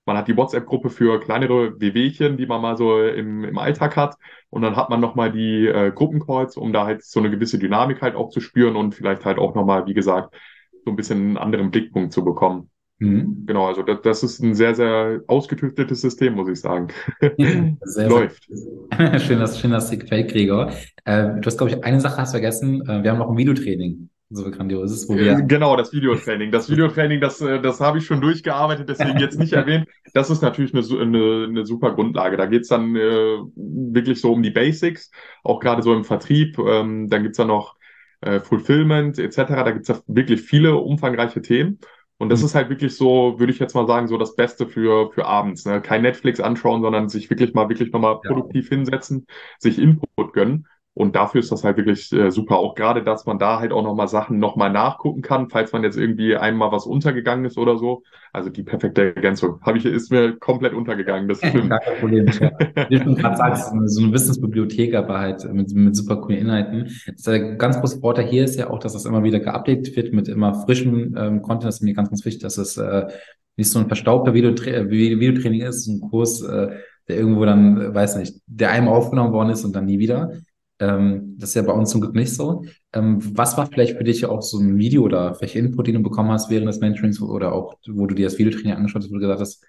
Man 0.06 0.18
hat 0.18 0.28
die 0.28 0.36
WhatsApp-Gruppe 0.36 0.90
für 0.90 1.20
kleinere 1.20 1.80
Wehwehchen, 1.80 2.38
die 2.38 2.48
man 2.48 2.62
mal 2.62 2.76
so 2.76 3.04
im, 3.04 3.44
im 3.44 3.58
Alltag 3.58 3.96
hat. 3.96 4.16
Und 4.50 4.64
dann 4.64 4.76
hat 4.76 4.90
man 4.90 5.00
nochmal 5.00 5.32
die 5.32 5.68
äh, 5.68 5.92
Gruppencalls, 5.92 6.58
um 6.58 6.74
da 6.74 6.86
halt 6.86 7.04
so 7.04 7.20
eine 7.20 7.30
gewisse 7.30 7.60
Dynamik 7.60 8.02
halt 8.02 8.16
auch 8.16 8.30
zu 8.30 8.42
spüren 8.42 8.76
und 8.76 8.96
vielleicht 8.96 9.26
halt 9.26 9.38
auch 9.38 9.54
nochmal, 9.54 9.86
wie 9.86 9.94
gesagt, 9.94 10.36
so 10.84 10.92
ein 10.92 10.96
bisschen 10.96 11.20
einen 11.20 11.38
anderen 11.38 11.70
Blickpunkt 11.70 12.12
zu 12.12 12.24
bekommen. 12.24 12.72
Mhm. 13.02 13.46
Genau, 13.48 13.68
also 13.68 13.82
das, 13.82 14.02
das, 14.04 14.24
ist 14.24 14.40
ein 14.42 14.54
sehr, 14.54 14.76
sehr 14.76 15.22
ausgetüftetes 15.26 16.02
System, 16.02 16.36
muss 16.36 16.50
ich 16.50 16.60
sagen. 16.60 16.90
Sehr, 17.82 18.08
Läuft. 18.08 18.48
Sehr, 18.48 19.20
schön, 19.20 19.40
dass, 19.40 19.60
schön, 19.60 19.72
dass 19.72 19.90
dir 19.90 19.98
gefällt, 19.98 20.32
Gregor. 20.32 20.72
Äh, 21.06 21.30
du 21.40 21.42
hast, 21.44 21.58
glaube 21.58 21.72
ich, 21.72 21.84
eine 21.84 22.00
Sache 22.00 22.18
hast 22.18 22.32
vergessen. 22.32 22.88
Äh, 22.88 23.04
wir 23.04 23.10
haben 23.10 23.18
noch 23.18 23.32
ein 23.32 23.38
Videotraining 23.38 24.11
so 24.32 24.50
grandios 24.50 24.92
ist, 24.92 25.10
wo 25.10 25.16
wir. 25.16 25.42
Genau, 25.42 25.76
das 25.76 25.92
Videotraining. 25.92 26.52
Das 26.52 26.70
Videotraining, 26.70 27.20
das, 27.20 27.42
äh, 27.42 27.62
das 27.62 27.80
habe 27.80 27.98
ich 27.98 28.06
schon 28.06 28.22
durchgearbeitet, 28.22 28.88
deswegen 28.90 29.20
jetzt 29.20 29.38
nicht 29.38 29.54
erwähnt. 29.54 29.88
Das 30.14 30.30
ist 30.30 30.42
natürlich 30.42 30.74
eine, 30.74 30.84
eine, 31.02 31.46
eine 31.50 31.66
super 31.66 31.94
Grundlage. 31.94 32.38
Da 32.38 32.46
geht's 32.46 32.70
dann 32.70 32.96
äh, 32.96 33.38
wirklich 33.56 34.22
so 34.22 34.32
um 34.32 34.42
die 34.42 34.52
Basics, 34.52 35.12
auch 35.44 35.60
gerade 35.60 35.84
so 35.84 35.94
im 35.94 36.06
Vertrieb. 36.06 36.58
Ähm, 36.60 37.10
dann 37.10 37.24
gibt's 37.24 37.38
da 37.38 37.46
noch 37.46 37.76
äh, 38.22 38.40
Fulfillment 38.40 39.20
etc. 39.20 39.36
Da 39.36 39.72
gibt's 39.72 39.90
ja 39.90 40.00
wirklich 40.08 40.42
viele 40.42 40.76
umfangreiche 40.76 41.42
Themen. 41.42 41.80
Und 42.18 42.30
das 42.30 42.42
mhm. 42.42 42.46
ist 42.46 42.56
halt 42.56 42.70
wirklich 42.70 42.96
so, 42.96 43.40
würde 43.40 43.52
ich 43.52 43.60
jetzt 43.60 43.74
mal 43.74 43.88
sagen, 43.88 44.08
so 44.08 44.16
das 44.18 44.36
Beste 44.36 44.68
für, 44.68 45.12
für 45.12 45.26
abends. 45.26 45.66
Ne? 45.66 45.82
Kein 45.82 46.04
Netflix 46.04 46.40
anschauen, 46.40 46.84
sondern 46.84 47.10
sich 47.10 47.30
wirklich 47.30 47.54
mal 47.56 47.68
wirklich 47.68 47.92
nochmal 47.92 48.22
produktiv 48.22 48.70
ja. 48.70 48.78
hinsetzen, 48.78 49.26
sich 49.58 49.80
Input 49.80 50.34
gönnen. 50.34 50.68
Und 50.94 51.16
dafür 51.16 51.40
ist 51.40 51.52
das 51.52 51.64
halt 51.64 51.78
wirklich 51.78 52.12
äh, 52.12 52.32
super. 52.32 52.58
Auch 52.58 52.76
gerade, 52.76 53.02
dass 53.02 53.26
man 53.26 53.40
da 53.40 53.60
halt 53.60 53.72
auch 53.72 53.82
nochmal 53.82 54.10
Sachen 54.10 54.40
nochmal 54.40 54.70
nachgucken 54.70 55.22
kann, 55.22 55.50
falls 55.50 55.72
man 55.72 55.84
jetzt 55.84 55.98
irgendwie 55.98 56.36
einmal 56.36 56.74
was 56.74 56.86
untergegangen 56.86 57.46
ist 57.46 57.58
oder 57.58 57.78
so. 57.78 58.04
Also 58.34 58.50
die 58.50 58.64
perfekte 58.64 59.16
Ergänzung. 59.16 59.62
Habe 59.62 59.78
ich, 59.78 59.86
ist 59.86 60.12
mir 60.12 60.38
komplett 60.38 60.74
untergegangen. 60.74 61.30
Das 61.30 61.38
stimmt. 61.46 61.70
Kein 61.70 62.00
Problem. 62.00 62.28
Wie 62.28 63.00
du 63.00 63.16
gerade 63.16 63.38
sagst, 63.38 63.72
so 63.86 64.04
eine 64.04 64.12
Wissensbibliothek, 64.12 64.94
aber 64.94 65.20
halt 65.20 65.54
mit, 65.54 65.74
mit 65.74 65.96
super 65.96 66.18
coolen 66.18 66.40
Inhalten. 66.40 66.92
Das 67.08 67.22
der 67.22 67.56
ganz 67.56 67.80
große 67.80 68.02
Vorteil 68.02 68.26
hier 68.26 68.44
ist 68.44 68.58
ja 68.58 68.70
auch, 68.70 68.80
dass 68.80 68.92
das 68.92 69.06
immer 69.06 69.24
wieder 69.24 69.40
geupdatet 69.40 69.96
wird 69.96 70.12
mit 70.12 70.28
immer 70.28 70.54
frischem 70.66 71.16
ähm, 71.18 71.42
Content. 71.42 71.70
Das 71.70 71.76
ist 71.76 71.84
mir 71.84 71.94
ganz, 71.94 72.10
ganz 72.10 72.26
wichtig, 72.26 72.42
dass 72.42 72.58
es 72.58 72.76
äh, 72.76 73.08
nicht 73.56 73.70
so 73.70 73.80
ein 73.80 73.88
verstaubter 73.88 74.34
Videotra 74.34 74.72
äh, 74.72 74.90
Videotraining 74.90 75.62
ist, 75.62 75.88
ein 75.88 76.02
Kurs, 76.02 76.42
äh, 76.42 76.68
der 77.08 77.16
irgendwo 77.16 77.46
dann, 77.46 77.80
äh, 77.80 77.96
weiß 77.96 78.18
nicht, 78.18 78.42
der 78.46 78.72
einmal 78.72 78.94
aufgenommen 78.94 79.32
worden 79.32 79.52
ist 79.52 79.64
und 79.64 79.74
dann 79.74 79.86
nie 79.86 80.00
wieder 80.00 80.34
ähm, 80.82 81.36
das 81.38 81.50
ist 81.50 81.56
ja 81.56 81.62
bei 81.62 81.74
uns 81.74 81.92
zum 81.92 82.02
Glück 82.02 82.16
nicht 82.16 82.34
so. 82.34 82.66
Ähm, 82.92 83.20
was 83.38 83.56
war 83.58 83.68
vielleicht 83.68 83.98
für 83.98 84.04
dich 84.04 84.26
auch 84.26 84.42
so 84.42 84.60
ein 84.60 84.78
Video 84.78 85.04
oder 85.04 85.40
welche 85.40 85.60
Input, 85.60 85.88
den 85.88 85.96
du 85.96 86.04
bekommen 86.04 86.32
hast 86.32 86.50
während 86.50 86.68
des 86.68 86.80
Mentorings 86.80 87.22
oder 87.22 87.54
auch, 87.54 87.76
wo 87.88 88.08
du 88.08 88.16
dir 88.16 88.26
das 88.26 88.40
Videotraining 88.40 88.74
angeschaut 88.74 89.04
hast, 89.04 89.12
wo 89.12 89.16
du 89.16 89.22
gesagt 89.22 89.42
hast, 89.42 89.64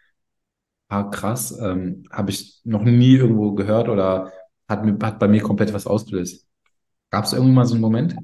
ah, 0.89 1.05
krass, 1.05 1.57
ähm, 1.61 2.05
habe 2.11 2.31
ich 2.31 2.61
noch 2.65 2.83
nie 2.83 3.17
irgendwo 3.17 3.53
gehört 3.53 3.89
oder 3.89 4.33
hat, 4.69 4.85
mir, 4.85 4.99
hat 5.03 5.19
bei 5.19 5.29
mir 5.29 5.43
komplett 5.43 5.73
was 5.75 5.87
ausgelöst. 5.87 6.47
Gab 7.11 7.25
es 7.25 7.35
irgendwie 7.35 7.53
mal 7.53 7.67
so 7.67 7.75
einen 7.75 7.83
Moment? 7.83 8.17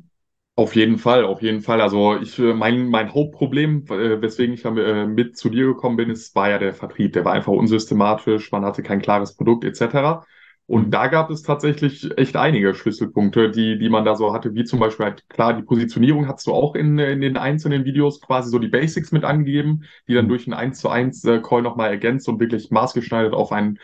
Auf 0.57 0.74
jeden 0.74 0.98
Fall, 0.98 1.24
auf 1.24 1.42
jeden 1.42 1.61
Fall. 1.61 1.81
Also 1.81 2.16
ich, 2.16 2.38
äh, 2.38 2.55
mein, 2.55 2.88
mein 2.88 3.12
Hauptproblem, 3.14 3.85
äh, 3.90 4.20
weswegen 4.20 4.55
ich 4.55 4.64
äh, 4.64 5.07
mit 5.07 5.37
zu 5.37 5.51
dir 5.51 5.66
gekommen 5.66 5.96
bin, 5.96 6.11
ist, 6.11 6.35
war 6.35 6.51
ja 6.51 6.59
der 6.59 6.72
Vertrieb. 6.74 7.12
Der 7.12 7.24
war 7.24 7.35
einfach 7.35 7.53
unsystematisch, 7.53 8.51
man 8.51 8.64
hatte 8.64 8.83
kein 8.83 9.01
klares 9.01 9.37
Produkt 9.37 9.64
etc. 9.64 10.27
Und 10.69 10.91
da 10.91 11.07
gab 11.07 11.31
es 11.31 11.43
tatsächlich 11.43 12.11
echt 12.19 12.37
einige 12.37 12.75
Schlüsselpunkte, 12.75 13.51
die, 13.51 13.79
die 13.79 13.89
man 13.89 14.05
da 14.05 14.15
so 14.17 14.35
hatte, 14.35 14.55
wie 14.55 14.65
zum 14.65 14.79
Beispiel 14.79 15.07
halt, 15.07 15.27
klar, 15.31 15.55
die 15.55 15.63
Positionierung 15.63 16.29
hast 16.29 16.47
du 16.47 16.53
auch 16.53 16.75
in, 16.75 16.99
in 16.99 17.23
den 17.23 17.39
einzelnen 17.39 17.87
Videos 17.87 18.21
quasi 18.21 18.51
so 18.51 18.59
die 18.59 18.69
Basics 18.69 19.11
mit 19.11 19.25
angegeben, 19.25 19.85
die 20.09 20.15
dann 20.15 20.27
mhm. 20.27 20.29
durch 20.29 20.47
einen 20.47 20.53
1 20.53 20.79
zu 20.79 20.91
1 20.91 21.25
äh, 21.25 21.41
Call 21.41 21.63
nochmal 21.63 21.89
ergänzt 21.89 22.29
und 22.29 22.39
wirklich 22.39 22.71
maßgeschneidert 22.71 23.33
auf 23.33 23.51
einen 23.51 23.79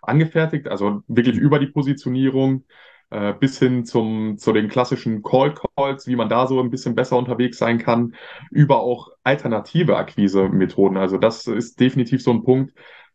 angefertigt, 0.00 0.66
also 0.66 1.02
wirklich 1.08 1.36
über 1.36 1.58
die 1.58 1.66
Positionierung 1.66 2.64
äh, 3.10 3.34
bis 3.34 3.58
hin 3.58 3.84
zum, 3.84 4.38
zu 4.38 4.54
den 4.54 4.68
klassischen 4.68 5.22
Call 5.22 5.52
Calls, 5.76 6.06
wie 6.06 6.16
man 6.16 6.30
da 6.30 6.46
so 6.46 6.58
ein 6.58 6.70
bisschen 6.70 6.94
besser 6.94 7.18
unterwegs 7.18 7.58
sein 7.58 7.76
kann, 7.76 8.14
über 8.50 8.80
auch 8.80 9.10
alternative 9.24 9.98
Akquise-Methoden. 9.98 10.96
Also 10.96 11.18
das 11.18 11.46
ist 11.46 11.80
definitiv 11.80 12.22
so 12.22 12.30
ein 12.30 12.44
Punkt, 12.44 12.72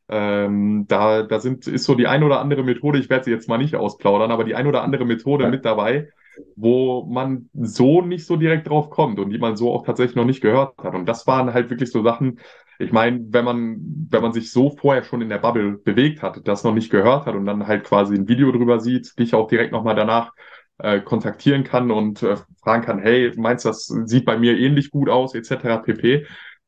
ähm, 0.08 0.86
da, 0.88 1.24
da 1.24 1.40
sind, 1.40 1.68
ist 1.68 1.86
so 1.86 1.96
die 1.96 2.08
ein 2.08 2.24
oder 2.24 2.40
andere 2.40 2.64
Methode, 2.64 3.00
ich 3.00 3.10
werde 3.10 3.26
sie 3.26 3.32
jetzt 3.32 3.50
mal 3.50 3.58
nicht 3.58 3.76
ausplaudern, 3.76 4.32
aber 4.32 4.44
die 4.44 4.56
ein 4.56 4.68
oder 4.68 4.84
andere 4.84 5.06
Methode 5.06 5.50
mit 5.50 5.66
dabei, 5.66 6.10
wo 6.56 7.06
man 7.06 7.50
so 7.54 8.02
nicht 8.02 8.26
so 8.26 8.36
direkt 8.36 8.68
drauf 8.70 8.90
kommt 8.90 9.20
und 9.20 9.30
die 9.30 9.38
man 9.38 9.56
so 9.56 9.74
auch 9.74 9.86
tatsächlich 9.86 10.16
noch 10.16 10.26
nicht 10.26 10.42
gehört 10.42 10.78
hat. 10.84 10.94
Und 10.94 11.06
das 11.08 11.26
waren 11.28 11.54
halt 11.54 11.70
wirklich 11.70 11.92
so 11.92 12.04
Sachen, 12.04 12.40
ich 12.78 12.92
meine, 12.92 13.22
wenn 13.30 13.46
man, 13.46 14.08
wenn 14.10 14.22
man 14.22 14.34
sich 14.34 14.52
so 14.52 14.70
vorher 14.70 15.04
schon 15.04 15.22
in 15.22 15.30
der 15.30 15.38
Bubble 15.38 15.78
bewegt 15.78 16.22
hat, 16.22 16.48
das 16.48 16.64
noch 16.64 16.74
nicht 16.74 16.92
gehört 16.92 17.26
hat 17.26 17.36
und 17.36 17.46
dann 17.46 17.68
halt 17.68 17.86
quasi 17.86 18.16
ein 18.16 18.28
Video 18.28 18.52
drüber 18.52 18.80
sieht, 18.80 19.18
dich 19.18 19.34
auch 19.34 19.48
direkt 19.48 19.72
nochmal 19.72 19.96
danach 19.96 20.34
äh, 20.78 21.00
kontaktieren 21.00 21.64
kann 21.64 21.90
und 21.90 22.22
äh, 22.24 22.36
fragen 22.62 22.84
kann, 22.84 23.00
hey, 23.00 23.32
meinst 23.38 23.66
du, 23.66 23.70
das 23.70 23.86
sieht 23.86 24.26
bei 24.26 24.38
mir 24.38 24.58
ähnlich 24.58 24.92
gut 24.92 25.10
aus, 25.10 25.36
etc. 25.36 25.78
pp. 25.78 26.26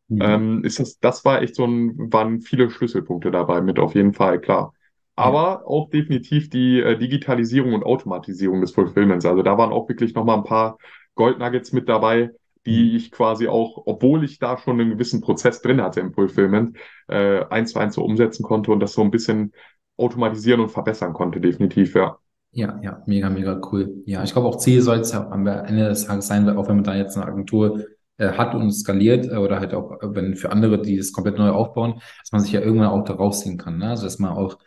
Mhm. 0.10 0.22
Ähm, 0.22 0.63
ist 0.63 0.80
das, 0.80 1.00
das 1.00 1.26
war 1.26 1.41
echt 1.41 1.56
so 1.56 1.65
ein, 1.65 2.12
waren 2.12 2.41
viele 2.41 2.70
Schlüsselpunkte 2.70 3.32
dabei 3.32 3.62
mit 3.62 3.80
auf 3.80 3.96
jeden 3.96 4.13
Fall, 4.13 4.39
klar. 4.39 4.74
Aber 5.15 5.41
ja. 5.41 5.65
auch 5.65 5.89
definitiv 5.89 6.50
die 6.50 6.80
äh, 6.80 6.98
Digitalisierung 6.98 7.74
und 7.74 7.84
Automatisierung 7.84 8.62
des 8.62 8.72
Fulfillments. 8.72 9.26
Also 9.26 9.41
da 9.41 9.58
waren 9.58 9.72
auch 9.72 9.89
wirklich 9.89 10.13
nochmal 10.13 10.38
ein 10.38 10.43
paar 10.43 10.78
Goldnuggets 11.15 11.74
mit 11.74 11.89
dabei, 11.89 12.32
die 12.65 12.91
mhm. 12.91 12.96
ich 12.96 13.12
quasi 13.12 13.48
auch, 13.48 13.84
obwohl 13.86 14.24
ich 14.24 14.39
da 14.39 14.58
schon 14.58 14.80
einen 14.80 14.91
gewissen 14.91 15.22
Prozess 15.22 15.62
drin 15.62 15.82
hatte 15.82 16.00
im 16.00 16.13
Fulfillment, 16.13 16.78
äh, 17.08 17.43
eins 17.46 17.74
zu 17.74 17.80
eins 17.80 17.96
so 17.96 18.04
umsetzen 18.04 18.43
konnte 18.43 18.72
und 18.72 18.80
das 18.80 18.93
so 18.93 19.02
ein 19.02 19.12
bisschen 19.12 19.54
automatisieren 19.98 20.62
und 20.62 20.70
verbessern 20.70 21.13
konnte, 21.13 21.41
definitiv, 21.41 21.96
ja. 21.96 22.17
Ja, 22.52 22.80
ja, 22.82 23.04
mega, 23.08 23.30
mega 23.30 23.60
cool. 23.72 24.04
Ja, 24.06 24.24
ich 24.24 24.34
glaube 24.34 24.48
auch 24.48 24.58
Ziel 24.58 24.82
soll 24.82 25.00
es 25.00 25.12
ja 25.12 25.28
am 25.30 25.46
Ende 25.48 25.89
des 25.89 26.06
Tages 26.06 26.28
sein, 26.28 26.48
auch 26.50 26.67
wenn 26.67 26.76
man 26.76 26.84
da 26.84 26.96
jetzt 26.96 27.17
eine 27.17 27.26
Agentur 27.26 27.86
äh, 28.17 28.32
hat 28.32 28.56
und 28.56 28.71
skaliert 28.71 29.27
äh, 29.27 29.38
oder 29.38 29.60
halt 29.60 29.73
auch, 29.73 30.01
äh, 30.01 30.15
wenn 30.15 30.36
für 30.36 30.51
andere, 30.51 30.82
die 30.82 30.97
das 30.97 31.12
komplett 31.12 31.38
neu 31.38 31.49
aufbauen, 31.49 32.01
dass 32.21 32.32
man 32.32 32.41
sich 32.41 32.51
ja 32.51 32.62
irgendwann 32.62 32.89
auch 32.89 33.03
da 33.03 33.13
rausziehen 33.13 33.58
kann. 33.58 33.77
Ne? 33.77 33.89
Also 33.89 34.03
dass 34.06 34.19
man 34.19 34.32
auch 34.32 34.58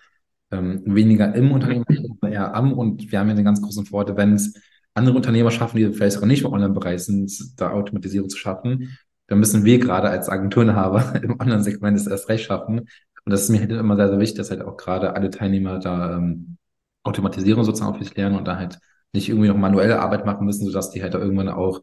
ähm, 0.50 0.82
weniger 0.86 1.34
im 1.34 1.52
Unternehmen, 1.52 1.84
eher 2.22 2.54
am 2.54 2.72
und 2.72 3.10
wir 3.10 3.18
haben 3.18 3.28
ja 3.28 3.34
den 3.34 3.44
ganz 3.44 3.62
großen 3.62 3.86
Vorteil, 3.86 4.16
wenn 4.16 4.34
es 4.34 4.54
andere 4.94 5.16
Unternehmer 5.16 5.50
schaffen, 5.50 5.76
die 5.78 5.92
vielleicht 5.92 6.18
auch 6.18 6.26
nicht 6.26 6.42
im 6.44 6.52
Online-Bereich 6.52 7.04
sind, 7.04 7.32
da 7.60 7.70
Automatisierung 7.70 8.28
zu 8.28 8.36
schaffen, 8.38 8.98
dann 9.28 9.38
müssen 9.38 9.64
wir 9.64 9.78
gerade 9.78 10.10
als 10.10 10.28
Agenturenhaber 10.28 11.14
im 11.22 11.38
Online-Segment 11.40 11.96
es 11.96 12.06
erst 12.06 12.28
recht 12.28 12.44
schaffen. 12.44 12.80
Und 12.80 13.32
das 13.32 13.42
ist 13.42 13.50
mir 13.50 13.60
halt 13.60 13.70
immer 13.70 13.96
sehr, 13.96 14.08
sehr 14.08 14.18
wichtig, 14.18 14.38
dass 14.38 14.50
halt 14.50 14.62
auch 14.62 14.76
gerade 14.76 15.14
alle 15.14 15.30
Teilnehmer 15.30 15.78
da 15.78 16.16
ähm, 16.16 16.56
Automatisierung 17.04 17.64
sozusagen 17.64 17.92
auf 17.94 18.02
sich 18.02 18.14
lernen 18.16 18.36
und 18.36 18.46
da 18.46 18.56
halt 18.56 18.78
nicht 19.12 19.28
irgendwie 19.28 19.48
noch 19.48 19.56
manuelle 19.56 20.00
Arbeit 20.00 20.26
machen 20.26 20.46
müssen, 20.46 20.66
sodass 20.66 20.90
die 20.90 21.02
halt 21.02 21.14
irgendwann 21.14 21.48
auch 21.48 21.80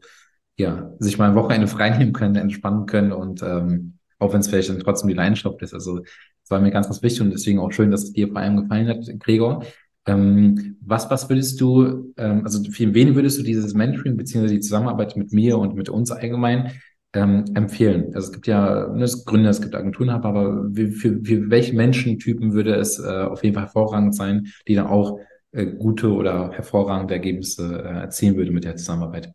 ja, 0.58 0.92
sich 0.98 1.18
mal 1.18 1.30
ein 1.30 1.36
Wochenende 1.36 1.68
freinehmen 1.68 2.12
können, 2.12 2.36
entspannen 2.36 2.86
können 2.86 3.12
und 3.12 3.42
ähm, 3.42 3.94
auch 4.18 4.32
wenn 4.32 4.40
es 4.40 4.48
vielleicht 4.48 4.68
dann 4.68 4.80
trotzdem 4.80 5.08
die 5.08 5.14
Leidenschaft 5.14 5.62
ist. 5.62 5.72
Also 5.72 5.98
das 6.00 6.50
war 6.50 6.60
mir 6.60 6.70
ganz, 6.70 6.86
ganz 6.86 7.02
wichtig 7.02 7.22
und 7.22 7.30
deswegen 7.30 7.60
auch 7.60 7.70
schön, 7.70 7.90
dass 7.90 8.02
es 8.02 8.12
dir 8.12 8.28
vor 8.28 8.38
allem 8.38 8.56
gefallen 8.56 8.88
hat, 8.88 9.08
Gregor. 9.20 9.64
Ähm, 10.06 10.76
was, 10.80 11.10
was 11.10 11.28
würdest 11.28 11.60
du, 11.60 12.12
ähm, 12.16 12.42
also 12.44 12.62
für 12.70 12.92
wen 12.94 13.14
würdest 13.14 13.38
du 13.38 13.42
dieses 13.42 13.74
Mentoring 13.74 14.16
beziehungsweise 14.16 14.54
die 14.54 14.60
Zusammenarbeit 14.60 15.16
mit 15.16 15.32
mir 15.32 15.58
und 15.58 15.76
mit 15.76 15.88
uns 15.90 16.10
allgemein 16.10 16.72
ähm, 17.12 17.44
empfehlen? 17.54 18.14
Also 18.14 18.28
es 18.28 18.32
gibt 18.32 18.46
ja 18.48 18.88
ne, 18.88 19.04
es 19.04 19.24
Gründer, 19.26 19.50
es 19.50 19.60
gibt 19.60 19.74
Agenturenhaber, 19.76 20.28
aber 20.28 20.70
für, 20.74 20.90
für, 20.90 21.20
für 21.22 21.50
welche 21.50 21.76
Menschentypen 21.76 22.52
würde 22.52 22.74
es 22.74 22.98
äh, 22.98 23.06
auf 23.06 23.44
jeden 23.44 23.54
Fall 23.54 23.64
hervorragend 23.64 24.14
sein, 24.16 24.48
die 24.66 24.74
dann 24.74 24.86
auch 24.86 25.20
äh, 25.52 25.66
gute 25.66 26.12
oder 26.12 26.50
hervorragende 26.52 27.14
Ergebnisse 27.14 27.82
äh, 27.84 28.00
erzielen 28.00 28.36
würde 28.36 28.50
mit 28.50 28.64
der 28.64 28.76
Zusammenarbeit? 28.76 29.32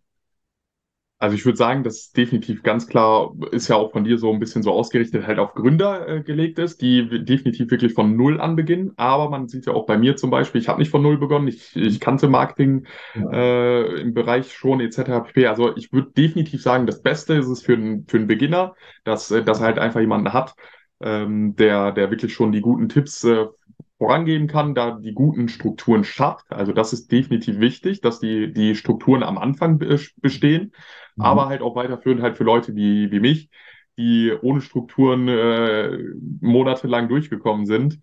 Also 1.23 1.37
ich 1.37 1.45
würde 1.45 1.57
sagen, 1.57 1.85
dass 1.85 2.11
definitiv 2.11 2.63
ganz 2.63 2.85
klar 2.85 3.33
ist 3.51 3.69
ja 3.69 3.77
auch 3.77 3.93
von 3.93 4.03
dir 4.03 4.17
so 4.17 4.33
ein 4.33 4.41
bisschen 4.41 4.61
so 4.61 4.73
ausgerichtet 4.73 5.25
halt 5.25 5.39
auf 5.39 5.53
Gründer 5.53 6.05
äh, 6.05 6.21
gelegt 6.21 6.59
ist, 6.59 6.81
die 6.81 7.23
definitiv 7.23 7.71
wirklich 7.71 7.93
von 7.93 8.17
Null 8.17 8.41
an 8.41 8.57
beginnen. 8.57 8.91
Aber 8.97 9.29
man 9.29 9.47
sieht 9.47 9.65
ja 9.65 9.71
auch 9.71 9.85
bei 9.85 9.97
mir 9.97 10.17
zum 10.17 10.31
Beispiel, 10.31 10.59
ich 10.59 10.67
habe 10.67 10.79
nicht 10.81 10.91
von 10.91 11.01
Null 11.01 11.17
begonnen, 11.17 11.47
ich, 11.47 11.73
ich 11.77 12.01
kannte 12.01 12.27
Marketing 12.27 12.87
äh, 13.15 14.01
im 14.01 14.13
Bereich 14.13 14.51
schon 14.51 14.81
etc. 14.81 15.23
pp. 15.23 15.47
Also 15.47 15.73
ich 15.77 15.93
würde 15.93 16.11
definitiv 16.11 16.61
sagen, 16.61 16.87
das 16.87 17.01
Beste 17.01 17.35
ist 17.35 17.47
es 17.47 17.61
für, 17.61 17.75
einen 17.75 18.05
für 18.05 18.17
einen 18.17 18.27
Beginner, 18.27 18.75
dass, 19.05 19.31
äh, 19.31 19.45
dass 19.45 19.61
er 19.61 19.67
halt 19.67 19.79
einfach 19.79 20.01
jemanden 20.01 20.33
hat, 20.33 20.55
ähm, 20.99 21.55
der, 21.55 21.93
der 21.93 22.11
wirklich 22.11 22.33
schon 22.33 22.51
die 22.51 22.59
guten 22.59 22.89
Tipps 22.89 23.23
äh, 23.23 23.45
vorangehen 23.97 24.47
kann, 24.47 24.75
da 24.75 24.91
die 24.91 25.13
guten 25.13 25.47
Strukturen 25.47 26.03
schafft. 26.03 26.51
Also 26.51 26.73
das 26.73 26.93
ist 26.93 27.11
definitiv 27.11 27.59
wichtig, 27.59 28.01
dass 28.01 28.19
die, 28.19 28.51
die 28.51 28.75
Strukturen 28.75 29.23
am 29.23 29.37
Anfang 29.37 29.79
bestehen, 30.17 30.73
mhm. 31.15 31.23
aber 31.23 31.47
halt 31.47 31.61
auch 31.61 31.75
weiterführend 31.75 32.21
halt 32.21 32.37
für 32.37 32.43
Leute 32.43 32.75
wie, 32.75 33.11
wie 33.11 33.19
mich, 33.19 33.49
die 33.97 34.33
ohne 34.41 34.61
Strukturen 34.61 35.27
äh, 35.27 35.97
monatelang 36.41 37.07
durchgekommen 37.07 37.65
sind 37.65 37.99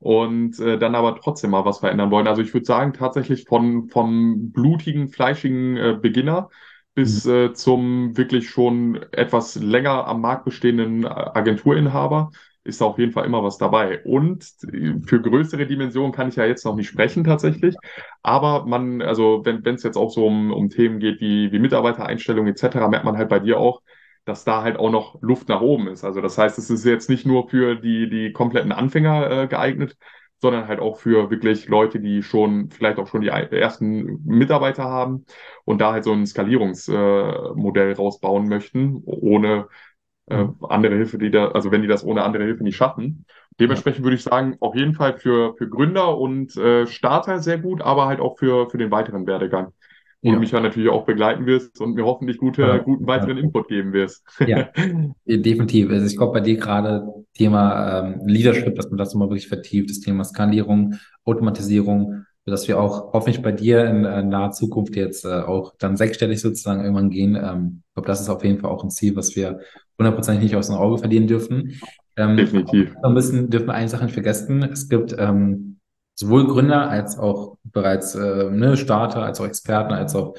und 0.00 0.58
äh, 0.60 0.78
dann 0.78 0.94
aber 0.94 1.16
trotzdem 1.20 1.50
mal 1.50 1.64
was 1.64 1.78
verändern 1.78 2.10
wollen. 2.10 2.26
Also 2.26 2.42
ich 2.42 2.52
würde 2.52 2.66
sagen, 2.66 2.92
tatsächlich 2.92 3.44
von 3.44 3.88
vom 3.88 4.50
blutigen, 4.52 5.08
fleischigen 5.08 5.76
äh, 5.76 5.98
Beginner 6.00 6.50
bis 6.94 7.24
mhm. 7.24 7.32
äh, 7.32 7.52
zum 7.54 8.16
wirklich 8.16 8.48
schon 8.48 9.02
etwas 9.12 9.56
länger 9.56 10.06
am 10.06 10.20
Markt 10.20 10.44
bestehenden 10.44 11.06
Agenturinhaber 11.06 12.30
ist 12.64 12.82
auf 12.82 12.98
jeden 12.98 13.12
Fall 13.12 13.26
immer 13.26 13.44
was 13.44 13.58
dabei. 13.58 14.02
Und 14.04 14.44
für 15.06 15.20
größere 15.20 15.66
Dimensionen 15.66 16.12
kann 16.12 16.28
ich 16.28 16.36
ja 16.36 16.46
jetzt 16.46 16.64
noch 16.64 16.74
nicht 16.74 16.88
sprechen 16.88 17.22
tatsächlich. 17.24 17.76
Aber 18.22 18.64
man, 18.66 19.02
also 19.02 19.42
wenn 19.44 19.74
es 19.74 19.82
jetzt 19.82 19.96
auch 19.96 20.10
so 20.10 20.26
um, 20.26 20.52
um 20.52 20.70
Themen 20.70 20.98
geht 20.98 21.20
wie, 21.20 21.52
wie 21.52 21.58
Mitarbeitereinstellung 21.58 22.46
etc., 22.46 22.88
merkt 22.88 23.04
man 23.04 23.18
halt 23.18 23.28
bei 23.28 23.38
dir 23.38 23.58
auch, 23.58 23.82
dass 24.24 24.44
da 24.44 24.62
halt 24.62 24.78
auch 24.78 24.90
noch 24.90 25.20
Luft 25.20 25.48
nach 25.48 25.60
oben 25.60 25.88
ist. 25.88 26.04
Also 26.04 26.20
das 26.22 26.38
heißt, 26.38 26.58
es 26.58 26.70
ist 26.70 26.84
jetzt 26.84 27.10
nicht 27.10 27.26
nur 27.26 27.48
für 27.48 27.76
die, 27.76 28.08
die 28.08 28.32
kompletten 28.32 28.72
Anfänger 28.72 29.30
äh, 29.42 29.46
geeignet, 29.46 29.96
sondern 30.40 30.68
halt 30.68 30.80
auch 30.80 30.98
für 30.98 31.30
wirklich 31.30 31.68
Leute, 31.68 32.00
die 32.00 32.22
schon 32.22 32.70
vielleicht 32.70 32.98
auch 32.98 33.06
schon 33.06 33.20
die 33.20 33.28
ersten 33.28 34.22
Mitarbeiter 34.24 34.84
haben 34.84 35.26
und 35.64 35.80
da 35.80 35.92
halt 35.92 36.04
so 36.04 36.12
ein 36.12 36.26
Skalierungsmodell 36.26 37.90
äh, 37.90 37.94
rausbauen 37.94 38.48
möchten, 38.48 39.02
ohne 39.04 39.68
äh, 40.26 40.46
andere 40.68 40.94
Hilfe, 40.96 41.18
die 41.18 41.30
da, 41.30 41.48
also 41.48 41.70
wenn 41.70 41.82
die 41.82 41.88
das 41.88 42.04
ohne 42.04 42.22
andere 42.22 42.44
Hilfe 42.44 42.64
nicht 42.64 42.76
schaffen. 42.76 43.26
Dementsprechend 43.60 44.00
ja. 44.00 44.04
würde 44.04 44.16
ich 44.16 44.22
sagen, 44.22 44.56
auf 44.60 44.74
jeden 44.74 44.94
Fall 44.94 45.16
für, 45.18 45.54
für 45.56 45.68
Gründer 45.68 46.18
und 46.18 46.56
äh, 46.56 46.86
Starter 46.86 47.38
sehr 47.38 47.58
gut, 47.58 47.82
aber 47.82 48.06
halt 48.06 48.20
auch 48.20 48.38
für, 48.38 48.68
für 48.68 48.78
den 48.78 48.90
weiteren 48.90 49.26
Werdegang. 49.26 49.72
Wo 50.22 50.28
ja. 50.28 50.34
du 50.34 50.40
mich 50.40 50.52
ja 50.52 50.60
natürlich 50.60 50.88
auch 50.88 51.04
begleiten 51.04 51.44
wirst 51.44 51.80
und 51.82 51.94
mir 51.94 52.06
hoffentlich 52.06 52.38
gute, 52.38 52.62
ja. 52.62 52.78
guten 52.78 53.06
weiteren 53.06 53.36
Input 53.36 53.68
geben 53.68 53.92
wirst. 53.92 54.24
Ja, 54.46 54.70
definitiv. 55.26 55.90
Also 55.90 56.06
ich 56.06 56.16
glaube, 56.16 56.32
bei 56.32 56.40
dir 56.40 56.56
gerade 56.56 57.06
Thema 57.34 58.00
ähm, 58.00 58.22
Leadership, 58.26 58.74
dass 58.74 58.88
man 58.88 58.96
das 58.96 59.14
immer 59.14 59.28
wirklich 59.28 59.48
vertieft, 59.48 59.90
das 59.90 60.00
Thema 60.00 60.24
Skalierung, 60.24 60.94
Automatisierung, 61.24 62.24
dass 62.46 62.68
wir 62.68 62.78
auch 62.78 63.12
hoffentlich 63.12 63.42
bei 63.42 63.52
dir 63.52 63.86
in 63.86 64.04
äh, 64.04 64.22
naher 64.22 64.50
Zukunft 64.50 64.96
jetzt 64.96 65.24
äh, 65.24 65.40
auch 65.40 65.74
dann 65.78 65.96
sechsstellig 65.96 66.40
sozusagen 66.40 66.82
irgendwann 66.82 67.10
gehen. 67.10 67.36
Ähm, 67.36 67.82
ich 67.86 67.94
glaube, 67.94 68.06
das 68.06 68.20
ist 68.20 68.28
auf 68.28 68.44
jeden 68.44 68.60
Fall 68.60 68.70
auch 68.70 68.84
ein 68.84 68.90
Ziel, 68.90 69.16
was 69.16 69.34
wir 69.34 69.60
hundertprozentig 69.98 70.44
nicht 70.44 70.56
aus 70.56 70.66
dem 70.66 70.76
Auge 70.76 70.98
verlieren 70.98 71.26
dürfen. 71.26 71.80
Ähm, 72.16 72.36
Definitiv. 72.36 72.94
Ein 73.02 73.14
bisschen 73.14 73.50
dürfen 73.50 73.68
wir 73.68 73.74
eine 73.74 73.88
Sache 73.88 74.04
nicht 74.04 74.14
vergessen. 74.14 74.62
Es 74.62 74.88
gibt 74.88 75.14
ähm, 75.18 75.78
sowohl 76.14 76.46
Gründer 76.46 76.88
als 76.88 77.18
auch 77.18 77.56
bereits 77.64 78.14
äh, 78.14 78.50
ne, 78.50 78.76
Starter, 78.76 79.22
als 79.22 79.40
auch 79.40 79.46
Experten, 79.46 79.94
als 79.94 80.14
auch 80.14 80.36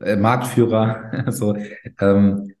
äh, 0.00 0.16
Marktführer. 0.16 1.10
also 1.26 1.56
ähm, 2.00 2.52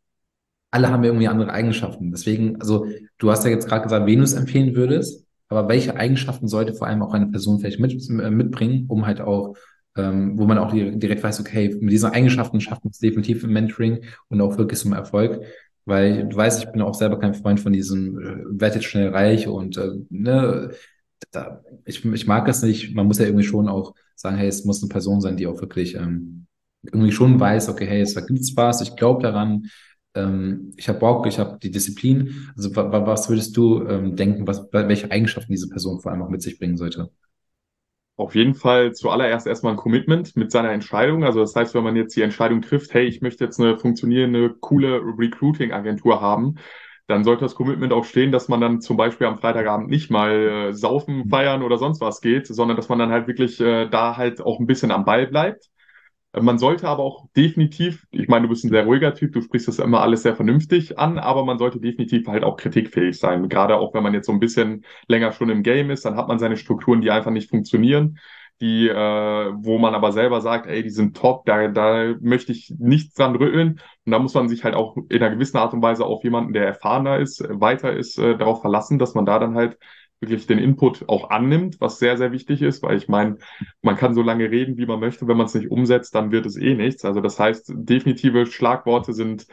alle 0.70 0.90
haben 0.90 1.04
irgendwie 1.04 1.28
andere 1.28 1.52
Eigenschaften. 1.52 2.10
Deswegen, 2.10 2.60
also 2.60 2.86
du 3.18 3.30
hast 3.30 3.44
ja 3.44 3.50
jetzt 3.50 3.68
gerade 3.68 3.82
gesagt, 3.82 4.06
wen 4.06 4.18
du 4.18 4.24
es 4.24 4.34
empfehlen 4.34 4.74
würdest, 4.74 5.23
aber 5.48 5.68
welche 5.68 5.96
Eigenschaften 5.96 6.48
sollte 6.48 6.74
vor 6.74 6.86
allem 6.86 7.02
auch 7.02 7.14
eine 7.14 7.26
Person 7.28 7.60
vielleicht 7.60 7.80
mit, 7.80 7.92
äh, 8.08 8.30
mitbringen, 8.30 8.86
um 8.88 9.06
halt 9.06 9.20
auch 9.20 9.56
ähm, 9.96 10.38
wo 10.38 10.44
man 10.44 10.58
auch 10.58 10.72
direkt 10.72 11.22
weiß, 11.22 11.40
okay, 11.40 11.76
mit 11.80 11.92
diesen 11.92 12.10
Eigenschaften 12.10 12.60
schafft 12.60 12.84
man 12.84 12.90
es 12.90 12.98
definitiv 12.98 13.44
im 13.44 13.52
Mentoring 13.52 14.04
und 14.28 14.40
auch 14.40 14.58
wirklich 14.58 14.80
zum 14.80 14.92
Erfolg. 14.92 15.44
Weil 15.84 16.26
du 16.28 16.36
weißt, 16.36 16.64
ich 16.64 16.72
bin 16.72 16.82
auch 16.82 16.94
selber 16.94 17.18
kein 17.18 17.34
Freund 17.34 17.60
von 17.60 17.72
diesem 17.72 18.18
äh, 18.18 18.60
werdet 18.60 18.84
schnell 18.84 19.10
reich 19.10 19.46
und 19.46 19.76
äh, 19.76 19.90
ne, 20.08 20.70
da, 21.30 21.62
ich, 21.84 22.04
ich 22.04 22.26
mag 22.26 22.48
es 22.48 22.62
nicht. 22.62 22.94
Man 22.94 23.06
muss 23.06 23.18
ja 23.18 23.26
irgendwie 23.26 23.44
schon 23.44 23.68
auch 23.68 23.94
sagen, 24.14 24.36
hey, 24.36 24.48
es 24.48 24.64
muss 24.64 24.82
eine 24.82 24.88
Person 24.88 25.20
sein, 25.20 25.36
die 25.36 25.46
auch 25.46 25.60
wirklich 25.60 25.94
ähm, 25.94 26.46
irgendwie 26.82 27.12
schon 27.12 27.38
weiß, 27.38 27.68
okay, 27.68 27.86
hey, 27.86 28.00
es 28.00 28.14
gibt's 28.26 28.56
was, 28.56 28.80
ich 28.80 28.96
glaube 28.96 29.22
daran, 29.22 29.66
ähm, 30.14 30.72
ich 30.76 30.88
habe 30.88 30.98
Bock, 30.98 31.26
ich 31.26 31.38
habe 31.38 31.58
die 31.62 31.70
Disziplin. 31.70 32.50
Also 32.56 32.74
was 32.74 33.28
würdest 33.28 33.56
du 33.56 33.86
ähm, 33.86 34.16
denken, 34.16 34.46
was, 34.46 34.68
welche 34.72 35.10
Eigenschaften 35.10 35.52
diese 35.52 35.68
Person 35.68 36.00
vor 36.00 36.12
allem 36.12 36.22
auch 36.22 36.30
mit 36.30 36.42
sich 36.42 36.58
bringen 36.58 36.76
sollte? 36.76 37.10
Auf 38.16 38.36
jeden 38.36 38.54
Fall 38.54 38.92
zuallererst 38.92 39.46
erstmal 39.48 39.72
ein 39.72 39.76
Commitment 39.76 40.36
mit 40.36 40.52
seiner 40.52 40.70
Entscheidung. 40.70 41.24
Also 41.24 41.40
das 41.40 41.56
heißt, 41.56 41.74
wenn 41.74 41.82
man 41.82 41.96
jetzt 41.96 42.14
die 42.14 42.22
Entscheidung 42.22 42.62
trifft, 42.62 42.94
hey, 42.94 43.06
ich 43.06 43.22
möchte 43.22 43.44
jetzt 43.44 43.58
eine 43.58 43.76
funktionierende, 43.76 44.54
coole 44.60 45.00
Recruiting-Agentur 45.00 46.20
haben, 46.20 46.54
dann 47.08 47.24
sollte 47.24 47.42
das 47.42 47.56
Commitment 47.56 47.92
auch 47.92 48.04
stehen, 48.04 48.30
dass 48.30 48.48
man 48.48 48.60
dann 48.60 48.80
zum 48.80 48.96
Beispiel 48.96 49.26
am 49.26 49.38
Freitagabend 49.38 49.90
nicht 49.90 50.10
mal 50.10 50.68
äh, 50.70 50.72
saufen, 50.72 51.28
feiern 51.28 51.62
oder 51.62 51.76
sonst 51.76 52.00
was 52.00 52.20
geht, 52.20 52.46
sondern 52.46 52.76
dass 52.76 52.88
man 52.88 53.00
dann 53.00 53.10
halt 53.10 53.26
wirklich 53.26 53.60
äh, 53.60 53.88
da 53.88 54.16
halt 54.16 54.40
auch 54.40 54.60
ein 54.60 54.66
bisschen 54.66 54.92
am 54.92 55.04
Ball 55.04 55.26
bleibt 55.26 55.70
man 56.40 56.58
sollte 56.58 56.88
aber 56.88 57.02
auch 57.02 57.26
definitiv, 57.36 58.06
ich 58.10 58.28
meine, 58.28 58.44
du 58.44 58.48
bist 58.48 58.64
ein 58.64 58.70
sehr 58.70 58.84
ruhiger 58.84 59.14
Typ, 59.14 59.32
du 59.32 59.40
sprichst 59.40 59.68
das 59.68 59.78
immer 59.78 60.00
alles 60.00 60.22
sehr 60.22 60.36
vernünftig 60.36 60.98
an, 60.98 61.18
aber 61.18 61.44
man 61.44 61.58
sollte 61.58 61.80
definitiv 61.80 62.26
halt 62.26 62.44
auch 62.44 62.56
kritikfähig 62.56 63.18
sein. 63.18 63.48
Gerade 63.48 63.76
auch 63.76 63.94
wenn 63.94 64.02
man 64.02 64.14
jetzt 64.14 64.26
so 64.26 64.32
ein 64.32 64.40
bisschen 64.40 64.84
länger 65.08 65.32
schon 65.32 65.50
im 65.50 65.62
Game 65.62 65.90
ist, 65.90 66.04
dann 66.04 66.16
hat 66.16 66.28
man 66.28 66.38
seine 66.38 66.56
Strukturen, 66.56 67.00
die 67.00 67.10
einfach 67.10 67.30
nicht 67.30 67.50
funktionieren, 67.50 68.18
die, 68.60 68.88
äh, 68.88 68.94
wo 68.94 69.78
man 69.78 69.94
aber 69.94 70.12
selber 70.12 70.40
sagt, 70.40 70.66
ey, 70.66 70.82
die 70.82 70.90
sind 70.90 71.16
top, 71.16 71.44
da, 71.46 71.68
da 71.68 72.14
möchte 72.20 72.52
ich 72.52 72.72
nichts 72.78 73.14
dran 73.14 73.36
rütteln. 73.36 73.80
Und 74.04 74.12
da 74.12 74.18
muss 74.18 74.34
man 74.34 74.48
sich 74.48 74.64
halt 74.64 74.74
auch 74.74 74.96
in 74.96 75.22
einer 75.22 75.30
gewissen 75.30 75.56
Art 75.56 75.72
und 75.72 75.82
Weise 75.82 76.04
auf 76.04 76.22
jemanden, 76.24 76.52
der 76.52 76.66
erfahrener 76.66 77.18
ist, 77.18 77.44
weiter 77.48 77.92
ist, 77.92 78.18
äh, 78.18 78.36
darauf 78.36 78.60
verlassen, 78.60 78.98
dass 78.98 79.14
man 79.14 79.26
da 79.26 79.38
dann 79.38 79.56
halt 79.56 79.78
wirklich 80.28 80.46
den 80.46 80.58
Input 80.58 81.08
auch 81.08 81.30
annimmt, 81.30 81.80
was 81.80 81.98
sehr, 81.98 82.16
sehr 82.16 82.32
wichtig 82.32 82.62
ist, 82.62 82.82
weil 82.82 82.96
ich 82.96 83.08
meine, 83.08 83.38
man 83.82 83.96
kann 83.96 84.14
so 84.14 84.22
lange 84.22 84.50
reden, 84.50 84.76
wie 84.76 84.86
man 84.86 85.00
möchte, 85.00 85.26
wenn 85.28 85.36
man 85.36 85.46
es 85.46 85.54
nicht 85.54 85.70
umsetzt, 85.70 86.14
dann 86.14 86.32
wird 86.32 86.46
es 86.46 86.56
eh 86.56 86.74
nichts. 86.74 87.04
Also 87.04 87.20
das 87.20 87.38
heißt, 87.38 87.72
definitive 87.74 88.46
Schlagworte 88.46 89.12
sind 89.12 89.46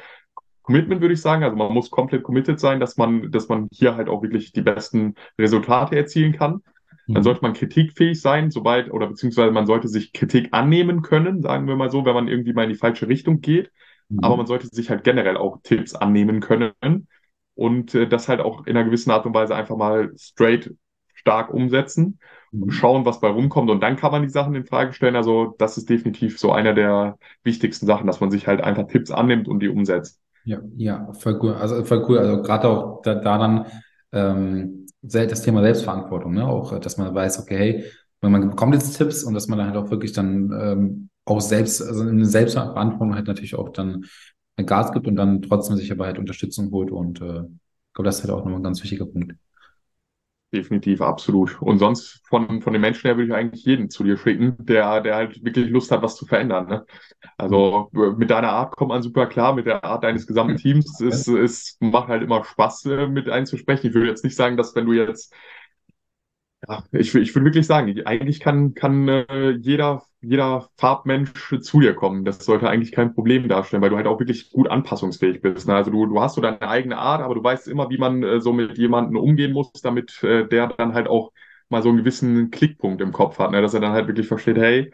Commitment, 0.63 1.01
würde 1.01 1.13
ich 1.13 1.22
sagen. 1.22 1.43
Also 1.43 1.55
man 1.55 1.74
muss 1.74 1.89
komplett 1.89 2.24
committed 2.24 2.59
sein, 2.59 2.80
dass 2.80 2.97
man, 2.97 3.32
dass 3.32 3.49
man 3.49 3.67
hier 3.72 3.95
halt 3.95 4.09
auch 4.09 4.22
wirklich 4.22 4.51
die 4.51 4.61
besten 4.61 5.15
Resultate 5.38 5.95
erzielen 5.95 6.34
kann. 6.34 6.61
Dann 7.07 7.22
mhm. 7.22 7.24
sollte 7.24 7.41
man 7.41 7.53
kritikfähig 7.53 8.22
sein, 8.22 8.51
sobald, 8.51 8.91
oder 8.91 9.07
beziehungsweise 9.07 9.51
man 9.51 9.65
sollte 9.65 9.88
sich 9.88 10.13
Kritik 10.13 10.49
annehmen 10.51 11.01
können, 11.01 11.41
sagen 11.41 11.67
wir 11.67 11.76
mal 11.76 11.89
so, 11.89 12.05
wenn 12.05 12.13
man 12.13 12.28
irgendwie 12.28 12.53
mal 12.53 12.63
in 12.63 12.69
die 12.69 12.76
falsche 12.76 13.07
Richtung 13.07 13.41
geht. 13.41 13.72
Mhm. 14.09 14.19
Aber 14.22 14.38
man 14.38 14.45
sollte 14.45 14.67
sich 14.67 14.89
halt 14.89 15.03
generell 15.03 15.38
auch 15.38 15.59
Tipps 15.63 15.95
annehmen 15.95 16.39
können 16.39 17.07
und 17.62 17.93
äh, 17.93 18.07
das 18.07 18.28
halt 18.28 18.41
auch 18.41 18.66
in 18.66 18.76
einer 18.76 18.86
gewissen 18.86 19.12
Art 19.12 19.26
und 19.26 19.34
Weise 19.36 19.55
einfach 19.55 19.78
mal 19.78 20.12
straight 20.18 20.74
stark 21.14 21.53
umsetzen 21.53 22.20
und 22.51 22.66
mhm. 22.66 22.72
schauen, 22.72 23.05
was 23.05 23.22
bei 23.22 23.30
rumkommt. 23.30 23.70
Und 23.70 23.82
dann 23.82 23.95
kann 23.95 24.12
man 24.12 24.24
die 24.24 24.30
Sachen 24.30 24.55
in 24.55 24.66
Frage 24.66 24.93
stellen. 24.93 25.16
Also 25.16 25.55
das 25.59 25.78
ist 25.78 25.89
definitiv 25.89 26.39
so 26.39 26.51
einer 26.51 26.74
der 26.74 27.18
wichtigsten 27.43 27.86
Sachen, 27.86 28.07
dass 28.07 28.20
man 28.20 28.32
sich 28.32 28.47
halt 28.47 28.62
einfach 28.62 28.88
Tipps 28.88 29.12
annimmt 29.12 29.47
und 29.47 29.59
die 29.59 29.70
umsetzt. 29.70 30.20
Ja, 30.43 30.59
ja, 30.76 31.14
voll 31.14 31.39
cool. 31.41 31.53
Also 31.53 31.84
voll 31.84 32.03
cool. 32.09 32.18
Also 32.18 32.41
gerade 32.41 32.68
auch 32.68 33.01
da, 33.03 33.14
da 33.14 33.38
dann 33.38 33.66
ähm, 34.12 34.88
das 35.03 35.43
Thema 35.43 35.62
Selbstverantwortung, 35.62 36.34
ne? 36.34 36.47
Auch, 36.47 36.78
dass 36.80 36.97
man 36.97 37.14
weiß, 37.14 37.39
okay, 37.39 37.57
hey, 37.57 37.86
wenn 38.22 38.32
man 38.32 38.49
bekommt 38.49 38.74
jetzt 38.74 38.97
Tipps 38.97 39.24
und 39.24 39.36
dass 39.36 39.47
man 39.47 39.59
dann 39.59 39.68
halt 39.68 39.78
auch 39.78 39.91
wirklich 39.91 40.14
dann 40.14 40.51
ähm, 40.59 41.09
auch 41.26 41.41
selbst, 41.41 41.82
also 41.82 42.01
eine 42.01 42.26
Selbstverantwortung 42.26 43.14
halt 43.14 43.28
natürlich 43.28 43.55
auch 43.55 43.70
dann 43.70 44.05
Gas 44.57 44.91
gibt 44.91 45.07
und 45.07 45.15
dann 45.15 45.41
trotzdem 45.41 45.75
sich 45.77 45.91
aber 45.91 46.05
halt 46.05 46.19
Unterstützung 46.19 46.71
holt. 46.71 46.91
Und 46.91 47.21
äh, 47.21 47.41
ich 47.43 47.93
glaube, 47.93 48.05
das 48.05 48.19
ist 48.19 48.23
halt 48.23 48.33
auch 48.33 48.39
nochmal 48.39 48.59
ein 48.59 48.63
ganz 48.63 48.81
wichtiger 48.83 49.05
Punkt. 49.05 49.35
Definitiv, 50.53 50.99
absolut. 51.01 51.61
Und 51.61 51.79
sonst 51.79 52.21
von, 52.27 52.61
von 52.61 52.73
den 52.73 52.81
Menschen 52.81 53.07
her 53.07 53.15
würde 53.15 53.27
ich 53.27 53.33
eigentlich 53.33 53.63
jeden 53.63 53.89
zu 53.89 54.03
dir 54.03 54.17
schicken, 54.17 54.57
der, 54.59 54.99
der 54.99 55.15
halt 55.15 55.45
wirklich 55.45 55.69
Lust 55.69 55.91
hat, 55.91 56.01
was 56.01 56.17
zu 56.17 56.25
verändern. 56.25 56.67
Ne? 56.67 56.85
Also 57.37 57.89
mit 58.17 58.29
deiner 58.29 58.49
Art 58.51 58.75
kommt 58.75 58.89
man 58.89 59.01
super 59.01 59.27
klar, 59.27 59.55
mit 59.55 59.65
der 59.65 59.85
Art 59.85 60.03
deines 60.03 60.27
gesamten 60.27 60.57
Teams. 60.57 60.99
Es, 60.99 61.25
es 61.27 61.77
macht 61.79 62.09
halt 62.09 62.21
immer 62.21 62.43
Spaß, 62.43 62.85
äh, 62.87 63.07
mit 63.07 63.29
einzusprechen. 63.29 63.87
Ich 63.87 63.93
würde 63.93 64.09
jetzt 64.09 64.25
nicht 64.25 64.35
sagen, 64.35 64.57
dass 64.57 64.75
wenn 64.75 64.85
du 64.85 64.91
jetzt 64.91 65.33
ja, 66.67 66.83
ich, 66.91 67.13
ich 67.15 67.33
würde 67.35 67.45
wirklich 67.45 67.65
sagen, 67.67 68.05
eigentlich 68.05 68.39
kann, 68.39 68.73
kann 68.73 69.07
äh, 69.07 69.51
jeder, 69.51 70.03
jeder 70.22 70.69
Farbmensch 70.78 71.55
zu 71.61 71.80
dir 71.80 71.93
kommen. 71.93 72.26
Das 72.26 72.45
sollte 72.45 72.69
eigentlich 72.69 72.91
kein 72.91 73.13
Problem 73.13 73.47
darstellen, 73.47 73.82
weil 73.82 73.89
du 73.89 73.97
halt 73.97 74.07
auch 74.07 74.19
wirklich 74.19 74.51
gut 74.51 74.69
anpassungsfähig 74.69 75.41
bist. 75.41 75.67
Ne? 75.67 75.76
Also 75.76 75.91
du, 75.91 76.05
du 76.05 76.22
hast 76.22 76.36
so 76.36 76.41
deine 76.41 76.61
eigene 76.61 76.97
Art, 76.97 77.22
aber 77.22 77.36
du 77.36 77.43
weißt 77.43 77.67
immer, 77.67 77.89
wie 77.89 77.97
man 77.97 78.24
äh, 78.24 78.39
so 78.39 78.53
mit 78.53 78.78
jemandem 78.78 79.17
umgehen 79.17 79.53
muss, 79.53 79.72
damit 79.82 80.22
äh, 80.24 80.47
der 80.47 80.67
dann 80.67 80.93
halt 80.93 81.07
auch 81.07 81.32
mal 81.69 81.82
so 81.82 81.89
einen 81.89 81.97
gewissen 81.99 82.51
Klickpunkt 82.51 83.01
im 83.01 83.11
Kopf 83.11 83.39
hat, 83.39 83.51
ne? 83.51 83.61
dass 83.61 83.74
er 83.74 83.80
dann 83.80 83.93
halt 83.93 84.07
wirklich 84.07 84.28
versteht, 84.28 84.57
hey, 84.57 84.91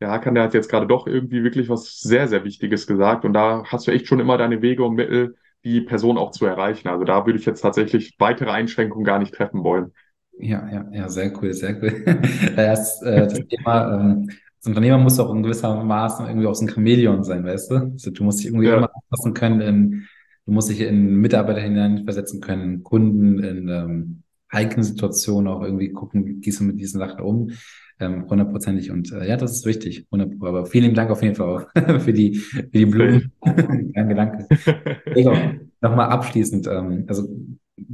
ja, 0.00 0.18
kann 0.18 0.34
der 0.34 0.44
hat 0.44 0.54
jetzt 0.54 0.70
gerade 0.70 0.86
doch 0.86 1.06
irgendwie 1.06 1.42
wirklich 1.44 1.68
was 1.68 2.00
sehr, 2.00 2.28
sehr 2.28 2.44
Wichtiges 2.44 2.86
gesagt 2.86 3.24
und 3.24 3.32
da 3.32 3.64
hast 3.66 3.86
du 3.86 3.90
echt 3.90 4.06
schon 4.06 4.20
immer 4.20 4.38
deine 4.38 4.62
Wege 4.62 4.84
und 4.84 4.94
Mittel, 4.94 5.36
die 5.64 5.82
Person 5.82 6.16
auch 6.16 6.30
zu 6.30 6.46
erreichen. 6.46 6.88
Also 6.88 7.04
da 7.04 7.26
würde 7.26 7.38
ich 7.38 7.44
jetzt 7.44 7.60
tatsächlich 7.60 8.16
weitere 8.18 8.50
Einschränkungen 8.50 9.04
gar 9.04 9.18
nicht 9.18 9.34
treffen 9.34 9.62
wollen. 9.62 9.92
Ja, 10.38 10.66
ja, 10.72 10.86
ja, 10.90 11.08
sehr 11.10 11.36
cool, 11.38 11.52
sehr 11.52 11.76
cool. 11.82 12.02
das, 12.56 13.02
äh, 13.02 13.26
das 13.26 13.46
Thema, 13.46 14.00
ähm, 14.00 14.30
als 14.60 14.66
Unternehmer 14.66 14.98
muss 14.98 15.18
auch 15.18 15.34
in 15.34 15.42
gewisser 15.42 15.82
Maßen 15.82 16.26
irgendwie 16.26 16.46
auch 16.46 16.54
so 16.54 16.66
ein 16.66 16.68
Chamäleon 16.68 17.24
sein, 17.24 17.44
weißt 17.44 17.70
du? 17.70 17.74
Also 17.76 18.10
du 18.10 18.24
musst 18.24 18.40
dich 18.40 18.48
irgendwie 18.48 18.66
ja. 18.66 18.76
immer 18.76 18.90
anpassen 18.94 19.32
können, 19.32 19.60
in, 19.62 20.06
du 20.44 20.52
musst 20.52 20.68
dich 20.68 20.82
in 20.82 21.16
Mitarbeiter 21.16 21.62
hineinversetzen 21.62 22.42
können, 22.42 22.74
in 22.74 22.82
Kunden, 22.82 23.38
in 23.42 23.68
ähm, 23.68 24.22
heiklen 24.52 24.82
Situationen 24.82 25.48
auch 25.50 25.62
irgendwie 25.62 25.92
gucken, 25.92 26.26
wie 26.26 26.40
gehst 26.40 26.60
du 26.60 26.64
mit 26.64 26.78
diesen 26.78 26.98
Sachen 26.98 27.20
um. 27.20 27.52
Ähm, 28.00 28.28
hundertprozentig. 28.28 28.90
Und 28.90 29.10
äh, 29.12 29.26
ja, 29.26 29.38
das 29.38 29.52
ist 29.52 29.64
wichtig. 29.64 30.06
100 30.10 30.42
Aber 30.42 30.66
vielen 30.66 30.94
Dank 30.94 31.10
auf 31.10 31.22
jeden 31.22 31.36
Fall 31.36 31.48
auch 31.48 31.66
für 32.00 32.12
die, 32.12 32.34
für 32.34 32.62
die 32.62 32.86
Blumen. 32.86 33.32
Danke, 33.42 34.14
danke. 34.14 35.60
Nochmal 35.80 36.08
abschließend. 36.08 36.66
Ähm, 36.66 37.04
also 37.08 37.28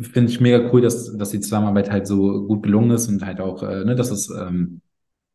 finde 0.01 0.31
ich 0.31 0.41
mega 0.41 0.69
cool, 0.73 0.81
dass, 0.81 1.17
dass 1.17 1.31
die 1.31 1.41
Zusammenarbeit 1.41 1.93
halt 1.93 2.09
so 2.09 2.45
gut 2.47 2.65
gelungen 2.65 2.91
ist 2.91 3.09
und 3.09 3.25
halt 3.25 3.41
auch, 3.41 3.63
äh, 3.63 3.85
ne, 3.85 3.95
dass 3.95 4.11
es 4.11 4.31
ähm, 4.31 4.81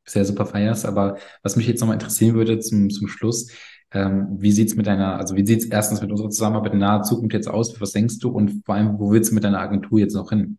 sehr 0.05 0.25
super 0.25 0.45
feierst. 0.45 0.85
Aber 0.85 1.17
was 1.43 1.55
mich 1.55 1.67
jetzt 1.67 1.81
nochmal 1.81 1.95
interessieren 1.95 2.35
würde 2.35 2.59
zum, 2.59 2.89
zum 2.89 3.07
Schluss, 3.07 3.51
ähm, 3.93 4.27
wie 4.39 4.51
sieht's 4.51 4.75
mit 4.75 4.87
deiner, 4.87 5.17
also 5.17 5.35
wie 5.35 5.45
sieht's 5.45 5.65
erstens 5.65 6.01
mit 6.01 6.11
unserer 6.11 6.29
Zusammenarbeit 6.29 6.73
in 6.73 6.79
naher 6.79 7.03
Zukunft 7.03 7.33
jetzt 7.33 7.47
aus? 7.49 7.79
Was 7.81 7.91
denkst 7.91 8.19
du? 8.19 8.29
Und 8.29 8.63
vor 8.65 8.75
allem, 8.75 8.99
wo 8.99 9.11
willst 9.11 9.31
du 9.31 9.35
mit 9.35 9.43
deiner 9.43 9.59
Agentur 9.59 9.99
jetzt 9.99 10.15
noch 10.15 10.29
hin? 10.29 10.57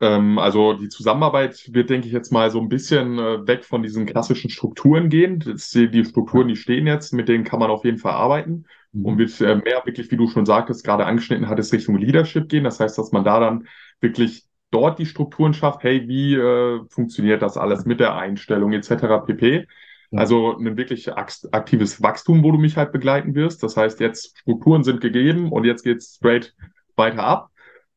Ähm, 0.00 0.38
also 0.38 0.74
die 0.74 0.88
Zusammenarbeit 0.88 1.72
wird, 1.72 1.90
denke 1.90 2.08
ich, 2.08 2.12
jetzt 2.12 2.32
mal 2.32 2.50
so 2.50 2.60
ein 2.60 2.68
bisschen 2.68 3.18
äh, 3.18 3.46
weg 3.46 3.64
von 3.64 3.82
diesen 3.82 4.06
klassischen 4.06 4.50
Strukturen 4.50 5.08
gehen. 5.08 5.38
Die 5.40 6.04
Strukturen, 6.04 6.48
die 6.48 6.56
stehen 6.56 6.86
jetzt, 6.86 7.12
mit 7.12 7.28
denen 7.28 7.44
kann 7.44 7.60
man 7.60 7.70
auf 7.70 7.84
jeden 7.84 7.98
Fall 7.98 8.12
arbeiten 8.12 8.64
mhm. 8.92 9.04
und 9.06 9.18
wird 9.18 9.40
äh, 9.40 9.56
mehr 9.56 9.82
wirklich, 9.84 10.10
wie 10.10 10.16
du 10.16 10.28
schon 10.28 10.46
sagtest, 10.46 10.84
gerade 10.84 11.06
angeschnitten 11.06 11.48
hattest, 11.48 11.72
Richtung 11.72 11.96
Leadership 11.96 12.48
gehen. 12.48 12.64
Das 12.64 12.80
heißt, 12.80 12.98
dass 12.98 13.12
man 13.12 13.24
da 13.24 13.38
dann 13.38 13.68
wirklich 14.00 14.46
dort 14.74 14.98
die 14.98 15.06
Strukturen 15.06 15.54
schafft, 15.54 15.84
hey, 15.84 16.08
wie 16.08 16.34
äh, 16.34 16.80
funktioniert 16.88 17.42
das 17.42 17.56
alles 17.56 17.84
mit 17.84 18.00
der 18.00 18.16
Einstellung 18.16 18.72
etc. 18.72 19.24
pp. 19.24 19.66
Also 20.12 20.56
ein 20.56 20.76
wirklich 20.76 21.12
aktives 21.12 22.02
Wachstum, 22.02 22.42
wo 22.42 22.52
du 22.52 22.58
mich 22.58 22.76
halt 22.76 22.92
begleiten 22.92 23.34
wirst. 23.34 23.62
Das 23.62 23.76
heißt, 23.76 24.00
jetzt 24.00 24.38
Strukturen 24.38 24.84
sind 24.84 25.00
gegeben 25.00 25.50
und 25.50 25.64
jetzt 25.64 25.82
geht's 25.82 26.16
straight 26.16 26.54
weiter 26.96 27.24
ab. 27.24 27.50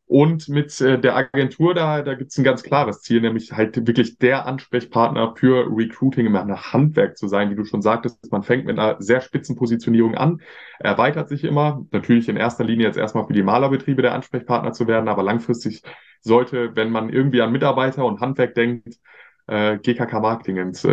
Und 0.08 0.47
mit 0.47 0.80
äh, 0.80 0.97
der 0.97 1.18
Agentur, 1.18 1.74
da, 1.74 2.01
da 2.01 2.14
gibt 2.14 2.32
es 2.32 2.38
ein 2.38 2.45
ganz 2.45 2.64
klares 2.64 3.01
Ziel, 3.01 3.20
nämlich 3.20 3.51
halt 3.51 3.76
wirklich 3.86 4.18
der 4.18 4.45
Ansprechpartner 4.45 5.36
für 5.36 5.68
Recruiting 5.70 6.26
im 6.26 6.38
Handwerk 6.38 7.18
zu 7.18 7.28
sein. 7.28 7.49
Wie 7.51 7.55
du 7.55 7.66
schon 7.66 7.82
sagtest, 7.82 8.32
man 8.32 8.41
fängt 8.41 8.66
mit 8.66 8.80
einer 8.80 8.95
sehr 9.01 9.20
spitzen 9.20 9.58
Positionierung 9.58 10.16
an, 10.16 10.39
erweitert 10.80 11.28
sich 11.28 11.43
immer. 11.43 11.86
Natürlich 11.91 12.30
in 12.30 12.38
erster 12.38 12.64
Linie 12.64 12.88
jetzt 12.88 12.97
erstmal 12.97 13.26
für 13.26 13.34
die 13.34 13.43
Malerbetriebe 13.43 14.01
der 14.01 14.14
Ansprechpartner 14.14 14.72
zu 14.72 14.88
werden, 14.88 15.10
aber 15.10 15.24
langfristig 15.24 15.82
sollte, 16.22 16.74
wenn 16.78 16.89
man 16.89 17.10
irgendwie 17.10 17.41
an 17.41 17.51
Mitarbeiter 17.51 18.05
und 18.05 18.22
Handwerk 18.22 18.55
denkt, 18.55 18.99
äh, 19.47 19.78
GKK 19.78 20.22
Marketing 20.22 20.55
ins, 20.55 20.86
äh, 20.86 20.89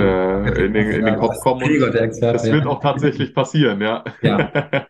in, 0.64 0.72
den, 0.72 0.90
in 0.90 1.06
den 1.06 1.18
Kopf 1.20 1.38
kommen. 1.40 1.62
Und 1.62 1.94
das 2.20 2.50
wird 2.50 2.66
auch 2.66 2.80
tatsächlich 2.80 3.32
passieren, 3.32 3.80
ja. 3.80 4.02
ja. 4.22 4.50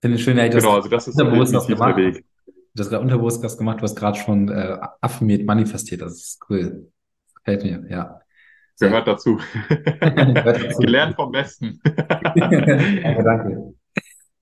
Finde 0.00 0.16
ich 0.16 0.24
schön, 0.24 0.38
ey, 0.38 0.48
genau, 0.48 0.76
also 0.76 0.88
das 0.88 1.08
ist 1.08 1.18
definitiv 1.18 1.66
der 1.66 1.96
Weg. 1.96 2.24
Du 2.74 2.82
hast 2.82 2.90
gerade 2.90 3.02
unterbewusst 3.02 3.42
was 3.42 3.56
gemacht, 3.56 3.78
du 3.78 3.82
hast 3.84 3.94
gerade 3.94 4.18
schon 4.18 4.48
äh, 4.48 4.78
affirmiert, 5.00 5.46
manifestiert, 5.46 6.02
das 6.02 6.14
ist 6.14 6.40
cool. 6.50 6.90
Das 7.24 7.34
gefällt 7.34 7.62
mir, 7.62 7.88
ja. 7.88 8.20
Gehört 8.80 9.06
dazu. 9.06 9.38
dazu. 10.00 10.78
Gelernt 10.80 11.14
vom 11.14 11.30
Besten. 11.30 11.80
danke, 11.84 13.22
danke. 13.22 13.74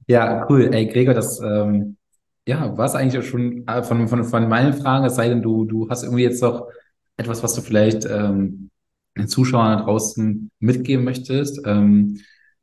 Ja, 0.06 0.46
cool. 0.48 0.70
Ey, 0.72 0.86
Gregor, 0.86 1.12
das 1.12 1.40
ähm, 1.40 1.98
ja, 2.46 2.76
war 2.76 2.86
es 2.86 2.94
eigentlich 2.94 3.28
schon 3.28 3.66
äh, 3.66 3.82
von, 3.82 4.08
von, 4.08 4.24
von 4.24 4.48
meinen 4.48 4.72
Fragen, 4.72 5.04
es 5.04 5.16
sei 5.16 5.28
denn, 5.28 5.42
du, 5.42 5.66
du 5.66 5.88
hast 5.90 6.02
irgendwie 6.02 6.22
jetzt 6.22 6.42
noch 6.42 6.68
etwas, 7.18 7.42
was 7.42 7.54
du 7.54 7.60
vielleicht 7.60 8.06
ähm, 8.06 8.70
den 9.16 9.28
Zuschauern 9.28 9.78
da 9.78 9.84
draußen 9.84 10.50
mitgeben 10.58 11.04
möchtest. 11.04 11.60
Ähm, 11.66 12.20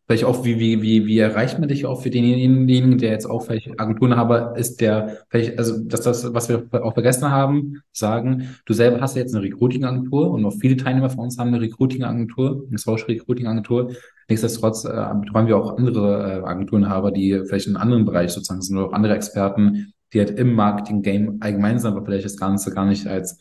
vielleicht 0.10 0.26
auch, 0.26 0.44
wie, 0.44 0.58
wie, 0.58 0.82
wie, 0.82 1.06
wie 1.06 1.20
erreicht 1.20 1.60
man 1.60 1.70
dich 1.70 1.86
auch 1.86 2.02
für 2.02 2.10
denjenigen, 2.10 2.98
der 2.98 3.12
jetzt 3.12 3.28
auch 3.28 3.44
vielleicht 3.44 3.80
Agenturen 3.80 4.16
habe, 4.16 4.56
ist 4.58 4.82
der, 4.82 5.20
vielleicht, 5.30 5.60
also, 5.60 5.84
dass 5.84 6.02
das, 6.02 6.34
was 6.34 6.50
wir 6.50 6.68
auch 6.84 6.96
vergessen 6.96 7.30
haben, 7.30 7.84
sagen, 7.92 8.56
du 8.66 8.74
selber 8.74 9.02
hast 9.02 9.16
ja 9.16 9.22
jetzt 9.22 9.36
eine 9.36 9.44
Recruiting-Agentur 9.44 10.32
und 10.32 10.44
auch 10.46 10.56
viele 10.60 10.78
Teilnehmer 10.78 11.12
von 11.12 11.26
uns 11.26 11.38
haben 11.38 11.50
eine 11.50 11.62
Recruiting-Agentur, 11.62 12.66
eine 12.68 12.78
Social 12.80 13.06
Recruiting-Agentur. 13.06 13.92
Nichtsdestotrotz 14.28 14.84
äh, 14.86 15.14
betreuen 15.22 15.46
wir 15.46 15.58
auch 15.58 15.78
andere 15.78 16.42
äh, 16.42 16.44
Agenturen 16.44 16.90
haben, 16.90 17.14
die 17.14 17.44
vielleicht 17.46 17.68
in 17.68 17.76
einem 17.76 17.84
anderen 17.84 18.06
Bereich 18.06 18.32
sozusagen 18.32 18.64
sind 18.64 18.78
oder 18.78 18.88
auch 18.88 18.94
andere 18.94 19.14
Experten, 19.14 19.94
die 20.12 20.20
halt 20.22 20.32
im 20.32 20.56
Marketing-Game 20.56 21.38
allgemein 21.40 21.78
sind, 21.78 21.92
aber 21.92 22.04
vielleicht 22.04 22.26
das 22.26 22.36
Ganze 22.36 22.74
gar 22.74 22.86
nicht 22.86 23.06
als 23.06 23.38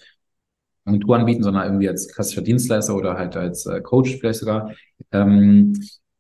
Agentur 0.84 1.16
anbieten, 1.16 1.42
sondern 1.42 1.64
irgendwie 1.64 1.88
als 1.88 2.08
klassischer 2.08 2.42
Dienstleister 2.42 2.94
oder 2.94 3.16
halt 3.16 3.38
als 3.38 3.64
äh, 3.64 3.80
Coach 3.80 4.18
vielleicht 4.18 4.40
sogar. 4.40 4.72
Ähm, 5.12 5.72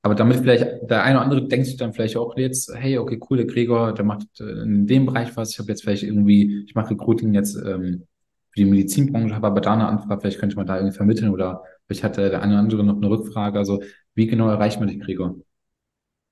aber 0.02 0.14
damit 0.14 0.38
vielleicht 0.38 0.64
der 0.88 1.02
eine 1.02 1.16
oder 1.16 1.24
andere 1.24 1.48
denkt 1.48 1.66
sich 1.66 1.76
dann 1.76 1.92
vielleicht 1.92 2.16
auch 2.16 2.36
jetzt, 2.36 2.72
hey, 2.74 2.98
okay, 2.98 3.20
cool, 3.28 3.38
der 3.38 3.46
Gregor, 3.46 3.92
der 3.92 4.04
macht 4.04 4.40
äh, 4.40 4.62
in 4.62 4.86
dem 4.86 5.06
Bereich 5.06 5.36
was. 5.36 5.50
Ich 5.50 5.58
habe 5.58 5.68
jetzt 5.68 5.82
vielleicht 5.82 6.04
irgendwie, 6.04 6.64
ich 6.66 6.74
mache 6.74 6.90
Recruiting 6.90 7.34
jetzt 7.34 7.56
ähm, 7.56 8.06
für 8.50 8.60
die 8.60 8.64
Medizinbranche, 8.64 9.34
habe 9.34 9.48
aber 9.48 9.60
da 9.60 9.72
eine 9.72 9.88
Anfrage, 9.88 10.20
vielleicht 10.20 10.38
könnte 10.38 10.56
man 10.56 10.66
da 10.66 10.76
irgendwie 10.76 10.96
vermitteln 10.96 11.30
oder 11.30 11.62
vielleicht 11.86 12.04
hat 12.04 12.16
der 12.16 12.42
eine 12.42 12.52
oder 12.52 12.60
andere 12.60 12.84
noch 12.84 12.96
eine 12.96 13.10
Rückfrage. 13.10 13.58
Also 13.58 13.82
wie 14.14 14.26
genau 14.26 14.48
erreicht 14.48 14.78
man 14.78 14.88
dich, 14.88 15.00
Gregor? 15.00 15.36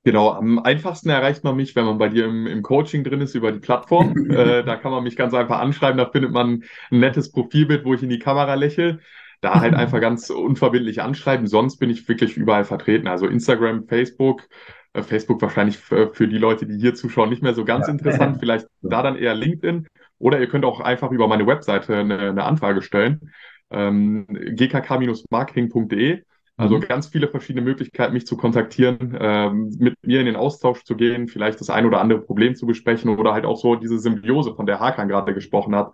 Genau, 0.04 0.30
am 0.30 0.60
einfachsten 0.60 1.08
erreicht 1.08 1.42
man 1.42 1.56
mich, 1.56 1.74
wenn 1.74 1.84
man 1.84 1.98
bei 1.98 2.08
dir 2.08 2.26
im, 2.26 2.46
im 2.46 2.62
Coaching 2.62 3.02
drin 3.02 3.20
ist, 3.20 3.34
über 3.34 3.50
die 3.50 3.58
Plattform. 3.58 4.14
äh, 4.30 4.62
da 4.62 4.76
kann 4.76 4.92
man 4.92 5.02
mich 5.02 5.16
ganz 5.16 5.34
einfach 5.34 5.58
anschreiben, 5.58 5.98
da 5.98 6.08
findet 6.08 6.30
man 6.30 6.62
ein 6.92 7.00
nettes 7.00 7.32
Profilbild, 7.32 7.84
wo 7.84 7.94
ich 7.94 8.04
in 8.04 8.10
die 8.10 8.20
Kamera 8.20 8.54
lächle 8.54 9.00
da 9.40 9.60
halt 9.60 9.74
einfach 9.74 10.00
ganz 10.00 10.30
unverbindlich 10.30 11.02
anschreiben. 11.02 11.46
Sonst 11.46 11.78
bin 11.78 11.90
ich 11.90 12.08
wirklich 12.08 12.36
überall 12.36 12.64
vertreten. 12.64 13.06
Also 13.06 13.26
Instagram, 13.26 13.86
Facebook, 13.86 14.48
äh, 14.92 15.02
Facebook 15.02 15.40
wahrscheinlich 15.42 15.78
für, 15.78 16.10
die 16.10 16.38
Leute, 16.38 16.66
die 16.66 16.78
hier 16.78 16.94
zuschauen, 16.94 17.30
nicht 17.30 17.42
mehr 17.42 17.54
so 17.54 17.64
ganz 17.64 17.86
ja. 17.86 17.92
interessant. 17.92 18.36
Vielleicht 18.40 18.66
da 18.82 19.02
dann 19.02 19.16
eher 19.16 19.34
LinkedIn. 19.34 19.86
Oder 20.18 20.40
ihr 20.40 20.48
könnt 20.48 20.64
auch 20.64 20.80
einfach 20.80 21.10
über 21.10 21.28
meine 21.28 21.46
Webseite 21.46 21.96
eine, 21.96 22.18
eine 22.18 22.44
Anfrage 22.44 22.82
stellen. 22.82 23.32
Ähm, 23.70 24.26
gkk-marketing.de. 24.28 26.22
Also 26.58 26.78
mhm. 26.78 26.82
ganz 26.82 27.08
viele 27.08 27.28
verschiedene 27.28 27.64
Möglichkeiten, 27.64 28.14
mich 28.14 28.26
zu 28.26 28.38
kontaktieren, 28.38 29.16
ähm, 29.20 29.76
mit 29.78 29.94
mir 30.02 30.20
in 30.20 30.26
den 30.26 30.36
Austausch 30.36 30.84
zu 30.84 30.96
gehen, 30.96 31.28
vielleicht 31.28 31.60
das 31.60 31.68
ein 31.68 31.84
oder 31.84 32.00
andere 32.00 32.22
Problem 32.22 32.54
zu 32.56 32.66
besprechen 32.66 33.10
oder 33.10 33.34
halt 33.34 33.44
auch 33.44 33.58
so 33.58 33.76
diese 33.76 33.98
Symbiose, 33.98 34.54
von 34.54 34.64
der 34.64 34.80
Hakan 34.80 35.08
gerade 35.08 35.34
gesprochen 35.34 35.76
hat, 35.76 35.92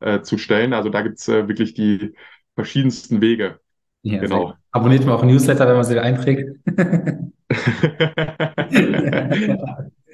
äh, 0.00 0.20
zu 0.20 0.36
stellen. 0.36 0.74
Also 0.74 0.90
da 0.90 1.00
gibt's 1.00 1.28
äh, 1.28 1.48
wirklich 1.48 1.72
die 1.72 2.12
verschiedensten 2.54 3.20
Wege. 3.20 3.58
Ja, 4.02 4.20
genau. 4.20 4.54
Abonniert 4.70 5.04
mal 5.06 5.14
auch 5.14 5.24
Newsletter, 5.24 5.68
wenn 5.68 5.76
man 5.76 5.84
sich 5.84 6.00
einträgt. 6.00 6.58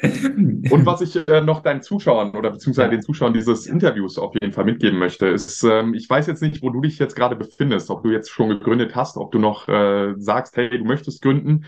Und 0.70 0.86
was 0.86 1.00
ich 1.00 1.16
äh, 1.28 1.40
noch 1.40 1.62
deinen 1.62 1.82
Zuschauern 1.82 2.34
oder 2.34 2.50
beziehungsweise 2.50 2.90
den 2.90 3.02
Zuschauern 3.02 3.32
dieses 3.32 3.66
Interviews 3.66 4.18
auf 4.18 4.34
jeden 4.40 4.52
Fall 4.52 4.64
mitgeben 4.64 4.98
möchte, 4.98 5.26
ist, 5.26 5.62
ähm, 5.62 5.94
ich 5.94 6.08
weiß 6.08 6.26
jetzt 6.26 6.42
nicht, 6.42 6.62
wo 6.62 6.70
du 6.70 6.80
dich 6.80 6.98
jetzt 6.98 7.14
gerade 7.14 7.36
befindest, 7.36 7.90
ob 7.90 8.02
du 8.02 8.10
jetzt 8.10 8.30
schon 8.30 8.48
gegründet 8.48 8.96
hast, 8.96 9.16
ob 9.16 9.30
du 9.30 9.38
noch 9.38 9.68
äh, 9.68 10.14
sagst, 10.16 10.56
hey, 10.56 10.70
du 10.70 10.84
möchtest 10.84 11.22
gründen. 11.22 11.66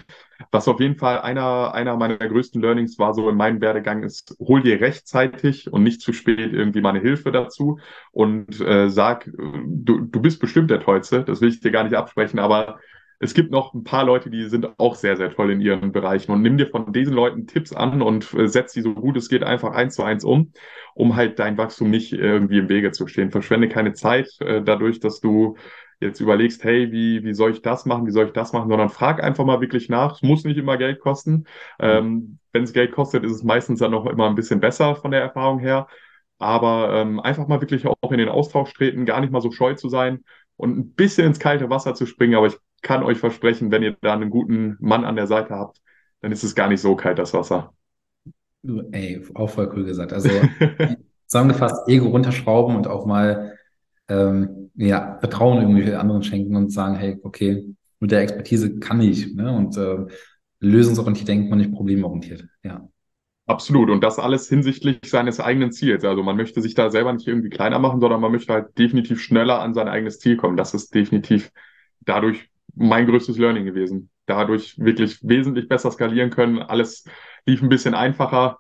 Was 0.51 0.69
auf 0.69 0.81
jeden 0.81 0.97
Fall 0.97 1.21
einer, 1.21 1.75
einer 1.75 1.97
meiner 1.97 2.17
größten 2.17 2.63
Learnings 2.63 2.99
war 2.99 3.13
so 3.15 3.29
in 3.29 3.37
meinem 3.37 3.61
Werdegang 3.61 4.03
ist, 4.03 4.37
hol 4.41 4.63
dir 4.63 4.81
rechtzeitig 4.81 5.71
und 5.73 5.83
nicht 5.83 6.01
zu 6.01 6.13
spät 6.13 6.53
irgendwie 6.53 6.81
meine 6.81 7.01
Hilfe 7.01 7.31
dazu 7.31 7.79
und 8.11 8.61
äh, 8.61 8.89
sag, 8.89 9.31
du, 9.35 10.01
du 10.01 10.21
bist 10.21 10.41
bestimmt 10.41 10.71
der 10.71 10.81
Tollste, 10.81 11.25
das 11.25 11.43
will 11.43 11.51
ich 11.51 11.61
dir 11.61 11.71
gar 11.71 11.85
nicht 11.85 11.95
absprechen, 11.95 12.39
aber 12.39 12.79
es 13.23 13.35
gibt 13.35 13.51
noch 13.51 13.75
ein 13.75 13.85
paar 13.85 14.05
Leute, 14.05 14.31
die 14.31 14.49
sind 14.49 14.79
auch 14.79 14.95
sehr, 14.95 15.17
sehr 15.17 15.31
toll 15.31 15.51
in 15.51 15.61
ihren 15.61 15.93
Bereichen 15.93 16.33
und 16.33 16.43
nimm 16.43 16.57
dir 16.59 16.67
von 16.69 16.93
diesen 16.93 17.15
Leuten 17.15 17.47
Tipps 17.47 17.73
an 17.73 18.01
und 18.03 18.33
äh, 18.35 18.49
setz 18.49 18.73
die 18.73 18.81
so 18.81 18.95
gut 18.95 19.17
es 19.17 19.29
geht 19.29 19.43
einfach 19.45 19.73
eins 19.73 19.95
zu 19.95 20.03
eins 20.03 20.25
um, 20.25 20.53
um 20.95 21.17
halt 21.17 21.39
dein 21.39 21.59
Wachstum 21.59 21.91
nicht 21.91 22.13
irgendwie 22.13 22.59
im 22.59 22.69
Wege 22.71 22.93
zu 22.93 23.07
stehen. 23.07 23.31
Verschwende 23.31 23.69
keine 23.69 23.93
Zeit 23.93 24.31
äh, 24.41 24.63
dadurch, 24.63 25.01
dass 25.01 25.21
du 25.21 25.57
jetzt 26.01 26.21
überlegst, 26.21 26.65
hey, 26.65 26.91
wie, 26.93 27.23
wie 27.25 27.35
soll 27.35 27.51
ich 27.53 27.61
das 27.63 27.85
machen, 27.85 28.07
wie 28.07 28.11
soll 28.11 28.27
ich 28.27 28.33
das 28.33 28.53
machen, 28.55 28.71
sondern 28.71 28.89
frag 28.89 29.23
einfach 29.23 29.45
mal 29.45 29.61
wirklich 29.61 29.91
nach. 29.91 30.15
Es 30.17 30.23
muss 30.23 30.45
nicht 30.45 30.57
immer 30.57 30.79
Geld 30.79 30.99
kosten. 31.01 31.45
Ähm, 31.79 32.39
Wenn 32.53 32.63
es 32.65 32.73
Geld 32.73 32.93
kostet, 32.93 33.23
ist 33.25 33.33
es 33.33 33.43
meistens 33.45 33.81
dann 33.81 33.91
noch 33.91 34.07
immer 34.07 34.27
ein 34.29 34.35
bisschen 34.35 34.61
besser 34.61 34.97
von 34.97 35.11
der 35.11 35.21
Erfahrung 35.21 35.59
her. 35.59 35.89
Aber 36.39 36.95
ähm, 36.95 37.21
einfach 37.21 37.49
mal 37.49 37.61
wirklich 37.61 37.87
auch 37.87 38.13
in 38.13 38.19
den 38.19 38.29
Austausch 38.31 38.73
treten, 38.73 39.05
gar 39.05 39.21
nicht 39.21 39.31
mal 39.31 39.43
so 39.43 39.51
scheu 39.51 39.75
zu 39.75 39.89
sein 39.91 40.25
und 40.57 40.79
ein 40.79 40.95
bisschen 40.95 41.27
ins 41.27 41.39
kalte 41.39 41.69
Wasser 41.69 41.95
zu 41.95 42.07
springen. 42.07 42.35
Aber 42.35 42.47
ich 42.47 42.57
kann 42.83 43.03
euch 43.03 43.19
versprechen, 43.19 43.71
wenn 43.71 43.83
ihr 43.83 43.97
da 44.01 44.15
einen 44.15 44.31
guten 44.31 44.77
Mann 44.81 45.05
an 45.05 45.17
der 45.17 45.27
Seite 45.27 45.55
habt, 45.55 45.81
dann 46.21 46.33
ist 46.33 46.43
es 46.43 46.55
gar 46.55 46.69
nicht 46.69 46.81
so 46.81 46.97
kalt, 46.97 47.19
das 47.19 47.35
Wasser. 47.35 47.73
Ey, 48.93 49.25
auch 49.35 49.51
voll 49.51 49.71
cool 49.75 49.85
gesagt. 49.85 50.13
Also 50.13 50.29
zusammengefasst, 51.27 51.89
Ego 51.89 52.09
runterschrauben 52.09 52.77
und 52.77 52.87
auch 52.87 53.07
mal 53.07 53.57
ähm, 54.09 54.71
ja, 54.75 55.19
Vertrauen 55.21 55.61
irgendwie 55.61 55.95
anderen 55.95 56.23
schenken 56.23 56.57
und 56.57 56.71
sagen, 56.71 56.97
hey, 56.97 57.19
okay, 57.23 57.75
mit 58.01 58.11
der 58.11 58.21
Expertise 58.21 58.79
kann 58.79 59.01
ich. 59.01 59.35
Ne? 59.35 59.51
Und 59.53 59.77
äh, 59.77 60.07
lösungsorientiert 60.61 61.29
denkt 61.29 61.51
man 61.51 61.59
nicht 61.59 61.73
problemorientiert. 61.73 62.47
Ja. 62.63 62.89
Absolut. 63.47 63.91
Und 63.91 64.05
das 64.05 64.19
alles 64.19 64.49
hinsichtlich 64.49 65.01
seines 65.07 65.41
eigenen 65.41 65.73
Ziels. 65.73 66.05
Also 66.05 66.23
man 66.23 66.37
möchte 66.37 66.63
sich 66.63 66.75
da 66.75 66.91
selber 66.91 67.13
nicht 67.13 67.27
irgendwie 67.27 67.51
kleiner 67.51 67.79
machen, 67.81 68.01
sondern 68.01 68.21
man 68.21 68.31
möchte 68.31 68.53
halt 68.53 68.79
definitiv 68.79 69.21
schneller 69.21 69.61
an 69.61 69.75
sein 69.75 69.89
eigenes 69.89 70.21
Ziel 70.21 70.37
kommen. 70.37 70.57
Das 70.57 70.73
ist 70.73 70.95
definitiv 70.95 71.51
dadurch 72.01 72.50
mein 72.75 73.07
größtes 73.07 73.39
Learning 73.39 73.65
gewesen. 73.65 74.11
Dadurch 74.27 74.79
wirklich 74.79 75.19
wesentlich 75.23 75.69
besser 75.69 75.91
skalieren 75.91 76.31
können. 76.31 76.59
Alles 76.61 77.05
lief 77.47 77.63
ein 77.63 77.69
bisschen 77.69 77.95
einfacher. 77.95 78.59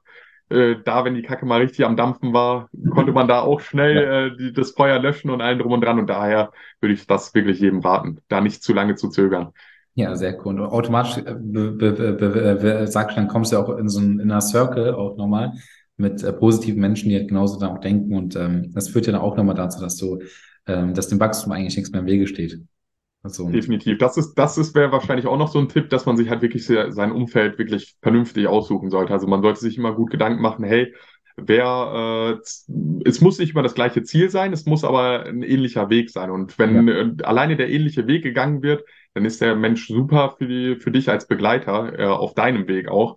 äh, 0.50 0.76
da, 0.84 1.04
wenn 1.04 1.14
die 1.14 1.22
Kacke 1.22 1.46
mal 1.46 1.61
richtig 1.61 1.84
am 1.84 1.96
Dampfen 1.96 2.32
war, 2.32 2.68
konnte 2.90 3.12
man 3.12 3.28
da 3.28 3.40
auch 3.40 3.61
schnell 3.61 3.94
Ja. 3.96 4.26
äh, 4.26 4.36
die, 4.36 4.52
das 4.52 4.72
Feuer 4.72 4.98
löschen 4.98 5.30
und 5.30 5.40
allen 5.40 5.58
drum 5.61 5.72
und 5.72 5.80
dran. 5.82 5.98
Und 6.00 6.08
daher 6.11 6.50
würde 6.80 6.92
ich 6.94 7.06
das 7.06 7.32
wirklich 7.34 7.61
jedem 7.61 7.80
raten, 7.80 8.18
da 8.28 8.40
nicht 8.40 8.62
zu 8.62 8.72
lange 8.74 8.96
zu 8.96 9.08
zögern. 9.11 9.52
Ja, 9.94 10.14
sehr 10.16 10.34
cool. 10.44 10.61
Und 10.61 10.66
automatisch 10.66 11.18
äh, 11.18 12.86
sagst 12.86 13.16
du, 13.16 13.20
dann 13.20 13.28
kommst 13.28 13.52
du 13.52 13.56
ja 13.56 13.62
auch 13.62 13.76
in 13.76 13.88
so 13.88 14.00
einen 14.00 14.18
Inner 14.20 14.40
Circle 14.40 14.94
auch 14.94 15.16
nochmal 15.16 15.52
mit 15.96 16.22
äh, 16.22 16.32
positiven 16.32 16.80
Menschen, 16.80 17.11
die 17.11 17.16
halt 17.16 17.28
genauso 17.28 17.58
dann 17.61 17.70
auch 17.76 17.80
denken. 17.80 18.14
Und 18.16 18.34
ähm, 18.36 18.72
das 18.72 18.88
führt 18.88 19.06
ja 19.06 19.12
dann 19.12 19.20
auch 19.20 19.36
nochmal 19.36 19.54
dazu, 19.54 19.80
dass 19.80 19.96
du, 19.96 20.20
ähm, 20.66 20.94
dass 20.94 21.08
dem 21.08 21.20
Wachstum 21.20 21.52
eigentlich 21.52 21.76
nichts 21.76 21.90
mehr 21.92 22.00
im 22.00 22.06
Wege 22.06 22.26
steht. 22.26 22.61
Also, 23.22 23.48
Definitiv. 23.50 23.98
Das 23.98 24.16
ist, 24.16 24.34
das 24.34 24.56
ist, 24.56 24.74
wäre 24.74 24.92
wahrscheinlich 24.92 25.26
auch 25.26 25.36
noch 25.36 25.48
so 25.52 25.58
ein 25.58 25.68
Tipp, 25.68 25.90
dass 25.90 26.06
man 26.06 26.16
sich 26.16 26.30
halt 26.30 26.40
wirklich 26.40 26.64
se- 26.64 26.90
sein 26.90 27.12
Umfeld 27.12 27.58
wirklich 27.58 27.96
vernünftig 28.00 28.46
aussuchen 28.46 28.90
sollte. 28.90 29.12
Also 29.12 29.26
man 29.26 29.42
sollte 29.42 29.60
sich 29.60 29.76
immer 29.76 29.92
gut 29.94 30.10
Gedanken 30.10 30.40
machen, 30.40 30.64
hey, 30.64 30.94
wer, 31.36 32.38
äh, 32.38 32.42
es 33.04 33.20
muss 33.20 33.38
nicht 33.38 33.50
immer 33.52 33.62
das 33.62 33.74
gleiche 33.74 34.02
Ziel 34.04 34.30
sein, 34.30 34.52
es 34.54 34.64
muss 34.64 34.84
aber 34.84 35.26
ein 35.26 35.42
ähnlicher 35.42 35.90
Weg 35.90 36.10
sein. 36.10 36.30
Und 36.30 36.58
wenn 36.58 36.88
äh, 36.88 37.12
alleine 37.24 37.56
der 37.56 37.68
ähnliche 37.70 38.06
Weg 38.06 38.22
gegangen 38.22 38.62
wird, 38.62 38.84
dann 39.12 39.26
ist 39.26 39.40
der 39.42 39.54
Mensch 39.54 39.86
super 39.88 40.36
für 40.38 40.46
die, 40.46 40.76
für 40.76 40.90
dich 40.90 41.10
als 41.10 41.26
Begleiter, 41.26 41.98
äh, 41.98 42.06
auf 42.06 42.32
deinem 42.34 42.68
Weg 42.68 42.88
auch. 42.88 43.16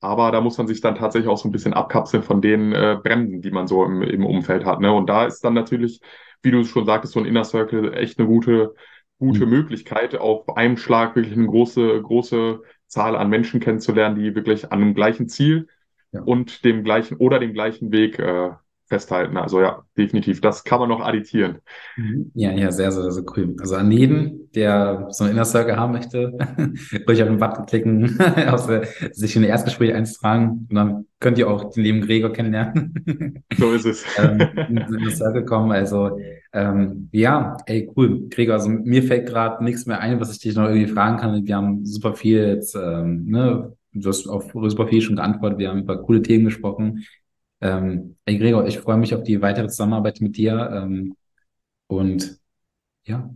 Aber 0.00 0.30
da 0.30 0.40
muss 0.40 0.58
man 0.58 0.66
sich 0.68 0.80
dann 0.80 0.94
tatsächlich 0.94 1.28
auch 1.28 1.38
so 1.38 1.48
ein 1.48 1.52
bisschen 1.52 1.72
abkapseln 1.74 2.22
von 2.22 2.40
den 2.42 2.72
äh, 2.72 2.98
Bremsen, 3.02 3.40
die 3.42 3.50
man 3.50 3.66
so 3.66 3.84
im, 3.84 4.02
im 4.02 4.24
Umfeld 4.26 4.64
hat. 4.64 4.80
Ne? 4.80 4.92
Und 4.92 5.06
da 5.08 5.24
ist 5.26 5.40
dann 5.42 5.54
natürlich, 5.54 6.00
wie 6.42 6.50
du 6.50 6.64
schon 6.64 6.86
sagtest, 6.86 7.14
so 7.14 7.20
ein 7.20 7.26
Inner 7.26 7.44
Circle 7.44 7.94
echt 7.94 8.18
eine 8.18 8.28
gute, 8.28 8.74
gute 9.18 9.44
Mhm. 9.46 9.50
Möglichkeit, 9.52 10.14
auf 10.16 10.56
einen 10.56 10.76
Schlag 10.76 11.16
wirklich 11.16 11.36
eine 11.36 11.46
große, 11.46 12.00
große 12.02 12.60
Zahl 12.86 13.16
an 13.16 13.28
Menschen 13.30 13.60
kennenzulernen, 13.60 14.16
die 14.16 14.34
wirklich 14.34 14.70
an 14.72 14.82
einem 14.82 14.94
gleichen 14.94 15.28
Ziel 15.28 15.68
Ja. 16.12 16.22
und 16.22 16.64
dem 16.64 16.84
gleichen 16.84 17.16
oder 17.16 17.38
dem 17.40 17.52
gleichen 17.52 17.90
Weg 17.92 18.18
äh, 18.18 18.50
festhalten. 18.88 19.36
Also 19.36 19.60
ja, 19.60 19.82
definitiv. 19.98 20.40
Das 20.40 20.62
kann 20.62 20.78
man 20.78 20.88
noch 20.88 21.00
additieren. 21.00 21.58
Mhm. 21.96 22.30
Ja, 22.34 22.52
ja, 22.52 22.70
sehr, 22.70 22.92
sehr, 22.92 23.10
sehr 23.10 23.24
cool. 23.36 23.56
Also 23.58 23.74
an 23.74 23.90
jeden, 23.90 24.48
der 24.54 25.08
so 25.10 25.24
einen 25.24 25.32
Inner 25.32 25.44
Circle 25.44 25.76
haben 25.76 25.92
möchte, 25.92 26.32
ruhig 27.08 27.20
auf 27.22 27.28
den 27.28 27.38
Button 27.38 27.66
klicken, 27.66 28.16
der- 28.36 28.86
sich 29.12 29.34
in 29.34 29.42
ein 29.42 29.48
Erstgespräch 29.48 29.92
einzutragen 29.92 30.68
und 30.70 30.74
dann 30.76 31.06
könnt 31.18 31.36
ihr 31.38 31.50
auch 31.50 31.70
den 31.72 31.82
lieben 31.82 32.00
Gregor 32.02 32.32
kennenlernen. 32.32 33.42
So 33.58 33.72
ist 33.72 33.86
es. 33.86 34.04
ähm, 34.18 34.38
in 34.68 34.76
den 34.76 34.94
Inner 34.94 35.10
Circle 35.10 35.44
kommen. 35.44 35.72
Also 35.72 36.16
ähm, 36.56 37.10
ja, 37.12 37.58
ey, 37.66 37.90
cool. 37.96 38.28
Gregor, 38.30 38.54
also 38.54 38.70
mir 38.70 39.02
fällt 39.02 39.28
gerade 39.28 39.62
nichts 39.62 39.84
mehr 39.84 40.00
ein, 40.00 40.20
was 40.20 40.32
ich 40.32 40.38
dich 40.38 40.56
noch 40.56 40.64
irgendwie 40.64 40.86
fragen 40.86 41.18
kann. 41.18 41.46
Wir 41.46 41.54
haben 41.54 41.84
super 41.84 42.14
viel 42.14 42.38
jetzt, 42.38 42.74
ähm, 42.74 43.26
ne, 43.26 43.76
du 43.92 44.08
hast 44.08 44.26
auf 44.26 44.50
super 44.52 44.88
viel 44.88 45.02
schon 45.02 45.16
geantwortet. 45.16 45.58
Wir 45.58 45.68
haben 45.68 45.82
über 45.82 46.02
coole 46.02 46.22
Themen 46.22 46.46
gesprochen. 46.46 47.04
Ähm, 47.60 48.16
ey, 48.24 48.38
Gregor, 48.38 48.66
ich 48.66 48.78
freue 48.78 48.96
mich 48.96 49.14
auf 49.14 49.22
die 49.22 49.42
weitere 49.42 49.68
Zusammenarbeit 49.68 50.22
mit 50.22 50.38
dir. 50.38 50.70
Ähm, 50.72 51.14
und 51.88 52.38
ja. 53.04 53.30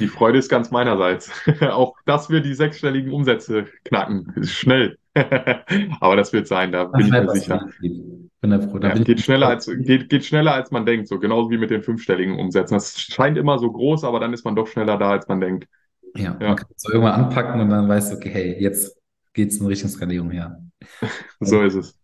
Die 0.00 0.06
Freude 0.06 0.38
ist 0.38 0.48
ganz 0.48 0.70
meinerseits. 0.70 1.32
Auch, 1.60 1.96
dass 2.06 2.30
wir 2.30 2.40
die 2.40 2.54
sechsstelligen 2.54 3.12
Umsätze 3.12 3.66
knacken. 3.84 4.32
Ist 4.36 4.52
schnell. 4.52 4.96
Aber 6.00 6.16
das 6.16 6.32
wird 6.32 6.46
sein, 6.46 6.72
da 6.72 6.84
bin 6.84 7.06
ich 7.06 7.10
mir 7.12 7.28
sicher. 7.28 7.66
Bin 7.80 8.50
da 8.50 8.60
froh. 8.60 8.78
Da 8.78 8.88
Ja, 8.88 8.94
bin 8.94 9.04
geht 9.04 9.20
schneller 9.20 9.48
als, 9.48 9.66
geht, 9.66 10.08
geht 10.08 10.24
schneller 10.24 10.54
als 10.54 10.70
man 10.70 10.86
denkt, 10.86 11.08
so 11.08 11.18
genauso 11.18 11.50
wie 11.50 11.58
mit 11.58 11.70
den 11.70 11.82
fünfstelligen 11.82 12.38
Umsätzen. 12.38 12.74
Das 12.74 12.98
scheint 13.00 13.36
immer 13.36 13.58
so 13.58 13.70
groß, 13.72 14.04
aber 14.04 14.20
dann 14.20 14.32
ist 14.32 14.44
man 14.44 14.54
doch 14.56 14.66
schneller 14.68 14.96
da, 14.96 15.10
als 15.10 15.26
man 15.28 15.40
denkt. 15.40 15.66
Ja, 16.14 16.36
Ja. 16.40 16.48
man 16.48 16.56
kann 16.56 16.68
es 16.74 16.82
so 16.82 16.92
irgendwann 16.92 17.14
anpacken 17.24 17.60
und 17.60 17.70
dann 17.70 17.88
weißt 17.88 18.12
du, 18.12 18.16
okay, 18.16 18.30
hey, 18.30 18.56
jetzt 18.62 18.96
geht's 19.32 19.58
in 19.58 19.66
Richtung 19.66 19.90
Skalierung 19.90 20.30
her. 20.30 20.62
So 21.40 21.62
ist 21.62 21.74
es. 21.74 21.98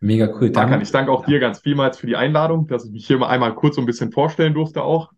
Mega 0.00 0.28
cool. 0.40 0.50
Dann, 0.50 0.66
Hakan, 0.68 0.82
ich 0.82 0.90
danke 0.92 1.10
auch 1.10 1.24
dir 1.24 1.38
ganz 1.40 1.60
vielmals 1.60 1.98
für 1.98 2.06
die 2.06 2.16
Einladung, 2.16 2.66
dass 2.66 2.84
ich 2.84 2.92
mich 2.92 3.06
hier 3.06 3.18
mal 3.18 3.28
einmal 3.28 3.54
kurz 3.54 3.76
so 3.76 3.82
ein 3.82 3.86
bisschen 3.86 4.12
vorstellen 4.12 4.54
durfte 4.54 4.82
auch. 4.82 5.12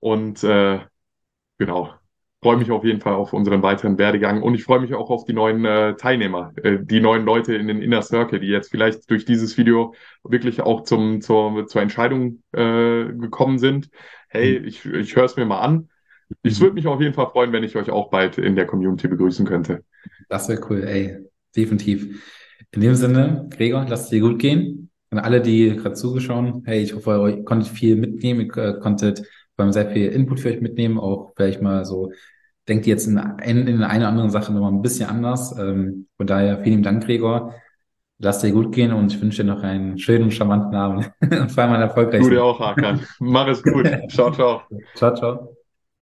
Und 0.00 0.44
äh, 0.44 0.80
genau, 1.58 1.94
freue 2.42 2.56
mich 2.56 2.72
auf 2.72 2.84
jeden 2.84 3.00
Fall 3.00 3.14
auf 3.14 3.32
unseren 3.32 3.62
weiteren 3.62 3.98
Werdegang 3.98 4.42
und 4.42 4.54
ich 4.54 4.64
freue 4.64 4.80
mich 4.80 4.92
auch 4.94 5.10
auf 5.10 5.24
die 5.24 5.32
neuen 5.32 5.64
äh, 5.64 5.94
Teilnehmer, 5.94 6.52
äh, 6.62 6.78
die 6.80 7.00
neuen 7.00 7.24
Leute 7.24 7.54
in 7.54 7.68
den 7.68 7.80
Inner 7.80 8.02
Circle, 8.02 8.40
die 8.40 8.48
jetzt 8.48 8.70
vielleicht 8.70 9.08
durch 9.08 9.24
dieses 9.24 9.56
Video 9.56 9.94
wirklich 10.24 10.60
auch 10.60 10.82
zum, 10.82 11.20
zur, 11.20 11.66
zur 11.68 11.80
Entscheidung 11.80 12.42
äh, 12.52 13.04
gekommen 13.04 13.58
sind. 13.58 13.90
Hey, 14.28 14.56
ich, 14.56 14.84
ich 14.84 15.14
höre 15.14 15.24
es 15.24 15.36
mir 15.36 15.46
mal 15.46 15.60
an. 15.60 15.88
Ich 16.42 16.60
würde 16.60 16.74
mich 16.74 16.86
auf 16.86 17.00
jeden 17.00 17.14
Fall 17.14 17.28
freuen, 17.28 17.52
wenn 17.52 17.62
ich 17.62 17.76
euch 17.76 17.90
auch 17.90 18.10
bald 18.10 18.38
in 18.38 18.56
der 18.56 18.66
Community 18.66 19.06
begrüßen 19.06 19.46
könnte. 19.46 19.84
Das 20.28 20.48
wäre 20.48 20.60
cool, 20.68 20.82
ey. 20.82 21.18
Definitiv. 21.54 22.24
In 22.72 22.80
dem 22.80 22.94
Sinne, 22.94 23.48
Gregor, 23.50 23.86
lasst 23.88 24.04
es 24.04 24.10
dir 24.10 24.20
gut 24.20 24.38
gehen. 24.38 24.90
An 25.10 25.18
alle, 25.18 25.42
die 25.42 25.76
gerade 25.76 25.94
zugeschaut, 25.94 26.62
hey, 26.64 26.82
ich 26.82 26.94
hoffe, 26.94 27.34
ihr 27.36 27.44
konntet 27.44 27.68
viel 27.68 27.96
mitnehmen, 27.96 28.40
ihr 28.40 28.56
äh, 28.56 28.80
konntet 28.80 29.22
vor 29.56 29.64
allem 29.64 29.72
sehr 29.72 29.90
viel 29.90 30.08
Input 30.08 30.40
für 30.40 30.50
euch 30.50 30.60
mitnehmen, 30.60 30.98
auch 30.98 31.32
vielleicht 31.36 31.62
mal 31.62 31.84
so, 31.84 32.12
denkt 32.68 32.86
ihr 32.86 32.92
jetzt 32.92 33.06
in, 33.06 33.18
in, 33.44 33.66
in 33.66 33.82
einer 33.82 34.08
anderen 34.08 34.30
Sache 34.30 34.52
nochmal 34.52 34.72
ein 34.72 34.82
bisschen 34.82 35.08
anders. 35.08 35.56
Ähm, 35.58 36.06
von 36.16 36.26
daher 36.26 36.62
vielen 36.62 36.82
Dank, 36.82 37.04
Gregor. 37.04 37.54
Lasst 38.18 38.44
dir 38.44 38.52
gut 38.52 38.72
gehen 38.72 38.92
und 38.92 39.12
ich 39.12 39.20
wünsche 39.20 39.42
dir 39.42 39.52
noch 39.52 39.62
einen 39.62 39.98
schönen, 39.98 40.30
charmanten 40.30 40.76
Abend 40.76 41.10
und 41.20 41.50
vor 41.50 41.64
allem 41.64 41.72
einen 41.72 41.82
erfolgreichen. 41.82 42.24
Du 42.24 42.30
dir 42.30 42.44
auch, 42.44 42.60
Hakan. 42.60 43.00
Mach 43.18 43.48
es 43.48 43.62
gut. 43.62 43.88
Ciao, 44.08 44.30
ciao. 44.30 44.62
Ciao, 44.94 45.14
ciao. 45.14 45.61